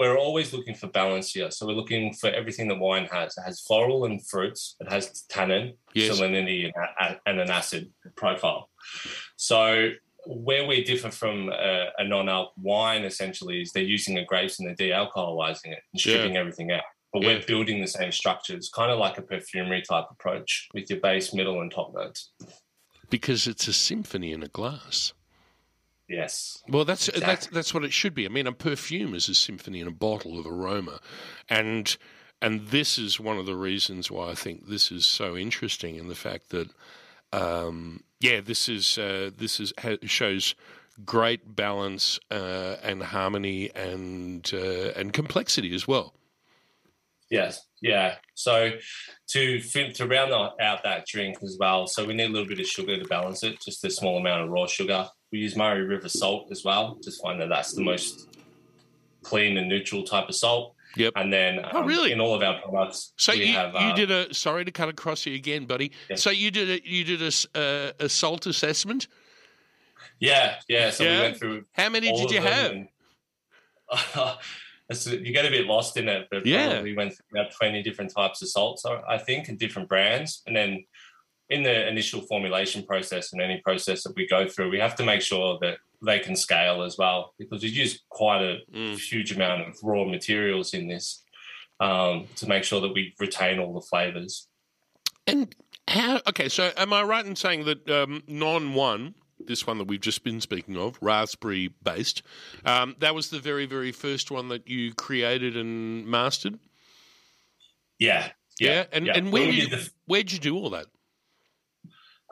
We're 0.00 0.16
always 0.16 0.52
looking 0.54 0.74
for 0.74 0.86
balance 0.88 1.30
here. 1.32 1.50
So 1.50 1.66
we're 1.66 1.74
looking 1.74 2.14
for 2.14 2.30
everything 2.30 2.68
that 2.68 2.78
wine 2.78 3.06
has. 3.12 3.36
It 3.36 3.42
has 3.42 3.60
floral 3.60 4.06
and 4.06 4.26
fruits. 4.26 4.74
It 4.80 4.90
has 4.90 5.22
tannin, 5.28 5.74
Yes. 5.94 6.18
salinity, 6.18 6.72
and, 6.98 7.18
and 7.26 7.38
an 7.38 7.50
acid 7.50 7.90
profile. 8.16 8.70
So 9.36 9.90
where 10.26 10.66
we 10.66 10.82
differ 10.84 11.10
from 11.10 11.50
a, 11.50 11.88
a 11.98 12.04
non-alc 12.04 12.52
wine, 12.56 13.04
essentially, 13.04 13.60
is 13.60 13.72
they're 13.72 13.82
using 13.82 14.14
the 14.14 14.24
grapes 14.24 14.58
and 14.58 14.66
they're 14.66 14.74
de-alcoholizing 14.74 15.66
it 15.76 15.80
and 15.92 16.00
stripping 16.00 16.34
Yeah. 16.34 16.40
everything 16.40 16.70
out. 16.72 16.82
But 17.12 17.22
Yeah. 17.22 17.28
we're 17.28 17.42
building 17.46 17.80
the 17.82 17.86
same 17.86 18.10
structures, 18.12 18.70
kind 18.74 18.90
of 18.90 18.98
like 18.98 19.18
a 19.18 19.22
perfumery 19.22 19.82
type 19.82 20.06
approach 20.10 20.68
with 20.72 20.88
your 20.88 21.00
base, 21.00 21.34
middle, 21.34 21.60
and 21.60 21.70
top 21.70 21.92
notes. 21.92 22.30
Because 23.10 23.46
it's 23.46 23.68
a 23.68 23.72
symphony 23.74 24.32
in 24.32 24.42
a 24.42 24.48
glass. 24.48 25.12
Yes. 26.10 26.60
Well, 26.68 26.84
that's 26.84 27.06
that's 27.06 27.18
Exactly. 27.18 27.54
that's 27.54 27.72
what 27.72 27.84
it 27.84 27.92
should 27.92 28.14
be. 28.14 28.26
I 28.26 28.28
mean, 28.28 28.48
a 28.48 28.52
perfume 28.52 29.14
is 29.14 29.28
a 29.28 29.34
symphony 29.34 29.80
in 29.80 29.86
a 29.86 29.92
bottle 29.92 30.40
of 30.40 30.46
aroma, 30.46 30.98
and 31.48 31.96
and 32.42 32.66
this 32.68 32.98
is 32.98 33.20
one 33.20 33.38
of 33.38 33.46
the 33.46 33.54
reasons 33.54 34.10
why 34.10 34.30
I 34.30 34.34
think 34.34 34.66
this 34.66 34.90
is 34.90 35.06
so 35.06 35.36
interesting 35.36 35.94
in 35.94 36.08
the 36.08 36.16
fact 36.16 36.48
that, 36.50 36.70
um, 37.32 38.02
yeah, 38.18 38.40
this 38.40 38.68
is 38.68 38.98
uh, 38.98 39.30
this 39.36 39.60
is 39.60 39.72
ha- 39.78 39.98
shows 40.02 40.56
great 41.04 41.54
balance 41.54 42.18
uh, 42.32 42.76
and 42.82 43.04
harmony 43.04 43.70
and 43.76 44.50
uh, 44.52 44.90
and 44.96 45.12
complexity 45.12 45.72
as 45.76 45.86
well. 45.86 46.14
Yes, 47.30 47.64
yeah. 47.80 48.16
So 48.34 48.72
to 49.28 49.60
to 49.60 50.06
round 50.08 50.32
out 50.32 50.82
that 50.82 51.06
drink 51.06 51.38
as 51.44 51.56
well, 51.60 51.86
so 51.86 52.04
we 52.04 52.14
need 52.14 52.30
a 52.30 52.32
little 52.32 52.48
bit 52.48 52.58
of 52.58 52.66
sugar 52.66 52.98
to 52.98 53.04
balance 53.06 53.44
it, 53.44 53.60
just 53.60 53.84
a 53.84 53.90
small 53.90 54.18
amount 54.18 54.42
of 54.42 54.50
raw 54.50 54.66
sugar. 54.66 55.08
We 55.32 55.38
use 55.38 55.56
Murray 55.56 55.82
River 55.82 56.08
salt 56.08 56.48
as 56.50 56.64
well. 56.64 56.98
Just 57.02 57.22
find 57.22 57.40
that 57.40 57.48
that's 57.48 57.72
the 57.72 57.82
most 57.82 58.28
clean 59.22 59.56
and 59.58 59.68
neutral 59.68 60.02
type 60.02 60.28
of 60.28 60.34
salt. 60.34 60.74
Yep. 60.96 61.12
And 61.14 61.32
then 61.32 61.60
Oh, 61.72 61.80
um, 61.82 61.86
really? 61.86 62.10
in 62.10 62.20
all 62.20 62.34
of 62.34 62.42
our 62.42 62.60
products, 62.60 63.12
So 63.16 63.32
we 63.32 63.44
you, 63.44 63.52
have 63.52 63.72
you 63.74 63.78
uh, 63.78 63.94
did 63.94 64.10
a 64.10 64.34
sorry 64.34 64.64
to 64.64 64.72
cut 64.72 64.88
across 64.88 65.24
you 65.24 65.34
again, 65.36 65.66
buddy. 65.66 65.92
So 66.16 66.30
you 66.30 66.50
did 66.50 66.68
a 66.68 66.88
you 66.88 67.04
did 67.04 67.22
a 67.22 67.30
uh, 67.58 67.92
a 68.00 68.08
salt 68.08 68.46
assessment. 68.46 69.06
yeah, 70.18 70.56
yeah. 70.68 70.90
So 70.90 71.04
Yeah? 71.04 71.16
we 71.16 71.22
went 71.22 71.36
through. 71.36 71.64
How 71.72 71.88
many 71.90 72.10
did 72.12 72.30
you 72.32 72.40
have? 72.40 72.72
and- 72.72 72.88
It's- 74.90 75.06
you 75.06 75.32
get 75.32 75.46
a 75.46 75.50
bit 75.50 75.66
lost 75.66 75.96
in 75.96 76.08
it, 76.08 76.26
but 76.32 76.44
Yeah. 76.44 76.82
we 76.82 76.94
went 76.94 77.12
through 77.14 77.40
about 77.40 77.52
20 77.52 77.80
different 77.84 78.12
types 78.12 78.42
of 78.42 78.48
salts, 78.48 78.84
I 78.84 79.00
I 79.08 79.18
think, 79.18 79.46
and 79.48 79.56
different 79.56 79.88
brands. 79.88 80.42
And 80.48 80.56
then 80.56 80.84
in 81.50 81.62
the 81.62 81.88
initial 81.88 82.20
formulation 82.22 82.82
process 82.84 83.32
and 83.32 83.42
any 83.42 83.60
process 83.64 84.02
that 84.04 84.14
we 84.16 84.26
go 84.26 84.48
through, 84.48 84.70
we 84.70 84.78
have 84.78 84.94
to 84.96 85.04
make 85.04 85.20
sure 85.20 85.58
that 85.60 85.78
they 86.02 86.18
can 86.18 86.34
scale 86.36 86.82
as 86.82 86.96
well 86.96 87.34
because 87.38 87.62
we 87.62 87.68
use 87.68 88.00
quite 88.08 88.40
a 88.42 88.58
Mm. 88.74 88.96
huge 88.98 89.32
amount 89.32 89.68
of 89.68 89.76
raw 89.82 90.04
materials 90.04 90.72
in 90.74 90.88
this 90.88 91.22
um, 91.80 92.26
to 92.36 92.46
make 92.46 92.62
sure 92.64 92.80
that 92.80 92.92
we 92.94 93.14
retain 93.18 93.58
all 93.58 93.74
the 93.74 93.80
flavors. 93.86 94.46
And 95.26 95.54
how? 95.88 96.20
Okay, 96.28 96.48
so 96.48 96.70
am 96.76 96.92
I 96.92 97.02
right 97.02 97.24
in 97.26 97.36
saying 97.36 97.64
that 97.64 97.88
um, 97.90 98.22
non 98.28 98.74
one, 98.74 99.14
this 99.38 99.66
one 99.66 99.78
that 99.78 99.88
we've 99.88 100.00
just 100.00 100.22
been 100.22 100.40
speaking 100.40 100.76
of, 100.76 100.98
raspberry 101.02 101.68
based, 101.82 102.22
um, 102.64 102.96
that 103.00 103.14
was 103.14 103.30
the 103.30 103.38
very 103.40 103.66
very 103.66 103.92
first 103.92 104.30
one 104.30 104.48
that 104.48 104.68
you 104.68 104.94
created 104.94 105.56
and 105.56 106.06
mastered? 106.06 106.58
Yeah. 107.98 108.30
Yeah, 108.58 108.84
and 108.92 109.06
yeah. 109.06 109.14
and 109.16 109.32
where 109.32 109.46
did 109.46 109.54
you, 109.54 109.68
the- 109.68 109.90
where'd 110.06 110.30
you 110.30 110.38
do 110.38 110.54
all 110.54 110.70
that? 110.70 110.86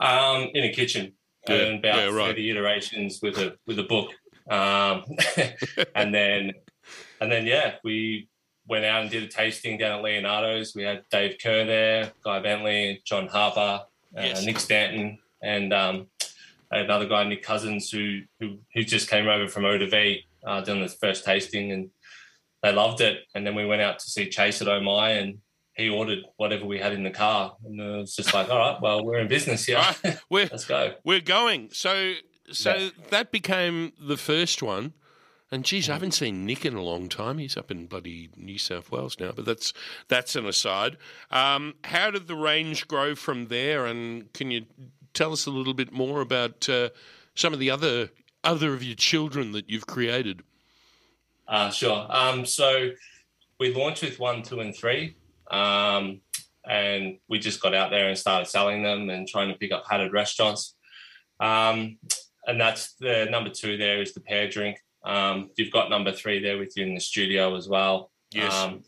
Um, 0.00 0.48
in 0.54 0.64
a 0.64 0.72
kitchen, 0.72 1.12
Yeah, 1.48 1.56
and 1.56 1.78
about 1.80 1.96
yeah, 1.96 2.04
right. 2.16 2.26
thirty 2.28 2.50
iterations 2.50 3.20
with 3.22 3.36
a 3.38 3.56
with 3.66 3.78
a 3.78 3.82
book, 3.84 4.10
um, 4.50 5.04
and 5.94 6.14
then 6.14 6.52
and 7.20 7.30
then 7.32 7.46
yeah, 7.46 7.74
we 7.84 8.28
went 8.66 8.84
out 8.84 9.02
and 9.02 9.10
did 9.10 9.22
a 9.24 9.28
tasting 9.28 9.78
down 9.78 9.98
at 9.98 10.04
Leonardo's. 10.04 10.74
We 10.74 10.82
had 10.84 11.02
Dave 11.10 11.36
Kerr 11.42 11.64
there, 11.64 12.12
Guy 12.22 12.38
Bentley, 12.40 13.00
John 13.04 13.26
Harper, 13.28 13.60
uh, 14.16 14.20
Yes. 14.22 14.44
Nick 14.44 14.58
Stanton, 14.60 15.18
and 15.42 15.72
um, 15.72 16.06
another 16.70 17.06
guy, 17.06 17.24
Nick 17.24 17.42
Cousins, 17.42 17.90
who 17.90 18.20
who 18.40 18.58
who 18.74 18.84
just 18.84 19.08
came 19.10 19.26
over 19.26 19.48
from 19.48 19.64
O 19.64 19.76
to 19.78 19.88
V, 19.88 20.24
uh, 20.46 20.60
doing 20.60 20.80
the 20.82 20.88
first 20.88 21.24
tasting, 21.24 21.72
and 21.72 21.90
they 22.62 22.72
loved 22.72 23.00
it. 23.00 23.24
And 23.34 23.46
then 23.46 23.54
we 23.54 23.66
went 23.66 23.82
out 23.82 23.98
to 24.00 24.06
see 24.10 24.28
Chase 24.28 24.62
at 24.62 24.82
My, 24.82 25.10
and 25.10 25.38
he 25.78 25.88
ordered 25.88 26.24
whatever 26.36 26.66
we 26.66 26.78
had 26.78 26.92
in 26.92 27.02
the 27.04 27.10
car, 27.10 27.56
and 27.64 27.80
it 27.80 27.96
was 27.98 28.14
just 28.16 28.34
like, 28.34 28.50
all 28.50 28.58
right, 28.58 28.80
well, 28.82 29.04
we're 29.04 29.18
in 29.18 29.28
business 29.28 29.64
here. 29.64 29.82
We're, 30.30 30.48
Let's 30.50 30.64
go. 30.66 30.94
We're 31.04 31.20
going. 31.20 31.70
So 31.72 32.14
so 32.52 32.74
Yeah. 32.74 32.90
that 33.10 33.30
became 33.32 33.92
the 34.00 34.16
first 34.16 34.62
one. 34.62 34.92
And 35.50 35.64
geez, 35.64 35.88
I 35.88 35.94
haven't 35.94 36.12
seen 36.12 36.44
Nick 36.44 36.66
in 36.66 36.74
a 36.74 36.82
long 36.82 37.08
time. 37.08 37.38
He's 37.38 37.56
up 37.56 37.70
in 37.70 37.86
bloody 37.86 38.28
New 38.36 38.58
South 38.58 38.90
Wales 38.90 39.16
now, 39.18 39.32
but 39.34 39.46
that's 39.46 39.72
that's 40.08 40.36
an 40.36 40.44
aside. 40.46 40.98
Um, 41.30 41.74
how 41.84 42.10
did 42.10 42.26
the 42.26 42.36
range 42.36 42.86
grow 42.86 43.14
from 43.14 43.46
there? 43.46 43.86
And 43.86 44.30
can 44.34 44.50
you 44.50 44.66
tell 45.14 45.32
us 45.32 45.46
a 45.46 45.50
little 45.50 45.72
bit 45.72 45.90
more 45.90 46.20
about 46.20 46.68
uh, 46.68 46.90
some 47.34 47.54
of 47.54 47.60
the 47.60 47.70
other 47.70 48.10
other 48.44 48.74
of 48.74 48.82
your 48.82 48.94
children 48.96 49.52
that 49.52 49.70
you've 49.70 49.86
created? 49.86 50.42
Uh, 51.46 51.70
sure. 51.70 52.06
Um, 52.10 52.44
so 52.44 52.90
we 53.58 53.74
launched 53.74 54.02
with 54.02 54.18
one, 54.18 54.42
two, 54.42 54.60
and 54.60 54.76
three, 54.76 55.16
um, 55.50 56.20
and 56.64 57.18
we 57.28 57.38
just 57.38 57.60
got 57.60 57.74
out 57.74 57.90
there 57.90 58.08
and 58.08 58.18
started 58.18 58.46
selling 58.46 58.82
them 58.82 59.10
and 59.10 59.26
trying 59.26 59.48
to 59.48 59.58
pick 59.58 59.72
up 59.72 59.84
hatted 59.88 60.12
restaurants. 60.12 60.74
Um, 61.40 61.98
and 62.46 62.60
that's 62.60 62.94
the 62.94 63.26
number 63.30 63.50
two. 63.50 63.76
There 63.76 64.00
is 64.00 64.12
the 64.14 64.20
pear 64.20 64.48
drink. 64.48 64.78
Um, 65.04 65.50
you've 65.56 65.72
got 65.72 65.90
number 65.90 66.12
three 66.12 66.42
there 66.42 66.58
with 66.58 66.76
you 66.76 66.84
in 66.86 66.94
the 66.94 67.00
studio 67.00 67.56
as 67.56 67.68
well. 67.68 68.10
Yes. 68.32 68.54
Um, 68.54 68.82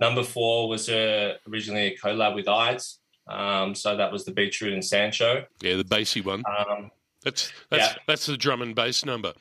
number 0.00 0.22
four 0.22 0.68
was 0.68 0.88
uh, 0.88 1.34
originally 1.48 1.88
a 1.88 1.96
collab 1.96 2.34
with 2.34 2.48
Ides. 2.48 3.00
Um, 3.28 3.74
so 3.74 3.96
that 3.96 4.10
was 4.10 4.24
the 4.24 4.32
Beetroot 4.32 4.72
and 4.72 4.82
Sansho. 4.82 5.46
Yeah, 5.60 5.76
the 5.76 5.84
bassy 5.84 6.20
one. 6.20 6.42
Um, 6.46 6.90
that's 7.22 7.52
that's 7.70 7.92
yeah. 7.92 8.02
that's 8.06 8.26
the 8.26 8.36
drum 8.36 8.62
and 8.62 8.74
bass 8.74 9.04
number. 9.04 9.32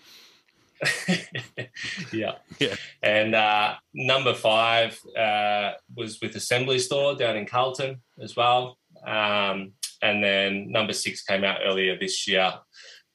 yeah. 2.11 2.36
Yeah. 2.59 2.75
And 3.03 3.36
uh, 3.36 3.75
number 3.93 4.34
five 4.34 4.99
uh, 5.17 5.73
was 5.95 6.19
with 6.21 6.36
Assembly 6.36 6.79
Store 6.79 7.15
down 7.15 7.38
in 7.38 7.45
Carlton 7.45 8.01
as 8.21 8.36
well. 8.36 8.77
Um, 9.05 9.73
and 10.01 10.23
then 10.23 10.71
number 10.71 10.93
six 10.93 11.23
came 11.23 11.43
out 11.43 11.59
earlier 11.63 11.97
this 11.97 12.27
year. 12.27 12.53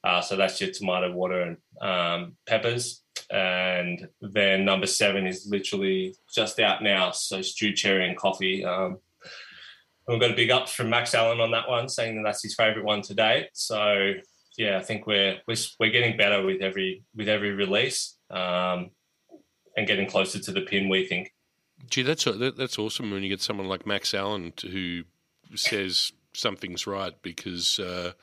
Uh, 0.03 0.21
so 0.21 0.35
that's 0.35 0.61
your 0.61 0.71
tomato 0.71 1.11
water 1.11 1.41
and 1.41 1.57
um, 1.81 2.37
peppers. 2.45 3.03
And 3.29 4.07
then 4.21 4.63
number 4.63 4.87
seven 4.87 5.27
is 5.27 5.47
literally 5.49 6.15
just 6.33 6.59
out 6.59 6.81
now. 6.81 7.11
So 7.11 7.41
stewed 7.41 7.75
cherry 7.75 8.07
and 8.07 8.17
coffee. 8.17 8.63
Um, 8.63 8.97
we've 10.07 10.19
got 10.19 10.31
a 10.31 10.35
big 10.35 10.51
ups 10.51 10.71
from 10.71 10.89
Max 10.89 11.13
Allen 11.13 11.41
on 11.41 11.51
that 11.51 11.67
one, 11.67 11.89
saying 11.89 12.15
that 12.15 12.23
that's 12.23 12.43
his 12.43 12.55
favourite 12.55 12.85
one 12.85 13.01
to 13.03 13.13
date. 13.13 13.49
So 13.53 14.13
yeah, 14.57 14.77
I 14.77 14.81
think 14.81 15.05
we're 15.05 15.39
we're, 15.47 15.55
we're 15.79 15.91
getting 15.91 16.17
better 16.17 16.43
with 16.43 16.61
every 16.61 17.03
with 17.15 17.29
every 17.29 17.51
release 17.51 18.17
um, 18.31 18.91
and 19.75 19.87
getting 19.87 20.09
closer 20.09 20.39
to 20.39 20.51
the 20.51 20.61
pin. 20.61 20.89
We 20.89 21.05
think. 21.05 21.33
Gee, 21.89 22.01
that's 22.01 22.25
that's 22.25 22.79
awesome 22.79 23.11
when 23.11 23.23
you 23.23 23.29
get 23.29 23.41
someone 23.41 23.67
like 23.67 23.85
Max 23.85 24.13
Allen 24.13 24.53
who 24.61 25.03
says 25.55 26.11
something's 26.33 26.87
right 26.87 27.13
because 27.21 27.79
uh, 27.79 28.13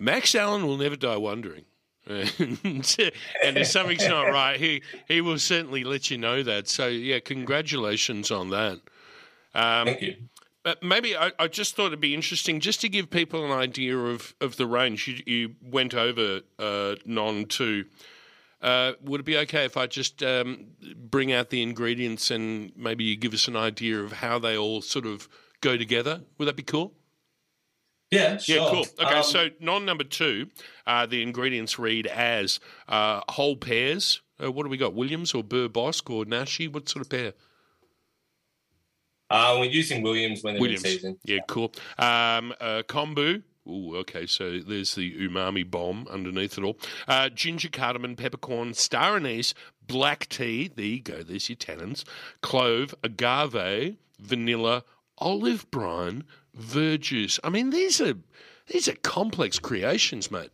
Max 0.00 0.34
Allen 0.34 0.66
will 0.66 0.78
never 0.78 0.96
die 0.96 1.18
wondering. 1.18 1.64
and 2.06 2.28
if 2.36 3.66
something's 3.66 4.06
not 4.06 4.22
right, 4.30 4.58
he 4.58 4.82
he 5.06 5.20
will 5.20 5.38
certainly 5.38 5.84
let 5.84 6.10
you 6.10 6.18
know 6.18 6.42
that. 6.42 6.68
So 6.68 6.88
yeah, 6.88 7.18
congratulations 7.18 8.30
on 8.30 8.50
that. 8.50 8.80
Um, 9.54 9.86
Thank 9.86 10.02
you. 10.02 10.16
But 10.64 10.82
maybe 10.82 11.14
I, 11.14 11.30
I, 11.38 11.46
just 11.46 11.76
thought 11.76 11.88
it'd 11.88 12.00
be 12.00 12.14
interesting 12.14 12.58
just 12.58 12.80
to 12.80 12.88
give 12.88 13.10
people 13.10 13.44
an 13.44 13.52
idea 13.52 13.98
of, 13.98 14.34
of 14.40 14.56
the 14.56 14.66
range. 14.66 15.06
You, 15.06 15.22
you 15.26 15.54
went 15.62 15.94
over 15.94 16.40
uh, 16.58 16.96
non 17.04 17.44
two. 17.44 17.84
Uh, 18.62 18.92
would 19.02 19.20
it 19.20 19.24
be 19.24 19.36
okay 19.36 19.66
if 19.66 19.76
I 19.76 19.86
just 19.86 20.22
um, 20.22 20.68
bring 20.96 21.32
out 21.32 21.50
the 21.50 21.62
ingredients 21.62 22.30
and 22.30 22.72
maybe 22.74 23.04
you 23.04 23.14
give 23.14 23.34
us 23.34 23.46
an 23.46 23.56
idea 23.56 24.00
of 24.00 24.12
how 24.12 24.38
they 24.38 24.56
all 24.56 24.80
sort 24.80 25.04
of 25.04 25.28
go 25.60 25.76
together? 25.76 26.22
Would 26.38 26.48
that 26.48 26.56
be 26.56 26.62
cool? 26.62 26.94
Yeah, 28.10 28.38
sure. 28.38 28.56
Yeah, 28.56 28.68
cool. 28.70 28.86
Okay, 29.04 29.16
Um, 29.16 29.22
so 29.22 29.48
non 29.60 29.84
number 29.84 30.04
two, 30.04 30.48
uh, 30.86 31.04
the 31.04 31.22
ingredients 31.22 31.78
read 31.78 32.06
as 32.06 32.58
uh, 32.88 33.20
whole 33.28 33.56
pears. 33.56 34.22
Uh, 34.42 34.50
what 34.50 34.62
do 34.62 34.70
we 34.70 34.78
got? 34.78 34.94
Williams 34.94 35.34
or 35.34 35.44
Beurre 35.44 35.68
Bosc 35.68 36.08
or 36.08 36.24
Nashi? 36.24 36.66
What 36.66 36.88
sort 36.88 37.04
of 37.04 37.10
pear? 37.10 37.34
Uh, 39.30 39.56
we're 39.58 39.70
using 39.70 40.02
Williams 40.02 40.42
when 40.42 40.54
they're 40.54 40.60
Williams. 40.60 40.84
in 40.84 40.90
season. 40.90 41.18
Yeah, 41.24 41.38
cool. 41.48 41.72
Um, 41.98 42.54
uh, 42.60 42.82
kombu. 42.86 43.42
Ooh, 43.66 43.96
okay, 43.96 44.26
so 44.26 44.58
there's 44.58 44.94
the 44.94 45.14
umami 45.26 45.68
bomb 45.68 46.06
underneath 46.10 46.58
it 46.58 46.64
all. 46.64 46.78
Uh, 47.08 47.30
ginger, 47.30 47.70
cardamom, 47.70 48.14
peppercorn, 48.14 48.74
star 48.74 49.16
anise, 49.16 49.54
black 49.86 50.28
tea. 50.28 50.68
There 50.68 50.84
you 50.84 51.00
go. 51.00 51.22
There's 51.22 51.48
your 51.48 51.56
tannins. 51.56 52.04
Clove, 52.42 52.94
agave, 53.02 53.96
vanilla, 54.20 54.84
olive 55.16 55.70
brine, 55.70 56.24
verjuice. 56.58 57.38
I 57.42 57.48
mean, 57.48 57.70
these 57.70 58.02
are 58.02 58.14
these 58.66 58.86
are 58.86 58.96
complex 58.96 59.58
creations, 59.58 60.30
mate. 60.30 60.50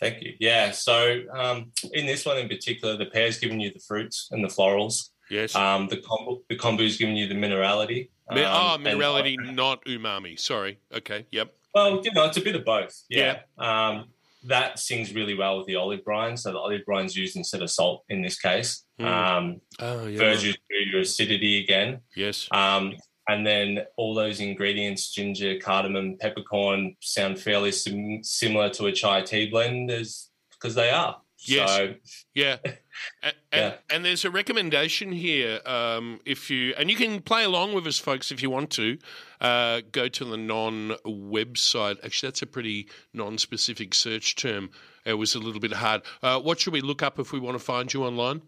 Thank 0.00 0.22
you. 0.22 0.34
Yeah. 0.40 0.72
So 0.72 1.22
um, 1.32 1.72
in 1.92 2.06
this 2.06 2.26
one 2.26 2.38
in 2.38 2.48
particular, 2.48 2.96
the 2.96 3.06
pear's 3.06 3.38
giving 3.38 3.60
you 3.60 3.72
the 3.72 3.78
fruits 3.78 4.28
and 4.32 4.42
the 4.42 4.48
florals. 4.48 5.10
Yes. 5.32 5.54
Um, 5.56 5.88
the 5.88 5.96
kombu, 5.96 6.42
the 6.50 6.56
kombu's 6.56 6.98
giving 6.98 7.16
you 7.16 7.26
the 7.26 7.34
minerality. 7.34 8.10
Mi- 8.30 8.42
oh, 8.44 8.74
Um, 8.74 8.86
and- 8.86 9.00
minerality, 9.00 9.36
not 9.54 9.82
umami. 9.86 10.38
Sorry. 10.38 10.78
Okay. 10.94 11.24
Yep. 11.32 11.54
Well, 11.74 12.02
you 12.04 12.12
know, 12.12 12.26
it's 12.26 12.36
a 12.36 12.42
bit 12.42 12.54
of 12.54 12.64
both. 12.66 12.94
Yeah. 13.08 13.40
Um, 13.58 14.10
that 14.44 14.78
sings 14.78 15.14
really 15.14 15.34
well 15.34 15.56
with 15.56 15.66
the 15.66 15.76
olive 15.76 16.04
brine. 16.04 16.36
So 16.36 16.52
the 16.52 16.58
olive 16.58 16.84
brine's 16.84 17.16
used 17.16 17.36
instead 17.36 17.62
of 17.62 17.70
salt 17.70 18.04
in 18.10 18.20
this 18.20 18.38
case. 18.38 18.84
Mm. 19.00 19.06
Um, 19.06 19.60
Oh, 19.78 20.06
yeah. 20.06 20.20
verjuice 20.20 20.56
for 20.68 20.74
your 20.90 21.00
acidity 21.00 21.62
again. 21.64 22.00
Yes. 22.14 22.46
Um, 22.50 22.94
and 23.28 23.46
then 23.46 23.86
all 23.96 24.14
those 24.14 24.40
ingredients, 24.40 25.10
ginger, 25.14 25.58
cardamom, 25.58 26.18
peppercorn, 26.18 26.94
sound 27.00 27.38
fairly 27.40 27.72
sim- 27.72 28.22
similar 28.22 28.68
to 28.70 28.86
a 28.86 28.92
chai 28.92 29.22
tea 29.22 29.48
blend 29.48 29.88
because 29.88 30.74
they 30.74 30.90
are. 30.90 31.16
Yes. 31.48 31.76
So, 31.76 31.94
Yeah. 32.34 32.56
And, 33.22 33.34
and, 33.50 33.74
and 33.90 34.04
there's 34.04 34.24
a 34.24 34.30
recommendation 34.30 35.12
here. 35.12 35.60
Um, 35.64 36.20
if 36.26 36.50
you 36.50 36.74
and 36.76 36.90
you 36.90 36.96
can 36.96 37.20
play 37.22 37.42
along 37.42 37.74
with 37.74 37.86
us, 37.86 37.98
folks, 37.98 38.30
if 38.30 38.42
you 38.42 38.50
want 38.50 38.70
to. 38.72 38.98
Uh, 39.40 39.80
go 39.90 40.08
to 40.08 40.24
the 40.24 40.36
non 40.36 40.90
website. 41.04 41.96
Actually, 42.04 42.28
that's 42.28 42.42
a 42.42 42.46
pretty 42.46 42.88
non-specific 43.12 43.94
search 43.94 44.36
term. 44.36 44.70
It 45.04 45.14
was 45.14 45.34
a 45.34 45.38
little 45.40 45.58
bit 45.58 45.72
hard. 45.72 46.02
Uh, 46.22 46.38
what 46.38 46.60
should 46.60 46.74
we 46.74 46.80
look 46.80 47.02
up 47.02 47.18
if 47.18 47.32
we 47.32 47.40
want 47.40 47.58
to 47.58 47.64
find 47.64 47.92
you 47.92 48.04
online? 48.04 48.42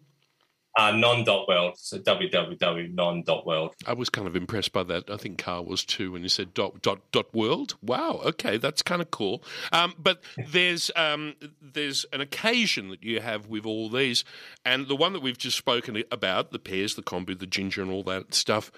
Uh, 0.76 0.90
non.world. 0.92 1.74
So 1.78 1.98
www.non.world. 1.98 3.74
I 3.86 3.92
was 3.92 4.10
kind 4.10 4.26
of 4.26 4.34
impressed 4.36 4.72
by 4.72 4.82
that. 4.84 5.08
I 5.08 5.16
think 5.16 5.38
Carl 5.38 5.64
was 5.64 5.84
too 5.84 6.12
when 6.12 6.22
you 6.22 6.28
said 6.28 6.52
dot 6.54 6.82
dot 6.82 7.00
dot 7.12 7.32
world. 7.34 7.76
Wow, 7.82 8.20
okay, 8.24 8.56
that's 8.56 8.82
kind 8.82 9.00
of 9.00 9.10
cool. 9.10 9.42
Um, 9.72 9.94
but 9.98 10.22
there's 10.48 10.90
um, 10.96 11.34
there's 11.62 12.04
an 12.12 12.20
occasion 12.20 12.88
that 12.90 13.02
you 13.02 13.20
have 13.20 13.46
with 13.48 13.64
all 13.66 13.88
these, 13.88 14.24
and 14.64 14.88
the 14.88 14.96
one 14.96 15.12
that 15.12 15.20
we've 15.22 15.38
just 15.38 15.56
spoken 15.56 16.02
about, 16.10 16.50
the 16.50 16.58
pears, 16.58 16.94
the 16.96 17.02
kombu, 17.02 17.38
the 17.38 17.46
ginger, 17.46 17.82
and 17.82 17.90
all 17.90 18.02
that 18.04 18.34
stuff, 18.34 18.72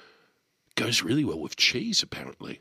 goes 0.74 1.02
really 1.02 1.24
well 1.24 1.40
with 1.40 1.56
cheese. 1.56 2.02
Apparently, 2.02 2.60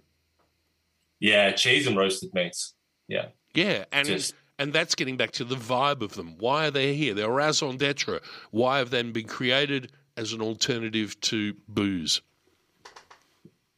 Yeah, 1.19 1.51
cheese 1.51 1.87
and 1.87 1.97
roasted 1.97 2.33
meats. 2.33 2.73
Yeah. 3.07 3.27
yeah, 3.53 3.85
and. 3.91 4.07
Just- 4.07 4.33
and 4.59 4.71
that's 4.73 4.95
getting 4.95 5.17
back 5.17 5.31
to 5.31 5.43
the 5.43 5.55
vibe 5.55 6.01
of 6.01 6.13
them. 6.13 6.35
Why 6.37 6.67
are 6.67 6.71
they 6.71 6.93
here? 6.95 7.13
They're 7.13 7.29
raison 7.31 7.77
d'etre. 7.77 8.19
Why 8.51 8.77
have 8.79 8.89
they 8.89 9.01
been 9.03 9.27
created 9.27 9.91
as 10.17 10.33
an 10.33 10.41
alternative 10.41 11.19
to 11.21 11.53
booze? 11.67 12.21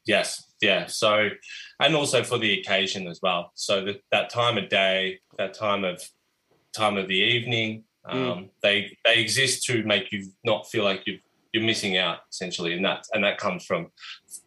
Yes, 0.06 0.44
yeah. 0.62 0.86
So, 0.88 1.30
and 1.80 1.96
also 1.96 2.24
for 2.24 2.38
the 2.38 2.60
occasion 2.60 3.08
as 3.08 3.20
well. 3.22 3.52
So 3.56 3.84
that 3.86 4.02
that 4.12 4.30
time 4.30 4.58
of 4.58 4.70
day, 4.70 5.20
that 5.38 5.54
time 5.54 5.84
of 5.84 6.02
time 6.74 6.98
of 6.98 7.08
the 7.08 7.16
evening, 7.16 7.84
um, 8.06 8.18
Mm. 8.20 8.50
they 8.62 8.98
they 9.06 9.20
exist 9.20 9.64
to 9.66 9.84
make 9.84 10.12
you 10.12 10.32
not 10.44 10.70
feel 10.70 10.84
like 10.84 11.06
you 11.06 11.20
you're 11.54 11.64
missing 11.64 11.98
out 11.98 12.20
essentially, 12.32 12.74
and 12.74 12.86
that 12.86 13.06
and 13.14 13.24
that 13.24 13.38
comes 13.38 13.66
from 13.66 13.92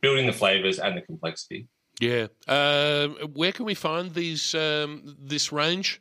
building 0.01 0.27
the 0.27 0.33
flavors 0.33 0.79
and 0.79 0.97
the 0.97 1.03
complexity. 1.03 1.67
Yeah. 2.01 2.29
Um, 2.49 3.17
where 3.35 3.53
can 3.53 3.67
we 3.67 3.75
find 3.75 4.15
these 4.15 4.55
um, 4.55 5.15
this 5.19 5.53
range? 5.53 6.01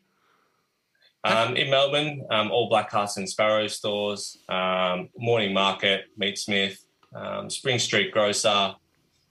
Um, 1.24 1.58
in 1.58 1.70
Melbourne, 1.70 2.26
um, 2.32 2.50
all 2.52 2.70
Black 2.70 2.90
Hearts 2.92 3.18
and 3.18 3.28
Sparrow 3.30 3.68
stores, 3.68 4.38
um, 4.48 5.10
Morning 5.18 5.54
Market, 5.54 6.06
Meatsmith, 6.20 6.78
um, 7.14 7.50
Spring 7.50 7.78
Street 7.78 8.12
Grocer, 8.14 8.74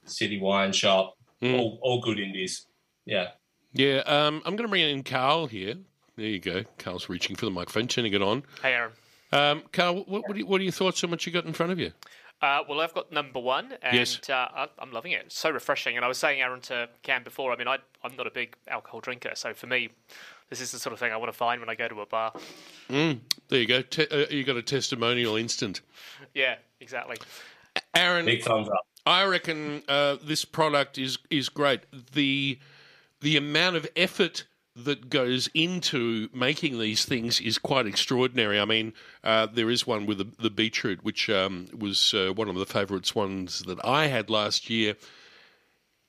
City 0.05 0.39
Wine 0.39 0.71
Shop, 0.71 1.15
all, 1.41 1.79
all 1.81 1.99
good 2.01 2.19
indies. 2.19 2.67
Yeah. 3.05 3.29
Yeah. 3.73 3.99
Um, 4.05 4.41
I'm 4.45 4.55
going 4.55 4.67
to 4.67 4.69
bring 4.69 4.87
in 4.87 5.03
Carl 5.03 5.47
here. 5.47 5.75
There 6.15 6.25
you 6.27 6.39
go. 6.39 6.63
Carl's 6.77 7.09
reaching 7.09 7.35
for 7.35 7.45
the 7.45 7.51
microphone, 7.51 7.87
turning 7.87 8.13
it 8.13 8.21
on. 8.21 8.43
Hey, 8.61 8.73
Aaron. 8.73 8.91
Um, 9.31 9.63
Carl, 9.71 9.95
what, 10.05 10.27
what, 10.27 10.31
are, 10.31 10.37
you- 10.39 10.45
what 10.45 10.59
are 10.61 10.63
your 10.63 10.71
thoughts 10.73 11.03
on 11.03 11.09
what 11.11 11.25
you 11.25 11.31
got 11.31 11.45
in 11.45 11.53
front 11.53 11.71
of 11.71 11.79
you? 11.79 11.91
Uh, 12.41 12.61
well, 12.69 12.79
I've 12.79 12.93
got 12.93 13.11
number 13.11 13.39
one, 13.39 13.73
and 13.81 13.95
Yes. 13.95 14.19
uh, 14.29 14.33
I, 14.33 14.67
I'm 14.79 14.91
loving 14.93 15.11
it. 15.11 15.23
It's 15.25 15.37
so 15.37 15.49
refreshing. 15.49 15.97
And 15.97 16.05
I 16.05 16.07
was 16.07 16.17
saying, 16.17 16.41
Aaron, 16.41 16.61
to 16.61 16.87
Cam 17.03 17.23
before, 17.23 17.51
I 17.51 17.57
mean, 17.57 17.67
I, 17.67 17.79
I'm 18.03 18.15
not 18.15 18.27
a 18.27 18.31
big 18.31 18.55
alcohol 18.67 19.01
drinker, 19.01 19.31
so 19.35 19.53
for 19.53 19.67
me, 19.67 19.89
this 20.49 20.61
is 20.61 20.71
the 20.71 20.79
sort 20.79 20.93
of 20.93 20.99
thing 20.99 21.11
I 21.11 21.17
want 21.17 21.31
to 21.31 21.37
find 21.37 21.59
when 21.59 21.69
I 21.69 21.75
go 21.75 21.87
to 21.89 21.99
a 22.01 22.05
bar. 22.05 22.31
Mm, 22.89 23.19
there 23.49 23.59
you 23.59 23.67
go. 23.67 23.81
Te- 23.81 24.07
uh, 24.07 24.25
you 24.29 24.43
got 24.45 24.55
a 24.55 24.61
testimonial 24.61 25.35
instant. 25.35 25.81
Yeah, 26.33 26.55
exactly. 26.79 27.17
Aaron, 27.93 28.25
Big 28.25 28.43
thumbs 28.43 28.69
up. 28.69 28.85
I 29.05 29.25
reckon 29.25 29.83
uh, 29.87 30.17
this 30.23 30.45
product 30.45 30.97
is 30.97 31.17
is 31.29 31.49
great. 31.49 31.81
The 32.13 32.57
the 33.21 33.37
amount 33.37 33.75
of 33.75 33.87
effort 33.95 34.45
that 34.85 35.09
goes 35.09 35.49
into 35.53 36.29
making 36.33 36.79
these 36.79 37.05
things 37.05 37.39
is 37.39 37.57
quite 37.57 37.85
extraordinary. 37.85 38.59
I 38.59 38.65
mean, 38.65 38.93
uh, 39.23 39.47
there 39.47 39.69
is 39.69 39.85
one 39.85 40.05
with 40.05 40.17
the, 40.17 40.27
the 40.39 40.49
beetroot, 40.49 41.03
which 41.03 41.29
um, 41.29 41.67
was 41.77 42.13
uh, 42.13 42.33
one 42.33 42.49
of 42.49 42.55
the 42.55 42.65
favourites 42.65 43.15
ones 43.15 43.63
that 43.67 43.83
I 43.85 44.07
had 44.07 44.29
last 44.29 44.69
year. 44.69 44.95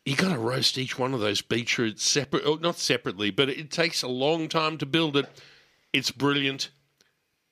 You 0.05 0.17
got 0.17 0.33
to 0.33 0.39
roast 0.39 0.79
each 0.79 0.99
one 0.99 1.15
of 1.15 1.21
those 1.21 1.43
beetroots 1.43 2.03
separate, 2.03 2.43
oh, 2.47 2.55
not 2.55 2.79
separately, 2.79 3.31
but 3.31 3.49
it 3.49 3.71
takes 3.71 4.03
a 4.03 4.09
long 4.09 4.49
time 4.49 4.79
to 4.79 4.87
build 4.87 5.17
it. 5.17 5.27
It's 5.93 6.11
brilliant. 6.11 6.71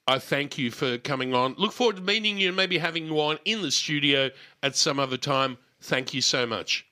I 0.06 0.18
thank 0.18 0.56
you 0.56 0.70
for 0.70 0.96
coming 0.96 1.34
on. 1.34 1.54
Look 1.58 1.72
forward 1.72 1.96
to 1.96 2.02
meeting 2.02 2.38
you 2.38 2.48
and 2.48 2.56
maybe 2.56 2.78
having 2.78 3.06
you 3.06 3.20
on 3.20 3.38
in 3.44 3.60
the 3.60 3.70
studio 3.70 4.30
at 4.62 4.74
some 4.74 4.98
other 4.98 5.18
time. 5.18 5.58
Thank 5.82 6.14
you 6.14 6.22
so 6.22 6.46
much. 6.46 6.86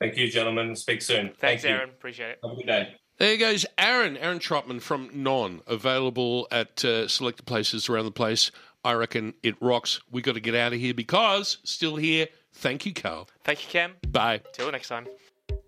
Thank 0.00 0.16
you, 0.16 0.28
gentlemen. 0.28 0.76
Speak 0.76 1.02
soon. 1.02 1.32
Thanks, 1.38 1.40
Thank 1.40 1.64
you. 1.64 1.70
Aaron. 1.70 1.90
Appreciate 1.90 2.30
it. 2.30 2.38
Have 2.42 2.52
a 2.52 2.56
good 2.56 2.66
day. 2.66 2.96
There 3.18 3.38
goes 3.38 3.64
Aaron, 3.78 4.18
Aaron 4.18 4.38
Trotman 4.38 4.80
from 4.80 5.08
Non, 5.12 5.62
available 5.66 6.46
at 6.50 6.84
uh, 6.84 7.08
selected 7.08 7.46
places 7.46 7.88
around 7.88 8.04
the 8.04 8.10
place. 8.10 8.50
I 8.84 8.92
reckon 8.92 9.32
it 9.42 9.56
rocks. 9.60 10.00
We 10.10 10.20
got 10.20 10.34
to 10.34 10.40
get 10.40 10.54
out 10.54 10.74
of 10.74 10.78
here 10.78 10.92
because 10.92 11.56
still 11.64 11.96
here. 11.96 12.28
Thank 12.52 12.84
you, 12.84 12.92
Carl. 12.92 13.28
Thank 13.42 13.64
you, 13.64 13.70
Cam. 13.70 13.94
Bye. 14.08 14.42
Till 14.52 14.70
next 14.70 14.88
time. 14.88 15.06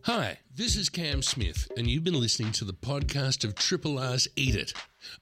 Hi, 0.03 0.39
this 0.55 0.77
is 0.77 0.91
Cam 0.91 1.23
Smith, 1.23 1.71
and 1.77 1.87
you've 1.87 2.05
been 2.05 2.21
listening 2.21 2.53
to 2.53 2.65
the 2.65 2.73
podcast 2.73 3.45
of 3.45 3.55
Triple 3.55 3.99
R's 3.99 4.29
Eat 4.37 4.55
It, 4.55 4.73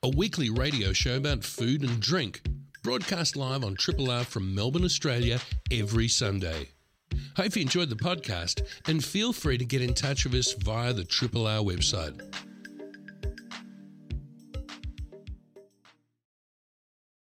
a 0.02 0.08
weekly 0.08 0.50
radio 0.50 0.92
show 0.92 1.16
about 1.16 1.44
food 1.44 1.82
and 1.82 2.00
drink, 2.00 2.42
broadcast 2.82 3.36
live 3.36 3.64
on 3.64 3.76
Triple 3.76 4.10
R 4.10 4.24
from 4.24 4.54
Melbourne, 4.54 4.84
Australia, 4.84 5.40
every 5.70 6.08
Sunday. 6.08 6.70
Hope 7.36 7.54
you 7.54 7.62
enjoyed 7.62 7.90
the 7.90 7.96
podcast, 7.96 8.62
and 8.88 9.04
feel 9.04 9.32
free 9.32 9.58
to 9.58 9.64
get 9.64 9.82
in 9.82 9.94
touch 9.94 10.24
with 10.24 10.34
us 10.34 10.52
via 10.54 10.92
the 10.92 11.04
Triple 11.04 11.46
R 11.46 11.60
website. 11.60 12.18